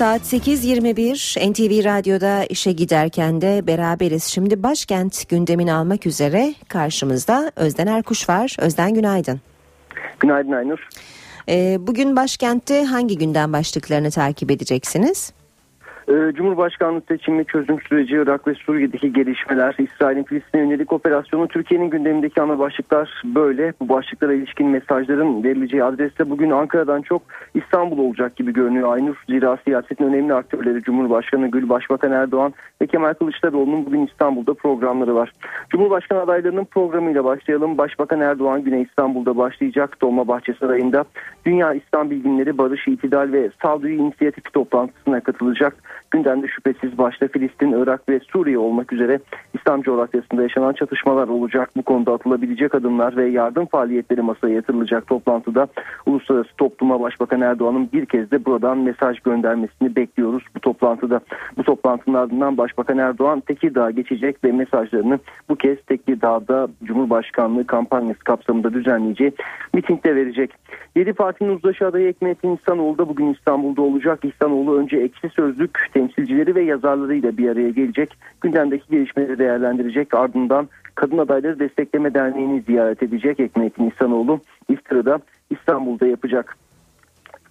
Saat 0.00 0.20
8.21 0.20 1.50
NTV 1.50 1.84
Radyo'da 1.84 2.44
işe 2.44 2.72
giderken 2.72 3.40
de 3.40 3.66
beraberiz. 3.66 4.24
Şimdi 4.24 4.62
başkent 4.62 5.28
gündemini 5.28 5.72
almak 5.72 6.06
üzere 6.06 6.54
karşımızda 6.68 7.52
Özden 7.56 7.86
Erkuş 7.86 8.28
var. 8.28 8.56
Özden 8.58 8.94
günaydın. 8.94 9.40
Günaydın 10.20 10.52
Aynur. 10.52 10.88
Ee, 11.48 11.76
bugün 11.80 12.16
başkentte 12.16 12.84
hangi 12.84 13.18
gündem 13.18 13.52
başlıklarını 13.52 14.10
takip 14.10 14.50
edeceksiniz? 14.50 15.32
Ee, 16.08 16.32
Cumhurbaşkanlığı 16.34 17.02
seçimi 17.08 17.44
çözüm 17.44 17.80
süreci, 17.80 18.14
Irak 18.14 18.46
ve 18.46 18.54
Suriye'deki 18.54 19.12
gelişmeler, 19.12 19.74
İsrail'in 19.78 20.24
Filistin'e 20.24 20.62
yönelik 20.62 20.92
operasyonu, 20.92 21.48
Türkiye'nin 21.48 21.90
gündemindeki 21.90 22.42
ana 22.42 22.58
başlıklar 22.58 23.22
böyle. 23.24 23.72
Bu 23.80 23.88
başlıklara 23.88 24.32
ilişkin 24.32 24.66
mesajların 24.66 25.44
verileceği 25.44 25.84
adreste 25.84 26.30
bugün 26.30 26.50
Ankara'dan 26.50 27.02
çok 27.02 27.22
İstanbul 27.54 27.98
olacak 27.98 28.36
gibi 28.36 28.52
görünüyor. 28.52 28.92
Aynur 28.92 29.16
zira 29.28 29.58
siyasetin 29.64 30.04
önemli 30.04 30.34
aktörleri 30.34 30.82
Cumhurbaşkanı 30.82 31.48
Gül, 31.48 31.68
Başbakan 31.68 32.12
Erdoğan 32.12 32.54
ve 32.82 32.86
Kemal 32.86 33.14
Kılıçdaroğlu'nun 33.14 33.86
bugün 33.86 34.06
İstanbul'da 34.06 34.54
programları 34.54 35.14
var. 35.14 35.32
Cumhurbaşkanı 35.70 36.20
adaylarının 36.20 36.64
programıyla 36.64 37.24
başlayalım. 37.24 37.78
Başbakan 37.78 38.20
Erdoğan 38.20 38.64
güne 38.64 38.80
İstanbul'da 38.80 39.36
başlayacak. 39.36 40.02
Dolmabahçe 40.02 40.54
Sarayı'nda 40.54 41.04
Dünya 41.46 41.74
İslam 41.74 42.10
Bilginleri 42.10 42.58
Barış, 42.58 42.88
İtidal 42.88 43.32
ve 43.32 43.50
Sağduyu 43.62 43.94
İnisiyatifi 43.94 44.52
toplantısına 44.52 45.20
katılacak. 45.20 45.74
Gündemde 46.10 46.48
şüphesiz 46.48 46.98
başta 46.98 47.28
Filistin, 47.28 47.72
Irak 47.72 48.08
ve 48.08 48.20
Suriye 48.20 48.58
olmak 48.58 48.92
üzere 48.92 49.18
İslam 49.54 49.82
coğrafyasında 49.82 50.42
yaşanan 50.42 50.72
çatışmalar 50.72 51.28
olacak. 51.28 51.70
Bu 51.76 51.82
konuda 51.82 52.12
atılabilecek 52.12 52.74
adımlar 52.74 53.16
ve 53.16 53.28
yardım 53.28 53.66
faaliyetleri 53.66 54.22
masaya 54.22 54.54
yatırılacak 54.54 55.06
toplantıda 55.06 55.66
uluslararası 56.06 56.50
topluma 56.56 57.00
Başbakan 57.00 57.40
Erdoğan'ın 57.40 57.88
bir 57.92 58.06
kez 58.06 58.30
de 58.30 58.44
buradan 58.44 58.78
mesaj 58.78 59.20
göndermesini 59.20 59.96
bekliyoruz 59.96 60.42
bu 60.56 60.60
toplantıda. 60.60 61.20
Bu 61.56 61.62
toplantının 61.62 62.14
ardından 62.14 62.56
Başbakan 62.58 62.98
Erdoğan 62.98 63.40
Tekirdağ'a 63.40 63.90
geçecek 63.90 64.44
ve 64.44 64.52
mesajlarını 64.52 65.18
bu 65.48 65.56
kez 65.56 65.82
Tekirdağ'da 65.82 66.68
Cumhurbaşkanlığı 66.84 67.66
kampanyası 67.66 68.20
kapsamında 68.20 68.74
düzenleyeceği 68.74 69.32
mitingde 69.74 70.16
verecek. 70.16 70.50
7 70.96 71.12
partinin 71.12 71.56
uzlaşı 71.56 71.86
adayı 71.86 72.08
Ekmelettin 72.08 72.56
İhsanoğlu 72.56 72.98
da 72.98 73.08
bugün 73.08 73.34
İstanbul'da 73.34 73.82
olacak. 73.82 74.24
İhsanoğlu 74.24 74.78
önce 74.78 74.96
ekşi 74.96 75.28
sözlük 75.28 75.90
temsilcileri 76.00 76.54
ve 76.54 76.62
yazarlarıyla 76.62 77.36
bir 77.36 77.48
araya 77.48 77.70
gelecek. 77.70 78.16
Gündemdeki 78.40 78.84
gelişmeleri 78.90 79.38
değerlendirecek. 79.38 80.14
Ardından 80.14 80.68
Kadın 80.94 81.18
Adayları 81.18 81.58
Destekleme 81.58 82.14
Derneği'ni 82.14 82.60
ziyaret 82.60 83.02
edecek 83.02 83.40
Ekmelettin 83.40 83.90
İhsanoğlu. 83.90 84.40
İftarı 84.68 85.06
da 85.06 85.18
İstanbul'da 85.50 86.06
yapacak 86.06 86.56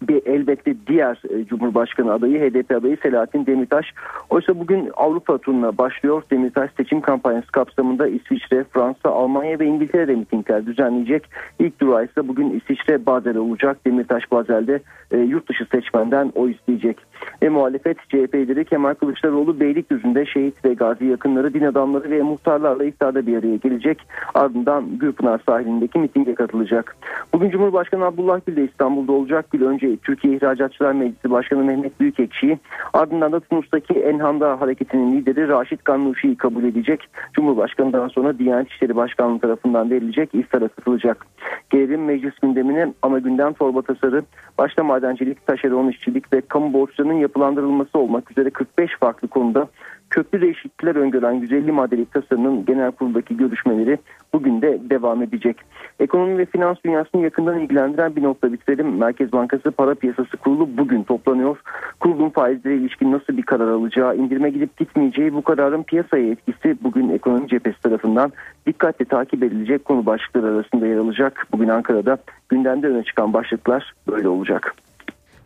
bir 0.01 0.25
elbette 0.25 0.75
diğer 0.87 1.21
e, 1.29 1.45
Cumhurbaşkanı 1.45 2.13
adayı 2.13 2.39
HDP 2.39 2.71
adayı 2.71 2.97
Selahattin 3.03 3.45
Demirtaş. 3.45 3.85
Oysa 4.29 4.59
bugün 4.59 4.91
Avrupa 4.97 5.37
turuna 5.37 5.77
başlıyor. 5.77 6.23
Demirtaş 6.31 6.71
seçim 6.77 7.01
kampanyası 7.01 7.51
kapsamında 7.51 8.07
İsviçre, 8.07 8.63
Fransa, 8.63 9.09
Almanya 9.09 9.59
ve 9.59 9.65
İngiltere'de 9.65 10.15
mitingler 10.15 10.65
düzenleyecek. 10.65 11.29
İlk 11.59 11.81
durağı 11.81 12.05
ise 12.05 12.27
bugün 12.27 12.59
İsviçre 12.59 13.05
Basel 13.05 13.37
olacak. 13.37 13.77
Demirtaş 13.85 14.31
Basel'de 14.31 14.79
e, 15.11 15.17
yurt 15.17 15.49
dışı 15.49 15.65
seçmenden 15.71 16.31
oy 16.35 16.51
isteyecek. 16.51 16.97
Ve 17.43 17.49
muhalefet 17.49 17.97
CHP 17.97 18.36
lideri 18.36 18.65
Kemal 18.65 18.93
Kılıçdaroğlu 18.93 19.59
Beylikdüzü'nde 19.59 20.26
şehit 20.26 20.65
ve 20.65 20.74
gazi 20.74 21.05
yakınları, 21.05 21.53
din 21.53 21.63
adamları 21.63 22.11
ve 22.11 22.22
muhtarlarla 22.22 22.84
iftarda 22.84 23.28
bir 23.28 23.38
araya 23.38 23.55
gelecek. 23.55 24.01
Ardından 24.34 24.97
Gürpınar 24.99 25.41
sahilindeki 25.45 25.99
mitinge 25.99 26.36
katılacak. 26.36 26.97
Bugün 27.34 27.49
Cumhurbaşkanı 27.49 28.05
Abdullah 28.05 28.39
Gül 28.45 28.55
de 28.55 28.63
İstanbul'da 28.63 29.11
olacak. 29.11 29.45
Gül 29.51 29.65
önce 29.65 29.97
Türkiye 29.97 30.36
İhracatçılar 30.36 30.91
Meclisi 30.91 31.32
Başkanı 31.32 31.63
Mehmet 31.63 31.99
Büyükekşi'yi 31.99 32.59
ardından 32.93 33.32
da 33.32 33.39
Tunus'taki 33.39 33.93
Enhanda 33.93 34.61
Hareketi'nin 34.61 35.17
lideri 35.17 35.47
Raşit 35.47 35.86
Gannuşi'yi 35.86 36.36
kabul 36.36 36.63
edecek. 36.63 37.07
Cumhurbaşkanı 37.34 37.93
daha 37.93 38.09
sonra 38.09 38.39
Diyanet 38.39 38.67
İşleri 38.67 38.95
Başkanlığı 38.95 39.39
tarafından 39.39 39.91
verilecek 39.91 40.30
iftara 40.36 40.67
katılacak. 40.67 41.26
Gelelim 41.70 42.05
meclis 42.05 42.39
gündemine 42.39 42.93
ana 43.01 43.20
gündem 43.20 43.53
torba 43.53 43.82
tasarı 43.82 44.24
başta 44.57 44.84
madencilik, 44.84 45.47
taşeron 45.47 45.88
işçilik 45.88 46.34
ve 46.34 46.41
kamu 46.41 46.74
borçlarının 46.74 47.09
yapılandırılması 47.14 47.99
olmak 47.99 48.32
üzere 48.32 48.49
45 48.49 48.91
farklı 48.99 49.28
konuda 49.28 49.68
köklü 50.10 50.41
değişiklikler 50.41 50.95
öngören 50.95 51.32
150 51.32 51.72
maddelik 51.72 52.14
tasarının 52.14 52.66
genel 52.66 52.91
kuruldaki 52.91 53.38
görüşmeleri 53.38 53.97
bugün 54.34 54.62
de 54.62 54.80
devam 54.89 55.24
edecek. 55.24 55.57
Ekonomi 55.99 56.38
ve 56.38 56.45
finans 56.45 56.78
dünyasını 56.86 57.24
yakından 57.24 57.60
ilgilendiren 57.60 58.16
bir 58.16 58.24
nokta 58.24 58.53
bitirelim. 58.53 58.97
Merkez 58.97 59.32
Bankası 59.32 59.72
Para 59.72 59.95
Piyasası 59.95 60.38
Kurulu 60.38 60.78
bugün 60.78 61.03
toplanıyor. 61.03 61.62
Kurulun 61.99 62.30
faizlere 62.30 62.76
ilişkin 62.76 63.12
nasıl 63.12 63.38
bir 63.38 63.43
karar 63.43 63.68
alacağı, 63.68 64.16
indirime 64.16 64.49
gidip 64.49 64.78
gitmeyeceği 64.78 65.34
bu 65.34 65.41
kararın 65.41 65.84
piyasaya 65.84 66.32
etkisi 66.32 66.78
bugün 66.84 67.10
ekonomi 67.10 67.47
cephesi 67.47 67.82
tarafından 67.82 68.32
dikkatle 68.68 69.05
takip 69.05 69.43
edilecek 69.43 69.86
konu 69.86 70.05
başlıkları 70.05 70.45
arasında 70.45 70.88
yer 70.88 70.97
alacak. 70.97 71.47
Bugün 71.51 71.68
Ankara'da 71.68 72.18
gündemde 72.49 72.88
öne 72.88 73.03
çıkan 73.03 73.34
başlıklar 73.34 73.93
böyle 74.07 74.28
olacak. 74.28 74.76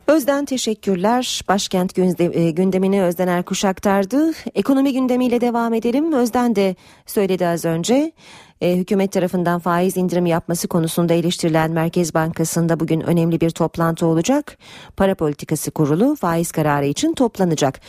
Özden 0.07 0.45
teşekkürler. 0.45 1.41
Başkent 1.47 1.99
e, 1.99 2.51
gündemini 2.51 3.03
Özden 3.03 3.27
Erkuş 3.27 3.65
aktardı. 3.65 4.31
Ekonomi 4.55 4.93
gündemiyle 4.93 5.41
devam 5.41 5.73
edelim. 5.73 6.13
Özden 6.13 6.55
de 6.55 6.75
söyledi 7.05 7.47
az 7.47 7.65
önce. 7.65 8.11
E, 8.61 8.75
hükümet 8.75 9.11
tarafından 9.11 9.59
faiz 9.59 9.97
indirimi 9.97 10.29
yapması 10.29 10.67
konusunda 10.67 11.13
eleştirilen 11.13 11.71
Merkez 11.71 12.13
Bankası'nda 12.13 12.79
bugün 12.79 13.01
önemli 13.01 13.41
bir 13.41 13.49
toplantı 13.49 14.05
olacak. 14.05 14.57
Para 14.97 15.15
Politikası 15.15 15.71
Kurulu 15.71 16.15
faiz 16.15 16.51
kararı 16.51 16.85
için 16.85 17.13
toplanacak. 17.13 17.79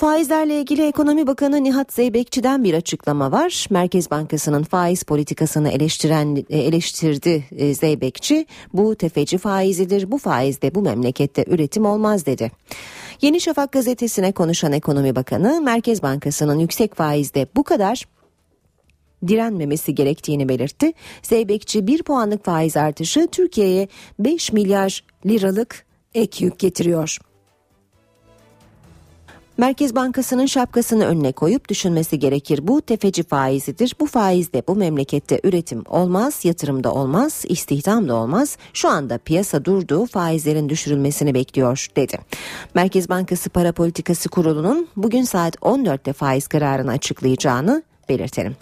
Faizlerle 0.00 0.60
ilgili 0.60 0.86
Ekonomi 0.86 1.26
Bakanı 1.26 1.64
Nihat 1.64 1.92
Zeybekçi'den 1.92 2.64
bir 2.64 2.74
açıklama 2.74 3.32
var. 3.32 3.66
Merkez 3.70 4.10
Bankası'nın 4.10 4.62
faiz 4.62 5.02
politikasını 5.02 5.68
eleştiren 5.68 6.36
e, 6.50 6.58
eleştirdi 6.58 7.44
e, 7.56 7.74
Zeybekçi. 7.74 8.46
Bu 8.72 8.94
tefeci 8.94 9.38
faizidir. 9.38 10.10
Bu 10.10 10.18
faizde 10.18 10.74
bu 10.74 10.82
memlekette 10.82 11.44
üretim 11.48 11.86
olmaz 11.86 12.26
dedi. 12.26 12.50
Yeni 13.22 13.40
Şafak 13.40 13.72
gazetesine 13.72 14.32
konuşan 14.32 14.72
Ekonomi 14.72 15.16
Bakanı 15.16 15.60
Merkez 15.60 16.02
Bankası'nın 16.02 16.58
yüksek 16.58 16.94
faizde 16.94 17.46
bu 17.56 17.64
kadar 17.64 18.04
direnmemesi 19.26 19.94
gerektiğini 19.94 20.48
belirtti. 20.48 20.92
Zeybekçi 21.22 21.86
bir 21.86 22.02
puanlık 22.02 22.44
faiz 22.44 22.76
artışı 22.76 23.28
Türkiye'ye 23.32 23.88
5 24.18 24.52
milyar 24.52 25.04
liralık 25.26 25.86
ek 26.14 26.44
yük 26.44 26.58
getiriyor. 26.58 27.18
Merkez 29.60 29.94
Bankası'nın 29.94 30.46
şapkasını 30.46 31.06
önüne 31.06 31.32
koyup 31.32 31.68
düşünmesi 31.68 32.18
gerekir. 32.18 32.60
Bu 32.62 32.82
tefeci 32.82 33.22
faizidir. 33.22 33.94
Bu 34.00 34.06
faizde 34.06 34.62
bu 34.68 34.74
memlekette 34.74 35.40
üretim 35.44 35.84
olmaz, 35.88 36.44
yatırım 36.44 36.84
da 36.84 36.94
olmaz, 36.94 37.44
istihdam 37.48 38.08
da 38.08 38.14
olmaz. 38.14 38.56
Şu 38.72 38.88
anda 38.88 39.18
piyasa 39.18 39.64
durdu, 39.64 40.06
faizlerin 40.06 40.68
düşürülmesini 40.68 41.34
bekliyor 41.34 41.86
dedi. 41.96 42.18
Merkez 42.74 43.08
Bankası 43.08 43.50
Para 43.50 43.72
Politikası 43.72 44.28
Kurulu'nun 44.28 44.88
bugün 44.96 45.22
saat 45.22 45.56
14'te 45.56 46.12
faiz 46.12 46.48
kararını 46.48 46.90
açıklayacağını 46.90 47.82
belirtelim. 48.08 48.56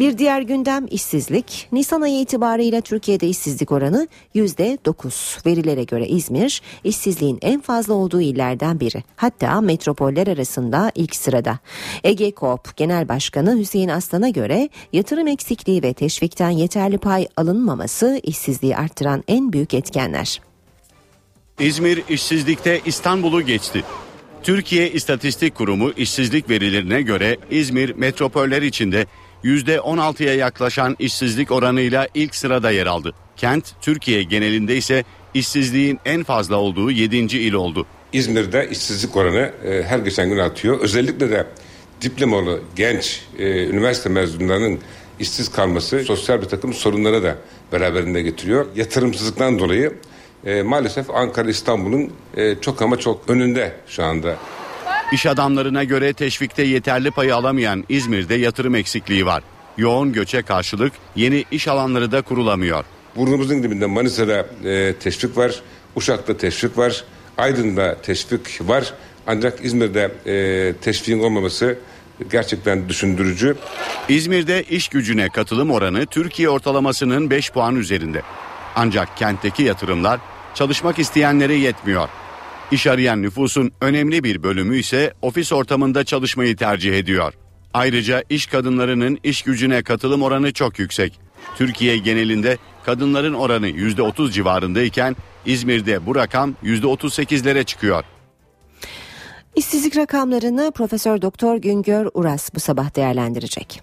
Bir 0.00 0.18
diğer 0.18 0.42
gündem 0.42 0.86
işsizlik. 0.90 1.68
Nisan 1.72 2.00
ayı 2.00 2.20
itibarıyla 2.20 2.80
Türkiye'de 2.80 3.28
işsizlik 3.28 3.72
oranı 3.72 4.08
%9. 4.34 5.46
Verilere 5.46 5.84
göre 5.84 6.08
İzmir 6.08 6.62
işsizliğin 6.84 7.38
en 7.42 7.60
fazla 7.60 7.94
olduğu 7.94 8.20
illerden 8.20 8.80
biri. 8.80 9.04
Hatta 9.16 9.60
metropoller 9.60 10.26
arasında 10.26 10.92
ilk 10.94 11.16
sırada. 11.16 11.58
Ege 12.04 12.30
Koop 12.30 12.76
Genel 12.76 13.08
Başkanı 13.08 13.58
Hüseyin 13.58 13.88
Aslan'a 13.88 14.28
göre 14.28 14.68
yatırım 14.92 15.28
eksikliği 15.28 15.82
ve 15.82 15.92
teşvikten 15.92 16.50
yeterli 16.50 16.98
pay 16.98 17.26
alınmaması 17.36 18.20
işsizliği 18.22 18.76
arttıran 18.76 19.24
en 19.28 19.52
büyük 19.52 19.74
etkenler. 19.74 20.40
İzmir 21.58 22.02
işsizlikte 22.08 22.80
İstanbul'u 22.86 23.42
geçti. 23.42 23.84
Türkiye 24.42 24.90
İstatistik 24.90 25.54
Kurumu 25.54 25.90
işsizlik 25.96 26.50
verilerine 26.50 27.02
göre 27.02 27.36
İzmir 27.50 27.94
metropoller 27.94 28.62
içinde 28.62 29.06
%16'ya 29.44 30.34
yaklaşan 30.34 30.96
işsizlik 30.98 31.50
oranıyla 31.50 32.08
ilk 32.14 32.34
sırada 32.34 32.70
yer 32.70 32.86
aldı. 32.86 33.14
Kent 33.36 33.64
Türkiye 33.80 34.22
genelinde 34.22 34.76
ise 34.76 35.04
işsizliğin 35.34 36.00
en 36.04 36.24
fazla 36.24 36.56
olduğu 36.56 36.90
7. 36.90 37.16
il 37.16 37.52
oldu. 37.52 37.86
İzmir'de 38.12 38.68
işsizlik 38.70 39.16
oranı 39.16 39.52
e, 39.64 39.82
her 39.82 39.98
geçen 39.98 40.28
gün 40.28 40.38
artıyor. 40.38 40.80
Özellikle 40.80 41.30
de 41.30 41.46
diplomalı 42.00 42.60
genç 42.76 43.22
e, 43.38 43.66
üniversite 43.66 44.08
mezunlarının 44.08 44.78
işsiz 45.20 45.48
kalması 45.48 46.04
sosyal 46.04 46.42
bir 46.42 46.46
takım 46.46 46.74
sorunlara 46.74 47.22
da 47.22 47.36
beraberinde 47.72 48.22
getiriyor. 48.22 48.66
Yatırımsızlıktan 48.76 49.58
dolayı 49.58 49.92
e, 50.44 50.62
maalesef 50.62 51.10
Ankara 51.10 51.50
İstanbul'un 51.50 52.12
e, 52.36 52.54
çok 52.60 52.82
ama 52.82 52.98
çok 52.98 53.30
önünde 53.30 53.72
şu 53.86 54.04
anda. 54.04 54.36
İş 55.12 55.26
adamlarına 55.26 55.84
göre 55.84 56.12
teşvikte 56.12 56.62
yeterli 56.62 57.10
payı 57.10 57.36
alamayan 57.36 57.84
İzmir'de 57.88 58.34
yatırım 58.34 58.74
eksikliği 58.74 59.26
var. 59.26 59.42
Yoğun 59.78 60.12
göçe 60.12 60.42
karşılık 60.42 60.92
yeni 61.16 61.44
iş 61.50 61.68
alanları 61.68 62.12
da 62.12 62.22
kurulamıyor. 62.22 62.84
Burnumuzun 63.16 63.62
dibinde 63.62 63.86
Manisa'da 63.86 64.46
e, 64.64 64.94
teşvik 65.00 65.36
var, 65.36 65.54
Uşak'ta 65.96 66.36
teşvik 66.36 66.78
var, 66.78 67.04
Aydın'da 67.38 68.02
teşvik 68.02 68.60
var. 68.60 68.94
Ancak 69.26 69.64
İzmir'de 69.64 70.12
e, 70.26 70.74
teşviğin 70.80 71.20
olmaması 71.20 71.78
gerçekten 72.30 72.88
düşündürücü. 72.88 73.56
İzmir'de 74.08 74.62
iş 74.62 74.88
gücüne 74.88 75.28
katılım 75.28 75.70
oranı 75.70 76.06
Türkiye 76.06 76.48
ortalamasının 76.48 77.30
5 77.30 77.50
puan 77.50 77.76
üzerinde. 77.76 78.22
Ancak 78.76 79.16
kentteki 79.16 79.62
yatırımlar 79.62 80.20
çalışmak 80.54 80.98
isteyenlere 80.98 81.54
yetmiyor. 81.54 82.08
İş 82.70 82.86
arayan 82.86 83.22
nüfusun 83.22 83.72
önemli 83.80 84.24
bir 84.24 84.42
bölümü 84.42 84.78
ise 84.78 85.14
ofis 85.22 85.52
ortamında 85.52 86.04
çalışmayı 86.04 86.56
tercih 86.56 86.98
ediyor. 86.98 87.34
Ayrıca 87.74 88.22
iş 88.30 88.46
kadınlarının 88.46 89.18
iş 89.24 89.42
gücüne 89.42 89.82
katılım 89.82 90.22
oranı 90.22 90.52
çok 90.52 90.78
yüksek. 90.78 91.20
Türkiye 91.56 91.96
genelinde 91.96 92.58
kadınların 92.84 93.34
oranı 93.34 93.68
%30 93.68 94.30
civarındayken 94.32 95.16
İzmir'de 95.46 96.06
bu 96.06 96.14
rakam 96.14 96.54
%38'lere 96.64 97.64
çıkıyor. 97.64 98.04
İşsizlik 99.56 99.96
rakamlarını 99.96 100.72
Profesör 100.74 101.22
Doktor 101.22 101.56
Güngör 101.56 102.08
Uras 102.14 102.54
bu 102.54 102.60
sabah 102.60 102.96
değerlendirecek. 102.96 103.82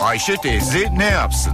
Ayşe 0.00 0.36
teyze 0.36 0.84
ne 0.98 1.04
yapsın? 1.04 1.52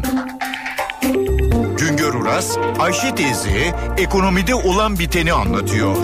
Güngör 2.05 2.21
Uras, 2.21 2.59
Ayşe 2.79 3.15
teyze 3.15 3.75
ekonomide 3.99 4.55
olan 4.55 4.99
biteni 4.99 5.33
anlatıyor. 5.33 5.97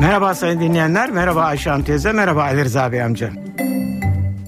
Merhaba 0.00 0.34
sayın 0.34 0.60
dinleyenler, 0.60 1.10
merhaba 1.10 1.42
Ayşe 1.42 1.70
Hanım 1.70 1.84
teyze, 1.84 2.12
merhaba 2.12 2.42
Ali 2.42 2.64
Rıza 2.64 2.92
Bey 2.92 3.02
amca. 3.02 3.32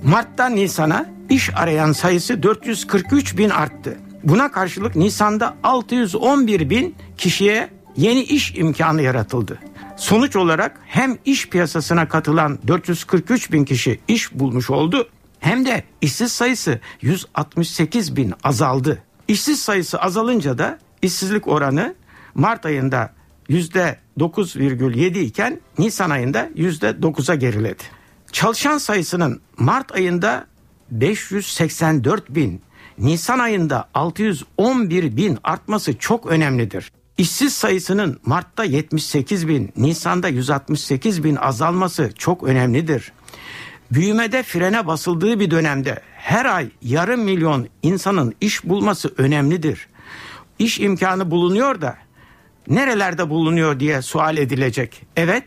Mart'tan 0.04 0.56
Nisan'a 0.56 1.06
iş 1.30 1.50
arayan 1.54 1.92
sayısı 1.92 2.42
443 2.42 3.38
bin 3.38 3.50
arttı. 3.50 3.98
Buna 4.24 4.52
karşılık 4.52 4.96
Nisan'da 4.96 5.54
611 5.62 6.70
bin 6.70 6.94
kişiye 7.18 7.68
yeni 7.96 8.22
iş 8.22 8.54
imkanı 8.56 9.02
yaratıldı. 9.02 9.58
Sonuç 9.96 10.36
olarak 10.36 10.80
hem 10.86 11.18
iş 11.24 11.48
piyasasına 11.48 12.08
katılan 12.08 12.58
443 12.66 13.52
bin 13.52 13.64
kişi 13.64 14.00
iş 14.08 14.34
bulmuş 14.34 14.70
oldu 14.70 15.08
hem 15.40 15.66
de 15.66 15.84
işsiz 16.00 16.32
sayısı 16.32 16.80
168 17.02 18.16
bin 18.16 18.34
azaldı. 18.44 19.02
İşsiz 19.28 19.62
sayısı 19.62 20.00
azalınca 20.00 20.58
da 20.58 20.78
işsizlik 21.02 21.48
oranı 21.48 21.94
Mart 22.34 22.66
ayında 22.66 23.12
%9,7 23.48 25.18
iken 25.18 25.60
Nisan 25.78 26.10
ayında 26.10 26.48
%9'a 26.56 27.34
geriledi. 27.34 27.82
Çalışan 28.32 28.78
sayısının 28.78 29.40
Mart 29.58 29.92
ayında 29.92 30.46
584 30.90 32.30
bin, 32.30 32.62
Nisan 32.98 33.38
ayında 33.38 33.88
611 33.94 35.16
bin 35.16 35.38
artması 35.44 35.98
çok 35.98 36.26
önemlidir. 36.26 36.92
İşsiz 37.18 37.52
sayısının 37.52 38.20
Mart'ta 38.26 38.64
78 38.64 39.48
bin, 39.48 39.72
Nisan'da 39.76 40.28
168 40.28 41.24
bin 41.24 41.36
azalması 41.36 42.10
çok 42.18 42.42
önemlidir. 42.44 43.12
Büyümede 43.90 44.42
frene 44.42 44.86
basıldığı 44.86 45.40
bir 45.40 45.50
dönemde 45.50 46.00
her 46.16 46.44
ay 46.44 46.70
yarım 46.82 47.20
milyon 47.20 47.68
insanın 47.82 48.34
iş 48.40 48.64
bulması 48.64 49.14
önemlidir. 49.18 49.88
İş 50.58 50.80
imkanı 50.80 51.30
bulunuyor 51.30 51.80
da 51.80 51.96
nerelerde 52.68 53.30
bulunuyor 53.30 53.80
diye 53.80 54.02
sual 54.02 54.36
edilecek. 54.36 55.02
Evet, 55.16 55.44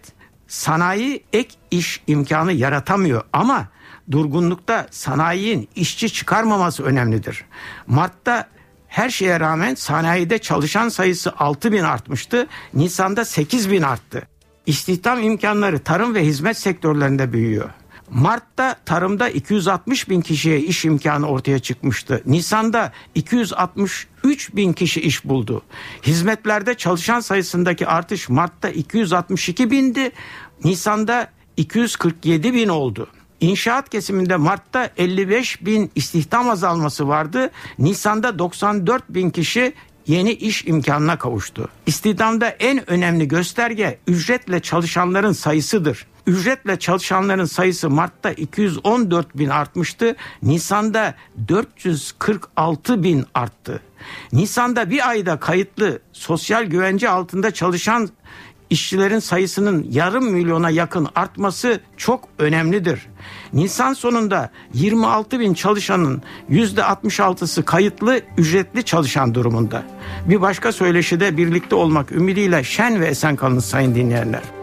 sanayi 0.48 1.24
ek 1.34 1.56
iş 1.72 2.02
imkanı 2.08 2.54
yaratamıyor 2.54 3.24
ama 3.34 3.68
durgunlukta 4.12 4.88
sanayinin 4.92 5.70
işçi 5.76 6.14
çıkarmaması 6.14 6.84
önemlidir. 6.84 7.46
Mart'ta 7.88 8.48
her 8.88 9.10
şeye 9.10 9.40
rağmen 9.40 9.76
sanayide 9.76 10.38
çalışan 10.38 10.90
sayısı 10.90 11.34
6 11.38 11.72
bin 11.72 11.84
artmıştı. 11.84 12.48
Nisan'da 12.74 13.26
8 13.26 13.72
bin 13.72 13.82
arttı. 13.82 14.28
İstihdam 14.66 15.24
imkanları 15.24 15.80
tarım 15.80 16.16
ve 16.16 16.26
hizmet 16.26 16.58
sektörlerinde 16.58 17.34
büyüyor. 17.34 17.70
Mart'ta 18.16 18.76
tarımda 18.86 19.30
260 19.30 20.10
bin 20.10 20.22
kişiye 20.22 20.60
iş 20.60 20.86
imkanı 20.86 21.28
ortaya 21.28 21.60
çıkmıştı. 21.60 22.22
Nisan'da 22.26 22.92
263 23.16 24.56
bin 24.56 24.74
kişi 24.74 25.02
iş 25.02 25.26
buldu. 25.26 25.62
Hizmetlerde 26.04 26.74
çalışan 26.74 27.20
sayısındaki 27.20 27.88
artış 27.88 28.30
Mart'ta 28.30 28.70
262 28.70 29.72
bindi. 29.72 30.12
Nisan'da 30.64 31.28
247 31.58 32.54
bin 32.54 32.68
oldu. 32.68 33.08
İnşaat 33.40 33.90
kesiminde 33.90 34.36
Mart'ta 34.36 34.90
55 34.98 35.66
bin 35.66 35.92
istihdam 35.96 36.50
azalması 36.50 37.08
vardı. 37.08 37.52
Nisan'da 37.80 38.40
94 38.40 39.04
bin 39.10 39.30
kişi 39.30 39.74
yeni 40.08 40.32
iş 40.32 40.66
imkanına 40.66 41.18
kavuştu. 41.18 41.70
İstihdamda 41.86 42.50
en 42.50 42.90
önemli 42.90 43.28
gösterge 43.28 44.00
ücretle 44.08 44.60
çalışanların 44.60 45.32
sayısıdır. 45.32 46.06
Ücretle 46.28 46.80
çalışanların 46.80 47.46
sayısı 47.46 47.90
Mart'ta 47.90 48.32
214 48.32 49.38
bin 49.38 49.50
artmıştı. 49.50 50.16
Nisan'da 50.44 51.14
446 51.48 53.04
bin 53.04 53.26
arttı. 53.34 53.82
Nisan'da 54.34 54.90
bir 54.90 55.10
ayda 55.10 55.40
kayıtlı 55.40 56.00
sosyal 56.14 56.64
güvence 56.64 57.10
altında 57.10 57.52
çalışan 57.52 58.10
işçilerin 58.70 59.20
sayısının 59.20 59.88
yarım 59.92 60.32
milyona 60.32 60.70
yakın 60.70 61.08
artması 61.16 61.80
çok 61.98 62.30
önemlidir. 62.40 63.08
Nisan 63.54 63.94
sonunda 63.94 64.50
26 64.74 65.40
bin 65.40 65.54
çalışanın 65.54 66.22
%66'sı 66.50 67.66
kayıtlı 67.66 68.22
ücretli 68.38 68.84
çalışan 68.84 69.36
durumunda. 69.36 69.84
Bir 70.26 70.42
başka 70.42 70.72
söyleşide 70.72 71.38
birlikte 71.38 71.76
olmak 71.76 72.12
ümidiyle 72.12 72.64
şen 72.64 73.02
ve 73.02 73.08
esen 73.08 73.36
kalın 73.36 73.60
sayın 73.60 73.96
dinleyenler. 73.96 74.63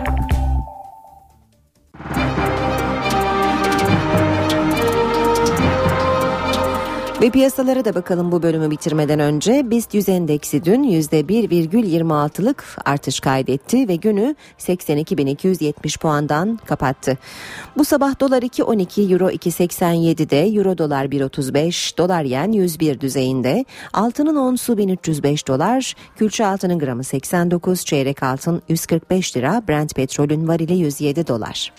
Ve 7.21 7.29
piyasalara 7.29 7.85
da 7.85 7.95
bakalım 7.95 8.31
bu 8.31 8.43
bölümü 8.43 8.71
bitirmeden 8.71 9.19
önce. 9.19 9.71
BIST 9.71 9.93
100 9.93 10.09
endeksi 10.09 10.65
dün 10.65 10.83
%1,26'lık 10.83 12.77
artış 12.85 13.19
kaydetti 13.19 13.87
ve 13.87 13.95
günü 13.95 14.35
82.270 14.59 15.99
puandan 15.99 16.59
kapattı. 16.65 17.17
Bu 17.77 17.85
sabah 17.85 18.19
dolar 18.19 18.41
2.12, 18.41 19.13
euro 19.13 19.29
2.87'de, 19.29 20.57
euro 20.57 20.77
dolar 20.77 21.05
1.35, 21.05 21.97
dolar 21.97 22.23
yen 22.23 22.51
101 22.51 22.99
düzeyinde, 22.99 23.65
altının 23.93 24.35
onsu 24.35 24.77
1305 24.77 25.47
dolar, 25.47 25.95
külçe 26.15 26.45
altının 26.45 26.79
gramı 26.79 27.03
89, 27.03 27.85
çeyrek 27.85 28.23
altın 28.23 28.61
145 28.69 29.37
lira, 29.37 29.63
Brent 29.67 29.95
petrolün 29.95 30.47
varili 30.47 30.73
107 30.73 31.27
dolar. 31.27 31.71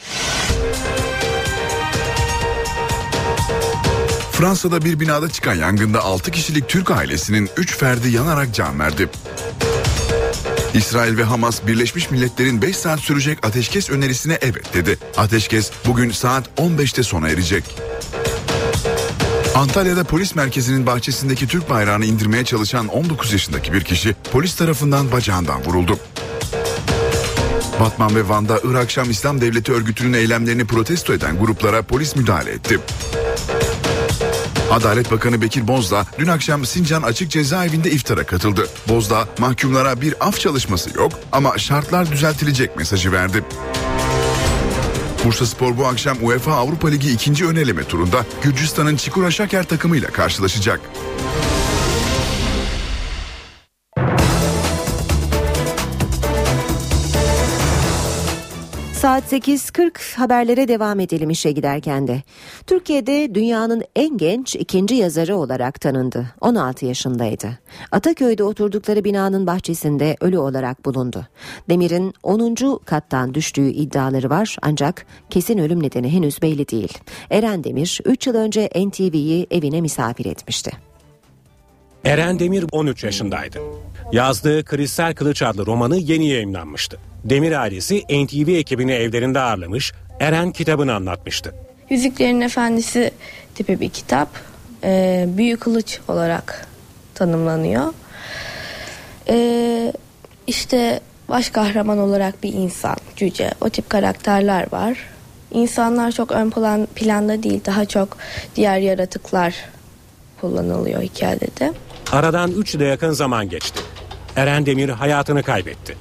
Fransa'da 4.43 4.84
bir 4.84 5.01
binada 5.01 5.28
çıkan 5.28 5.55
yangında 5.55 6.03
6 6.03 6.30
kişilik 6.30 6.68
Türk 6.68 6.90
ailesinin 6.90 7.51
3 7.57 7.76
ferdi 7.76 8.09
yanarak 8.09 8.55
can 8.55 8.80
verdi. 8.80 9.09
İsrail 10.74 11.16
ve 11.16 11.24
Hamas 11.24 11.66
Birleşmiş 11.66 12.11
Milletler'in 12.11 12.62
5 12.62 12.76
saat 12.76 13.01
sürecek 13.01 13.47
ateşkes 13.47 13.90
önerisine 13.90 14.38
evet 14.40 14.74
dedi. 14.74 14.99
Ateşkes 15.16 15.70
bugün 15.86 16.11
saat 16.11 16.49
15'te 16.57 17.03
sona 17.03 17.28
erecek. 17.28 17.64
Antalya'da 19.55 20.05
polis 20.05 20.34
merkezinin 20.34 20.86
bahçesindeki 20.86 21.47
Türk 21.47 21.70
bayrağını 21.70 22.05
indirmeye 22.05 22.45
çalışan 22.45 22.88
19 22.88 23.32
yaşındaki 23.32 23.72
bir 23.72 23.84
kişi 23.84 24.14
polis 24.32 24.57
tarafından 24.57 25.12
bacağından 25.12 25.64
vuruldu. 25.64 25.99
Batman 27.80 28.16
ve 28.16 28.28
Van'da 28.28 28.61
Irak 28.64 28.90
Şam 28.90 29.11
İslam 29.11 29.40
Devleti 29.40 29.72
örgütünün 29.72 30.12
eylemlerini 30.12 30.64
protesto 30.64 31.12
eden 31.12 31.38
gruplara 31.38 31.82
polis 31.82 32.16
müdahale 32.16 32.51
etti. 32.51 32.78
Adalet 34.72 35.12
Bakanı 35.12 35.42
Bekir 35.42 35.68
Bozdağ 35.68 36.06
dün 36.18 36.26
akşam 36.26 36.66
Sincan 36.66 37.02
Açık 37.02 37.30
Cezaevinde 37.30 37.90
iftara 37.90 38.26
katıldı. 38.26 38.68
Bozdağ 38.88 39.28
mahkumlara 39.38 40.00
bir 40.00 40.14
af 40.20 40.40
çalışması 40.40 40.98
yok 40.98 41.12
ama 41.32 41.58
şartlar 41.58 42.12
düzeltilecek 42.12 42.76
mesajı 42.76 43.12
verdi. 43.12 43.44
Bursa 45.24 45.46
Spor 45.46 45.78
bu 45.78 45.86
akşam 45.86 46.16
UEFA 46.22 46.52
Avrupa 46.52 46.88
Ligi 46.88 47.12
ikinci 47.12 47.46
ön 47.46 47.56
eleme 47.56 47.84
turunda 47.84 48.26
Gürcistan'ın 48.42 48.96
Çikura 48.96 49.30
Şaker 49.30 49.64
takımıyla 49.64 50.08
karşılaşacak. 50.10 50.80
Saat 59.03 59.32
8.40 59.32 60.16
haberlere 60.16 60.68
devam 60.68 61.00
edelim 61.00 61.30
işe 61.30 61.53
giderken 61.53 62.07
de. 62.07 62.22
Türkiye'de 62.66 63.34
dünyanın 63.34 63.82
en 63.96 64.16
genç 64.16 64.57
ikinci 64.57 64.94
yazarı 64.94 65.36
olarak 65.36 65.80
tanındı. 65.80 66.26
16 66.40 66.86
yaşındaydı. 66.86 67.59
Ataköy'de 67.92 68.44
oturdukları 68.44 69.05
binanın 69.05 69.46
bahçesinde 69.46 70.16
ölü 70.20 70.38
olarak 70.38 70.84
bulundu. 70.84 71.26
Demir'in 71.68 72.14
10. 72.22 72.80
kattan 72.84 73.34
düştüğü 73.34 73.68
iddiaları 73.68 74.30
var 74.30 74.57
ancak 74.62 75.07
kesin 75.30 75.59
ölüm 75.59 75.82
nedeni 75.82 76.12
henüz 76.12 76.42
belli 76.42 76.68
değil. 76.68 76.98
Eren 77.30 77.64
Demir 77.64 78.00
3 78.05 78.26
yıl 78.26 78.34
önce 78.34 78.70
NTV'yi 78.76 79.46
evine 79.50 79.80
misafir 79.80 80.26
etmişti. 80.26 80.70
Eren 82.05 82.38
Demir 82.38 82.64
13 82.72 83.05
yaşındaydı. 83.05 83.59
Yazdığı 84.12 84.64
Kristal 84.64 85.14
Kılıç 85.14 85.42
adlı 85.42 85.66
romanı 85.66 85.96
yeni 85.96 86.28
yayınlanmıştı. 86.28 86.98
Demir 87.24 87.52
ailesi 87.52 88.02
NTV 88.10 88.48
ekibini 88.48 88.92
evlerinde 88.92 89.40
ağırlamış, 89.40 89.92
Eren 90.20 90.52
kitabını 90.52 90.94
anlatmıştı. 90.94 91.54
Yüzüklerin 91.90 92.40
Efendisi 92.40 93.10
tipi 93.54 93.80
bir 93.80 93.88
kitap. 93.88 94.28
Ee, 94.84 95.24
büyük 95.28 95.60
kılıç 95.60 96.00
olarak 96.08 96.66
tanımlanıyor. 97.14 97.92
Ee, 99.28 99.92
işte 100.46 101.00
baş 101.28 101.50
kahraman 101.50 101.98
olarak 101.98 102.42
bir 102.42 102.52
insan, 102.52 102.96
cüce, 103.16 103.50
o 103.60 103.70
tip 103.70 103.90
karakterler 103.90 104.66
var. 104.72 104.98
İnsanlar 105.50 106.12
çok 106.12 106.32
ön 106.32 106.50
plan, 106.50 106.88
planda 106.94 107.42
değil, 107.42 107.60
daha 107.66 107.84
çok 107.84 108.16
diğer 108.56 108.78
yaratıklar 108.78 109.54
kullanılıyor 110.40 111.02
hikayede 111.02 111.46
de. 111.60 111.72
Aradan 112.12 112.50
3 112.50 112.74
yıla 112.74 112.84
yakın 112.84 113.10
zaman 113.10 113.48
geçti. 113.48 113.80
Eren 114.36 114.66
Demir 114.66 114.88
hayatını 114.88 115.42
kaybetti. 115.42 115.96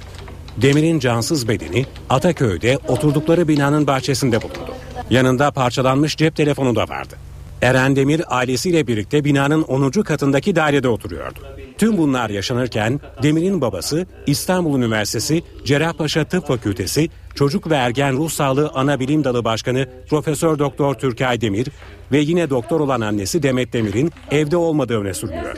Demir'in 0.56 0.98
cansız 0.98 1.48
bedeni 1.48 1.86
Ataköy'de 2.10 2.78
oturdukları 2.88 3.48
binanın 3.48 3.86
bahçesinde 3.86 4.42
bulundu. 4.42 4.74
Yanında 5.10 5.50
parçalanmış 5.50 6.16
cep 6.16 6.36
telefonu 6.36 6.76
da 6.76 6.88
vardı. 6.88 7.16
Eren 7.62 7.96
Demir 7.96 8.22
ailesiyle 8.28 8.86
birlikte 8.86 9.24
binanın 9.24 9.62
10. 9.62 9.90
katındaki 9.90 10.56
dairede 10.56 10.88
oturuyordu. 10.88 11.38
Tüm 11.78 11.98
bunlar 11.98 12.30
yaşanırken 12.30 13.00
Demir'in 13.22 13.60
babası 13.60 14.06
İstanbul 14.26 14.78
Üniversitesi 14.78 15.42
Cerrahpaşa 15.64 16.24
Tıp 16.24 16.46
Fakültesi 16.46 17.08
Çocuk 17.34 17.70
ve 17.70 17.74
Ergen 17.74 18.16
Ruh 18.16 18.30
Sağlığı 18.30 18.70
Ana 18.74 19.00
Bilim 19.00 19.24
Dalı 19.24 19.44
Başkanı 19.44 19.88
Profesör 20.10 20.58
Doktor 20.58 20.94
Türkay 20.94 21.40
Demir 21.40 21.68
ve 22.12 22.18
yine 22.18 22.50
doktor 22.50 22.80
olan 22.80 23.00
annesi 23.00 23.42
Demet 23.42 23.72
Demir'in 23.72 24.12
evde 24.30 24.56
olmadığı 24.56 25.00
öne 25.00 25.14
sürülüyor. 25.14 25.56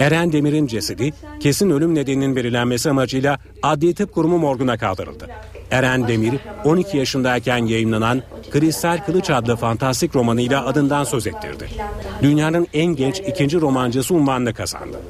Eren 0.00 0.32
Demir'in 0.32 0.66
cesedi 0.66 1.12
kesin 1.40 1.70
ölüm 1.70 1.94
nedeninin 1.94 2.36
belirlenmesi 2.36 2.90
amacıyla 2.90 3.38
Adli 3.62 3.94
Tıp 3.94 4.14
Kurumu 4.14 4.38
morguna 4.38 4.78
kaldırıldı. 4.78 5.26
Eren 5.70 6.08
Demir 6.08 6.34
12 6.64 6.96
yaşındayken 6.96 7.66
yayınlanan 7.66 8.22
Kristal 8.50 8.98
Kılıç 9.06 9.30
adlı 9.30 9.56
fantastik 9.56 10.16
romanıyla 10.16 10.66
adından 10.66 11.04
söz 11.04 11.26
ettirdi. 11.26 11.68
Dünyanın 12.22 12.66
en 12.72 12.86
genç 12.86 13.20
ikinci 13.20 13.60
romancısı 13.60 14.14
unvanını 14.14 14.54
kazandı. 14.54 15.00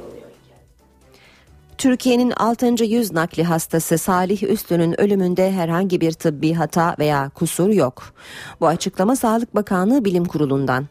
Türkiye'nin 1.77 2.31
6. 2.31 2.83
yüz 2.83 3.11
nakli 3.11 3.43
hastası 3.43 3.97
Salih 3.97 4.43
Üstün'ün 4.43 5.01
ölümünde 5.01 5.51
herhangi 5.51 6.01
bir 6.01 6.11
tıbbi 6.11 6.53
hata 6.53 6.95
veya 6.99 7.29
kusur 7.29 7.69
yok. 7.69 8.13
Bu 8.59 8.67
açıklama 8.67 9.15
Sağlık 9.15 9.55
Bakanlığı 9.55 10.05
Bilim 10.05 10.25
Kurulu'ndan. 10.25 10.87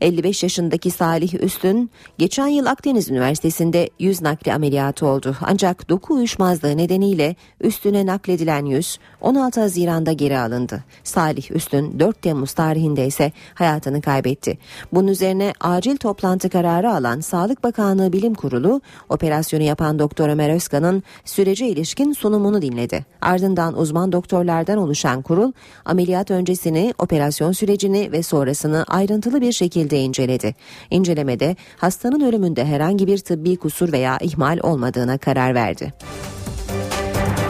55 0.00 0.42
yaşındaki 0.42 0.90
Salih 0.90 1.34
Üstün 1.34 1.90
geçen 2.18 2.46
yıl 2.46 2.66
Akdeniz 2.66 3.10
Üniversitesi'nde 3.10 3.90
yüz 3.98 4.22
nakli 4.22 4.52
ameliyatı 4.52 5.06
oldu. 5.06 5.36
Ancak 5.40 5.88
doku 5.88 6.14
uyuşmazlığı 6.14 6.76
nedeniyle 6.76 7.36
üstüne 7.60 8.06
nakledilen 8.06 8.64
yüz 8.64 8.98
16 9.20 9.60
Haziran'da 9.60 10.12
geri 10.12 10.38
alındı. 10.38 10.84
Salih 11.04 11.50
Üstün 11.50 12.00
4 12.00 12.22
Temmuz 12.22 12.52
tarihinde 12.52 13.06
ise 13.06 13.32
hayatını 13.54 14.00
kaybetti. 14.00 14.58
Bunun 14.92 15.08
üzerine 15.08 15.52
acil 15.60 15.96
toplantı 15.96 16.50
kararı 16.50 16.90
alan 16.90 17.20
Sağlık 17.20 17.64
Bakanlığı 17.64 18.12
Bilim 18.12 18.34
Kurulu 18.34 18.80
operasyonu 19.08 19.62
yapan 19.62 19.98
Doktor 19.98 20.28
Ömer 20.28 20.54
Özkan'ın 20.54 21.02
sürece 21.24 21.68
ilişkin 21.68 22.12
sunumunu 22.12 22.62
dinledi. 22.62 23.06
Ardından 23.20 23.78
uzman 23.78 24.12
doktorlardan 24.12 24.78
oluşan 24.78 25.22
kurul 25.22 25.52
ameliyat 25.84 26.30
öncesini, 26.30 26.94
operasyon 26.98 27.52
sürecini 27.52 28.12
ve 28.12 28.22
sonrasını 28.22 28.84
ayrıntılı 28.88 29.40
bir 29.40 29.52
şekilde 29.52 30.00
inceledi. 30.00 30.54
İncelemede 30.90 31.56
hastanın 31.76 32.20
ölümünde 32.20 32.64
herhangi 32.64 33.06
bir 33.06 33.18
tıbbi 33.18 33.56
kusur 33.56 33.92
veya 33.92 34.18
ihmal 34.20 34.58
olmadığına 34.62 35.18
karar 35.18 35.54
verdi. 35.54 35.92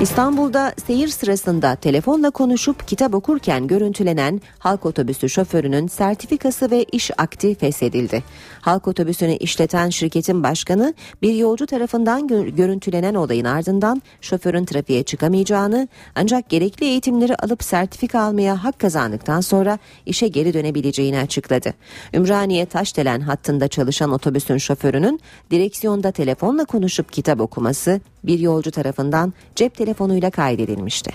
İstanbul'da 0.01 0.75
seyir 0.87 1.09
sırasında 1.09 1.77
telefonla 1.77 2.31
konuşup 2.31 2.89
kitap 2.89 3.15
okurken 3.15 3.67
görüntülenen 3.67 4.41
halk 4.59 4.87
otobüsü 4.87 5.29
şoförünün 5.29 5.87
sertifikası 5.87 6.71
ve 6.71 6.85
iş 6.85 7.11
akti 7.19 7.55
feshedildi. 7.55 8.23
Halk 8.61 8.89
otobüsünü 8.89 9.37
işleten 9.37 9.91
şirketin 9.91 10.43
başkanı 10.43 10.95
bir 11.23 11.35
yolcu 11.35 11.67
tarafından 11.67 12.27
gö- 12.27 12.57
görüntülenen 12.57 13.15
olayın 13.15 13.45
ardından 13.45 14.03
şoförün 14.21 14.65
trafiğe 14.65 15.03
çıkamayacağını 15.03 15.89
ancak 16.15 16.49
gerekli 16.49 16.87
eğitimleri 16.87 17.37
alıp 17.37 17.63
sertifika 17.63 18.21
almaya 18.21 18.65
hak 18.65 18.79
kazandıktan 18.79 19.41
sonra 19.41 19.79
işe 20.07 20.29
geri 20.29 20.55
dönebileceğini 20.55 21.19
açıkladı. 21.19 21.75
Ümraniye 22.15 22.67
Taşdelen 22.67 23.21
hattında 23.21 23.69
çalışan 23.69 24.13
otobüsün 24.13 24.59
şoförünün 24.59 25.21
direksiyonda 25.51 26.13
telefonla 26.13 26.65
konuşup 26.65 27.13
kitap 27.13 27.41
okuması 27.41 28.01
bir 28.25 28.39
yolcu 28.39 28.71
tarafından 28.71 29.33
cep 29.57 29.75
telefonuyla 29.75 30.31
kaydedilmişti. 30.31 31.13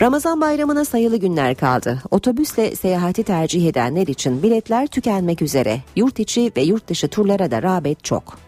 Ramazan 0.00 0.40
bayramına 0.40 0.84
sayılı 0.84 1.16
günler 1.16 1.54
kaldı. 1.54 2.02
Otobüsle 2.10 2.76
seyahati 2.76 3.22
tercih 3.22 3.68
edenler 3.68 4.06
için 4.06 4.42
biletler 4.42 4.86
tükenmek 4.86 5.42
üzere. 5.42 5.80
Yurt 5.96 6.18
içi 6.18 6.52
ve 6.56 6.62
yurt 6.62 6.88
dışı 6.88 7.08
turlara 7.08 7.50
da 7.50 7.62
rağbet 7.62 8.04
çok. 8.04 8.38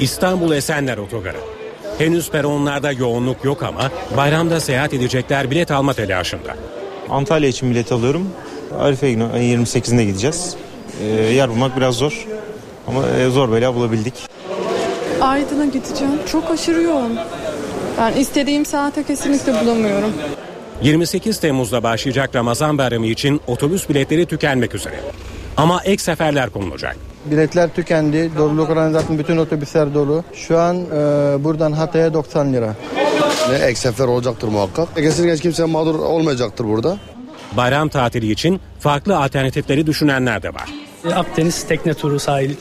İstanbul 0.00 0.52
Esenler 0.52 0.98
Otogarı. 0.98 1.36
Henüz 1.98 2.30
peronlarda 2.30 2.92
yoğunluk 2.92 3.44
yok 3.44 3.62
ama 3.62 3.90
bayramda 4.16 4.60
seyahat 4.60 4.94
edecekler 4.94 5.50
bilet 5.50 5.70
alma 5.70 5.92
telaşında. 5.92 6.56
Antalya 7.10 7.48
için 7.48 7.70
bilet 7.70 7.92
alıyorum. 7.92 8.28
Arife 8.78 9.10
günü 9.10 9.24
ayın 9.24 9.64
28'inde 9.64 10.04
gideceğiz. 10.04 10.56
Ee, 11.02 11.06
yer 11.06 11.50
bulmak 11.50 11.76
biraz 11.76 11.94
zor. 11.94 12.26
Ama 12.88 13.08
e, 13.08 13.30
zor 13.30 13.52
bela 13.52 13.74
bulabildik. 13.74 14.14
Aydın'a 15.20 15.64
gideceğim. 15.64 16.14
Çok 16.32 16.50
aşırı 16.50 16.82
yoğun. 16.82 17.18
Ben 17.98 18.12
istediğim 18.12 18.66
saate 18.66 19.02
kesinlikle 19.02 19.60
bulamıyorum. 19.60 20.12
28 20.82 21.40
Temmuz'da 21.40 21.82
başlayacak 21.82 22.30
Ramazan 22.34 22.78
bayramı 22.78 23.06
için 23.06 23.40
otobüs 23.46 23.88
biletleri 23.88 24.26
tükenmek 24.26 24.74
üzere. 24.74 25.00
Ama 25.56 25.80
ek 25.84 26.02
seferler 26.02 26.50
konulacak. 26.50 26.96
Biletler 27.24 27.70
tükendi. 27.74 28.30
Doluluk 28.38 28.70
oranı 28.70 28.92
zaten 28.92 29.18
bütün 29.18 29.36
otobüsler 29.36 29.94
dolu. 29.94 30.24
Şu 30.34 30.58
an 30.58 30.76
e, 30.76 30.88
buradan 31.44 31.72
Hatay'a 31.72 32.14
90 32.14 32.52
lira. 32.52 32.74
Ne 33.50 33.56
ek 33.56 33.74
sefer 33.76 34.04
olacaktır 34.04 34.48
muhakkak. 34.48 34.96
Kesinlikle 34.96 35.36
kimse 35.36 35.64
mağdur 35.64 35.94
olmayacaktır 35.94 36.64
burada. 36.64 36.96
Bayram 37.56 37.88
tatili 37.88 38.30
için 38.30 38.60
farklı 38.80 39.18
alternatifleri 39.18 39.86
düşünenler 39.86 40.42
de 40.42 40.48
var. 40.54 40.68
Akdeniz 41.14 41.62
tekne 41.66 41.94
turu 41.94 42.20
sahil 42.20 42.54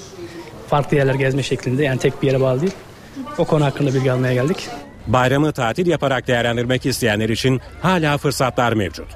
farklı 0.74 0.98
yerler 0.98 1.14
gezme 1.16 1.44
şeklinde 1.44 1.84
yani 1.84 2.00
tek 2.00 2.22
bir 2.22 2.28
yere 2.28 2.42
bağlı 2.42 2.62
değil. 2.62 2.74
O 3.38 3.46
konu 3.46 3.66
hakkında 3.66 3.94
bilgi 3.94 4.12
almaya 4.12 4.34
geldik. 4.34 4.70
Bayramı 5.08 5.52
tatil 5.52 5.88
yaparak 5.88 6.28
değerlendirmek 6.28 6.86
isteyenler 6.86 7.30
için 7.30 7.62
hala 7.82 8.18
fırsatlar 8.18 8.74
mevcut. 8.74 9.08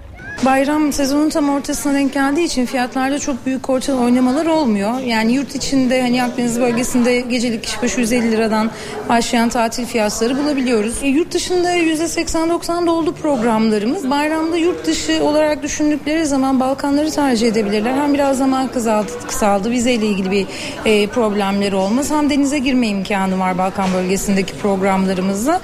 Bayram 0.46 0.94
sezonun 0.94 1.30
tam 1.30 1.50
ortasına 1.50 1.94
denk 1.94 2.14
geldiği 2.14 2.46
için 2.46 2.66
fiyatlarda 2.66 3.20
çok 3.20 3.46
büyük 3.46 3.70
orta 3.70 3.94
oynamalar 3.94 4.46
olmuyor. 4.46 5.00
Yani 5.00 5.34
yurt 5.34 5.56
içinde 5.56 6.02
hani 6.02 6.24
Akdeniz 6.24 6.60
bölgesinde 6.60 7.20
gecelik 7.22 7.64
kişi 7.64 7.82
başı 7.82 8.00
150 8.00 8.32
liradan 8.32 8.72
başlayan 9.10 9.50
tatil 9.50 9.86
fiyatları 9.86 10.38
bulabiliyoruz. 10.38 11.04
E, 11.04 11.08
yurt 11.08 11.34
dışında 11.34 11.76
%80-90 11.76 12.88
doldu 12.88 13.14
programlarımız. 13.14 14.10
Bayramda 14.10 14.58
yurt 14.58 14.86
dışı 14.88 15.24
olarak 15.24 15.64
düşündükleri 15.64 16.26
zaman 16.26 16.60
Balkanları 16.60 17.12
tercih 17.12 17.48
edebilirler. 17.48 17.94
Hem 17.94 18.14
biraz 18.14 18.38
zaman 18.38 18.68
kısaldı, 18.68 19.12
kısaldı 19.28 19.72
vizeyle 19.72 20.06
ilgili 20.08 20.32
bir 20.32 20.48
e, 20.86 21.08
problemleri 21.08 21.76
olmaz. 21.76 22.12
Hem 22.12 22.30
denize 22.30 22.60
girme 22.60 22.88
imkanı 22.88 23.40
var 23.40 23.58
Balkan 23.58 23.94
bölgesindeki 23.94 24.54
programlarımızda. 24.54 25.62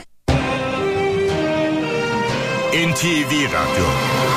NTV 2.74 3.32
Radyo 3.32 4.33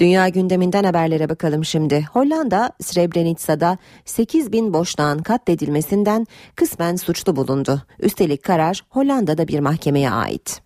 Dünya 0.00 0.28
gündeminden 0.28 0.84
haberlere 0.84 1.28
bakalım 1.28 1.64
şimdi. 1.64 2.06
Hollanda, 2.12 2.72
Srebrenica'da 2.82 3.78
8 4.04 4.52
bin 4.52 4.72
boşnağın 4.72 5.18
katledilmesinden 5.18 6.26
kısmen 6.56 6.96
suçlu 6.96 7.36
bulundu. 7.36 7.82
Üstelik 8.00 8.42
karar 8.42 8.80
Hollanda'da 8.88 9.48
bir 9.48 9.60
mahkemeye 9.60 10.10
ait. 10.10 10.62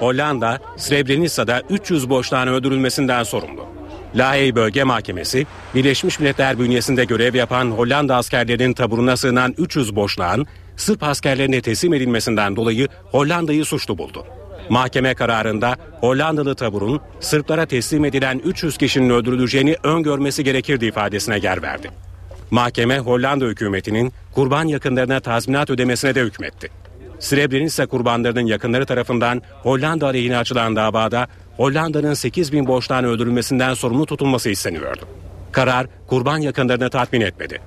Hollanda, 0.00 0.58
Srebrenica'da 0.76 1.62
300 1.70 2.10
boşnağın 2.10 2.46
öldürülmesinden 2.46 3.22
sorumlu. 3.22 3.66
Lahey 4.14 4.54
Bölge 4.54 4.84
Mahkemesi, 4.84 5.46
Birleşmiş 5.74 6.20
Milletler 6.20 6.58
bünyesinde 6.58 7.04
görev 7.04 7.34
yapan 7.34 7.70
Hollanda 7.70 8.16
askerlerinin 8.16 8.72
taburuna 8.72 9.16
sığınan 9.16 9.54
300 9.58 9.96
boşnağın 9.96 10.46
Sırp 10.76 11.02
askerlerine 11.02 11.60
teslim 11.60 11.94
edilmesinden 11.94 12.56
dolayı 12.56 12.88
Hollanda'yı 13.10 13.64
suçlu 13.64 13.98
buldu. 13.98 14.26
Mahkeme 14.72 15.14
kararında 15.14 15.76
Hollandalı 16.00 16.54
taburun 16.54 17.00
Sırplara 17.20 17.66
teslim 17.66 18.04
edilen 18.04 18.38
300 18.44 18.78
kişinin 18.78 19.10
öldürüleceğini 19.10 19.76
öngörmesi 19.82 20.44
gerekirdi 20.44 20.86
ifadesine 20.86 21.38
yer 21.38 21.62
verdi. 21.62 21.90
Mahkeme 22.50 22.98
Hollanda 22.98 23.44
hükümetinin 23.44 24.12
kurban 24.34 24.64
yakınlarına 24.64 25.20
tazminat 25.20 25.70
ödemesine 25.70 26.14
de 26.14 26.20
hükmetti. 26.20 26.70
Srebrenica 27.18 27.86
kurbanlarının 27.86 28.46
yakınları 28.46 28.86
tarafından 28.86 29.42
Hollanda 29.62 30.06
aleyhine 30.06 30.36
açılan 30.36 30.76
davada 30.76 31.26
Hollanda'nın 31.56 32.14
8 32.14 32.52
bin 32.52 32.66
boşnağın 32.66 33.04
öldürülmesinden 33.04 33.74
sorumlu 33.74 34.06
tutulması 34.06 34.50
isteniyordu. 34.50 35.08
Karar 35.52 35.86
kurban 36.06 36.38
yakınlarını 36.38 36.90
tatmin 36.90 37.20
etmedi. 37.20 37.60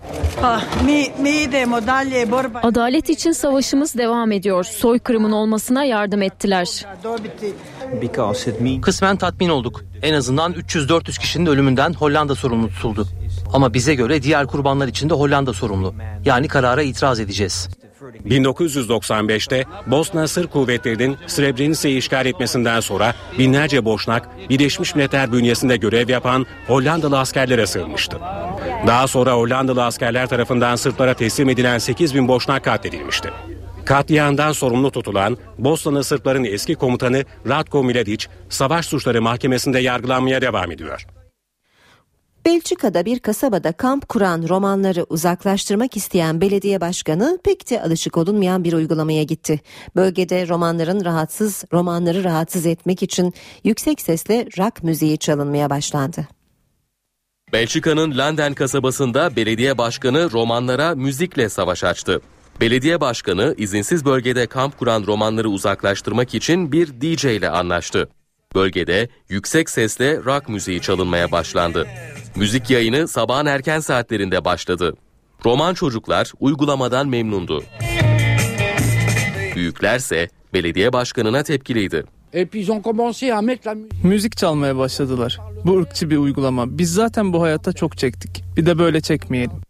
Adalet 2.63 3.09
için 3.09 3.31
savaşımız 3.31 3.95
devam 3.97 4.31
ediyor. 4.31 4.63
Soykırımın 4.63 5.31
olmasına 5.31 5.83
yardım 5.83 6.21
ettiler. 6.21 6.85
Kısmen 8.81 9.17
tatmin 9.17 9.49
olduk. 9.49 9.83
En 10.01 10.13
azından 10.13 10.53
300-400 10.53 11.19
kişinin 11.19 11.45
ölümünden 11.45 11.93
Hollanda 11.93 12.35
sorumlu 12.35 12.67
tutuldu. 12.69 13.07
Ama 13.53 13.73
bize 13.73 13.95
göre 13.95 14.23
diğer 14.23 14.47
kurbanlar 14.47 14.87
için 14.87 15.09
de 15.09 15.13
Hollanda 15.13 15.53
sorumlu. 15.53 15.95
Yani 16.25 16.47
karara 16.47 16.81
itiraz 16.81 17.19
edeceğiz. 17.19 17.69
1995'te 18.25 19.65
Bosna 19.87 20.27
Sır 20.27 20.47
kuvvetlerinin 20.47 21.17
Srebrenica'yı 21.27 21.97
işgal 21.97 22.25
etmesinden 22.25 22.79
sonra 22.79 23.13
binlerce 23.39 23.85
Boşnak 23.85 24.29
Birleşmiş 24.49 24.95
Milletler 24.95 25.31
bünyesinde 25.31 25.77
görev 25.77 26.09
yapan 26.09 26.45
Hollandalı 26.67 27.19
askerlere 27.19 27.67
sığınmıştı. 27.67 28.17
Daha 28.87 29.07
sonra 29.07 29.33
Hollandalı 29.33 29.85
askerler 29.85 30.27
tarafından 30.27 30.75
Sırplara 30.75 31.13
teslim 31.13 31.49
edilen 31.49 31.77
8 31.77 32.15
bin 32.15 32.27
Boşnak 32.27 32.63
katledilmişti. 32.63 33.29
Katliamdan 33.85 34.51
sorumlu 34.51 34.91
tutulan 34.91 35.37
Bosnalı 35.57 36.03
Sırpların 36.03 36.43
eski 36.43 36.75
komutanı 36.75 37.23
Ratko 37.47 37.83
Mladic 37.83 38.27
savaş 38.49 38.85
suçları 38.85 39.21
mahkemesinde 39.21 39.79
yargılanmaya 39.79 40.41
devam 40.41 40.71
ediyor. 40.71 41.05
Belçika'da 42.45 43.05
bir 43.05 43.19
kasabada 43.19 43.71
kamp 43.71 44.09
kuran 44.09 44.45
romanları 44.49 45.03
uzaklaştırmak 45.03 45.97
isteyen 45.97 46.41
belediye 46.41 46.81
başkanı 46.81 47.39
pek 47.43 47.69
de 47.69 47.81
alışık 47.81 48.17
olunmayan 48.17 48.63
bir 48.63 48.73
uygulamaya 48.73 49.23
gitti. 49.23 49.61
Bölgede 49.95 50.47
romanların 50.47 51.05
rahatsız 51.05 51.63
romanları 51.73 52.23
rahatsız 52.23 52.65
etmek 52.65 53.03
için 53.03 53.33
yüksek 53.63 54.01
sesle 54.01 54.47
rock 54.57 54.83
müziği 54.83 55.17
çalınmaya 55.17 55.69
başlandı. 55.69 56.27
Belçika'nın 57.53 58.17
Landen 58.17 58.53
kasabasında 58.53 59.35
belediye 59.35 59.77
başkanı 59.77 60.31
romanlara 60.31 60.95
müzikle 60.95 61.49
savaş 61.49 61.83
açtı. 61.83 62.21
Belediye 62.61 63.01
başkanı 63.01 63.55
izinsiz 63.57 64.05
bölgede 64.05 64.47
kamp 64.47 64.79
kuran 64.79 65.03
romanları 65.07 65.49
uzaklaştırmak 65.49 66.35
için 66.35 66.71
bir 66.71 66.87
DJ 67.01 67.25
ile 67.25 67.49
anlaştı. 67.49 68.09
Bölgede 68.55 69.09
yüksek 69.29 69.69
sesle 69.69 70.17
rock 70.17 70.49
müziği 70.49 70.81
çalınmaya 70.81 71.31
başlandı. 71.31 71.87
Müzik 72.35 72.69
yayını 72.69 73.07
sabahın 73.07 73.45
erken 73.45 73.79
saatlerinde 73.79 74.45
başladı. 74.45 74.93
Roman 75.45 75.73
çocuklar 75.73 76.31
uygulamadan 76.39 77.07
memnundu. 77.07 77.63
Büyüklerse 79.55 80.29
belediye 80.53 80.93
başkanına 80.93 81.43
tepkiliydi. 81.43 82.03
Müzik 84.03 84.37
çalmaya 84.37 84.77
başladılar. 84.77 85.39
Bu 85.65 85.77
ırkçı 85.79 86.09
bir 86.09 86.17
uygulama. 86.17 86.77
Biz 86.77 86.93
zaten 86.93 87.33
bu 87.33 87.41
hayatta 87.41 87.73
çok 87.73 87.97
çektik. 87.97 88.43
Bir 88.57 88.65
de 88.65 88.79
böyle 88.79 89.01
çekmeyelim. 89.01 89.61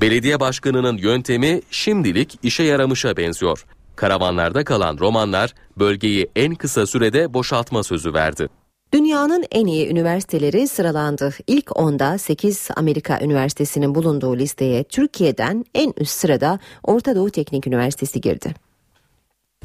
Belediye 0.00 0.40
başkanının 0.40 0.96
yöntemi 0.96 1.60
şimdilik 1.70 2.38
işe 2.42 2.62
yaramışa 2.62 3.16
benziyor. 3.16 3.64
Karavanlarda 3.96 4.64
kalan 4.64 4.98
romanlar 4.98 5.54
bölgeyi 5.78 6.30
en 6.36 6.54
kısa 6.54 6.86
sürede 6.86 7.34
boşaltma 7.34 7.82
sözü 7.82 8.14
verdi. 8.14 8.48
Dünyanın 8.94 9.44
en 9.52 9.66
iyi 9.66 9.88
üniversiteleri 9.88 10.68
sıralandı. 10.68 11.34
İlk 11.46 11.76
onda 11.80 12.18
8 12.18 12.68
Amerika 12.76 13.20
Üniversitesi'nin 13.20 13.94
bulunduğu 13.94 14.38
listeye 14.38 14.84
Türkiye'den 14.84 15.64
en 15.74 15.92
üst 15.98 16.12
sırada 16.12 16.58
Orta 16.82 17.16
Doğu 17.16 17.30
Teknik 17.30 17.66
Üniversitesi 17.66 18.20
girdi. 18.20 18.54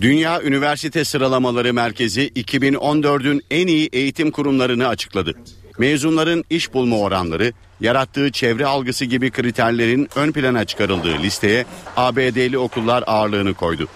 Dünya 0.01 0.41
Üniversite 0.41 1.05
Sıralamaları 1.05 1.73
Merkezi 1.73 2.29
2014'ün 2.29 3.41
en 3.51 3.67
iyi 3.67 3.89
eğitim 3.93 4.31
kurumlarını 4.31 4.87
açıkladı. 4.87 5.33
Mezunların 5.77 6.43
iş 6.49 6.73
bulma 6.73 6.99
oranları, 6.99 7.53
yarattığı 7.81 8.31
çevre 8.31 8.65
algısı 8.65 9.05
gibi 9.05 9.31
kriterlerin 9.31 10.09
ön 10.15 10.31
plana 10.31 10.65
çıkarıldığı 10.65 11.17
listeye 11.17 11.65
ABD'li 11.97 12.57
okullar 12.57 13.03
ağırlığını 13.07 13.53
koydu. 13.53 13.87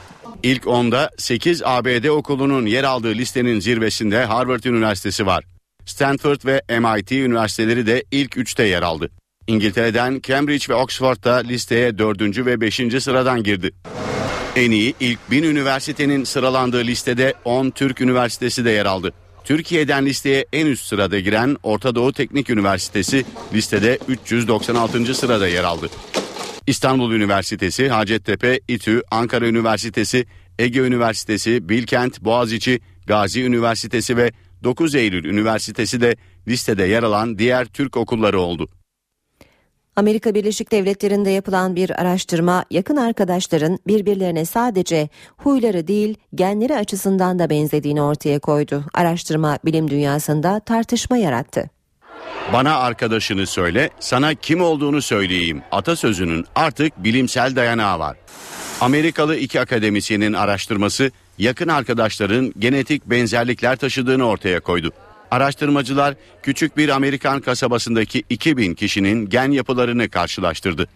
İlk 0.44 0.68
onda 0.68 1.10
8 1.18 1.62
ABD 1.66 2.06
okulunun 2.06 2.66
yer 2.66 2.84
aldığı 2.84 3.14
listenin 3.14 3.60
zirvesinde 3.60 4.26
Harvard 4.26 4.64
Üniversitesi 4.64 5.26
var. 5.26 5.44
Stanford 5.86 6.46
ve 6.46 6.62
MIT 6.80 7.12
üniversiteleri 7.12 7.88
de 7.88 8.04
ilk 8.12 8.38
3'te 8.38 8.64
yer 8.64 8.82
aldı. 8.82 9.10
İngiltere'den 9.48 10.22
Cambridge 10.24 10.66
ve 10.70 10.74
Oxford 10.74 11.24
da 11.24 11.36
listeye 11.36 11.98
4. 11.98 12.46
ve 12.46 12.62
5. 12.62 12.76
sıradan 12.76 13.44
girdi. 13.44 13.72
En 14.56 14.72
iyi 14.72 14.94
ilk 15.00 15.32
1000 15.32 15.44
üniversitenin 15.44 16.24
sıralandığı 16.24 16.84
listede 16.84 17.34
10 17.46 17.70
Türk 17.70 18.02
üniversitesi 18.02 18.66
de 18.66 18.70
yer 18.70 18.86
aldı. 18.86 19.14
Türkiye'den 19.44 20.06
listeye 20.06 20.46
en 20.54 20.66
üst 20.66 20.86
sırada 20.86 21.20
giren 21.20 21.58
Orta 21.64 21.96
Doğu 21.96 22.14
Teknik 22.14 22.50
Üniversitesi 22.50 23.26
listede 23.54 24.00
396. 24.08 25.16
sırada 25.16 25.48
yer 25.48 25.64
aldı. 25.64 25.90
İstanbul 26.68 27.12
Üniversitesi, 27.12 27.90
Hacettepe, 27.90 28.60
İTÜ, 28.68 29.02
Ankara 29.12 29.48
Üniversitesi, 29.48 30.26
Ege 30.60 30.80
Üniversitesi, 30.80 31.70
Bilkent, 31.70 32.22
Boğaziçi, 32.22 32.80
Gazi 33.08 33.44
Üniversitesi 33.44 34.18
ve 34.18 34.32
9 34.64 34.96
Eylül 34.96 35.26
Üniversitesi 35.26 36.02
de 36.02 36.16
listede 36.48 36.84
yer 36.84 37.04
alan 37.04 37.40
diğer 37.40 37.66
Türk 37.66 37.98
okulları 37.98 38.40
oldu. 38.40 38.70
Amerika 39.96 40.36
Birleşik 40.36 40.72
Devletleri'nde 40.72 41.30
yapılan 41.30 41.76
bir 41.76 42.02
araştırma 42.02 42.66
yakın 42.72 42.96
arkadaşların 42.96 43.80
birbirlerine 43.88 44.46
sadece 44.46 45.10
huyları 45.38 45.88
değil 45.88 46.16
genleri 46.36 46.76
açısından 46.76 47.40
da 47.40 47.50
benzediğini 47.50 48.02
ortaya 48.02 48.40
koydu. 48.40 48.86
Araştırma 48.94 49.60
bilim 49.66 49.90
dünyasında 49.90 50.60
tartışma 50.60 51.18
yarattı. 51.18 51.73
Bana 52.54 52.78
arkadaşını 52.78 53.48
söyle, 53.48 53.90
sana 54.00 54.34
kim 54.34 54.62
olduğunu 54.62 55.02
söyleyeyim. 55.02 55.62
Atasözünün 55.72 56.46
artık 56.56 57.04
bilimsel 57.04 57.56
dayanağı 57.56 58.00
var. 58.00 58.18
Amerikalı 58.82 59.36
iki 59.36 59.62
akademisyenin 59.62 60.34
araştırması 60.34 61.12
yakın 61.38 61.68
arkadaşların 61.68 62.54
genetik 62.60 63.06
benzerlikler 63.06 63.76
taşıdığını 63.76 64.24
ortaya 64.28 64.60
koydu. 64.60 64.92
Araştırmacılar 65.32 66.16
küçük 66.44 66.78
bir 66.78 66.90
Amerikan 66.90 67.42
kasabasındaki 67.42 68.24
2000 68.30 68.74
kişinin 68.74 69.30
gen 69.30 69.52
yapılarını 69.52 70.10
karşılaştırdı. 70.10 70.88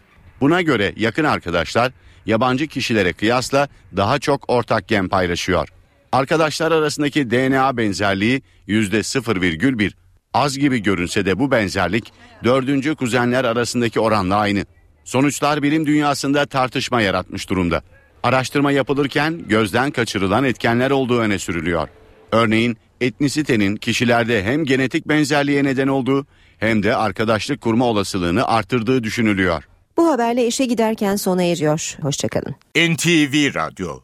Buna 0.42 0.62
göre 0.62 0.94
yakın 0.98 1.24
arkadaşlar 1.24 1.92
yabancı 2.26 2.68
kişilere 2.68 3.14
kıyasla 3.14 3.68
daha 3.96 4.20
çok 4.20 4.50
ortak 4.50 4.88
gen 4.88 5.08
paylaşıyor. 5.08 5.70
Arkadaşlar 6.12 6.72
arasındaki 6.72 7.32
DNA 7.32 7.78
benzerliği 7.78 8.42
%0,1. 8.68 9.94
Az 10.38 10.58
gibi 10.58 10.84
görünse 10.84 11.26
de 11.26 11.40
bu 11.40 11.52
benzerlik 11.52 12.14
dördüncü 12.44 12.96
kuzenler 12.96 13.44
arasındaki 13.46 14.00
oranla 14.00 14.36
aynı. 14.36 14.66
Sonuçlar 15.04 15.64
bilim 15.64 15.86
dünyasında 15.86 16.46
tartışma 16.46 17.02
yaratmış 17.02 17.50
durumda. 17.50 17.82
Araştırma 18.24 18.72
yapılırken 18.72 19.42
gözden 19.48 19.92
kaçırılan 19.92 20.44
etkenler 20.44 20.92
olduğu 20.92 21.20
öne 21.20 21.40
sürülüyor. 21.40 21.88
Örneğin 22.32 22.78
etnisitenin 23.02 23.76
kişilerde 23.76 24.44
hem 24.44 24.66
genetik 24.66 25.08
benzerliğe 25.08 25.64
neden 25.64 25.88
olduğu 25.88 26.26
hem 26.58 26.84
de 26.84 26.96
arkadaşlık 26.96 27.62
kurma 27.62 27.86
olasılığını 27.86 28.48
artırdığı 28.48 29.04
düşünülüyor. 29.04 29.64
Bu 29.98 30.12
haberle 30.12 30.48
işe 30.48 30.66
giderken 30.66 31.16
sona 31.16 31.44
eriyor. 31.44 31.98
Hoşçakalın. 32.02 32.56
NTV 32.76 33.56
Radyo 33.56 34.00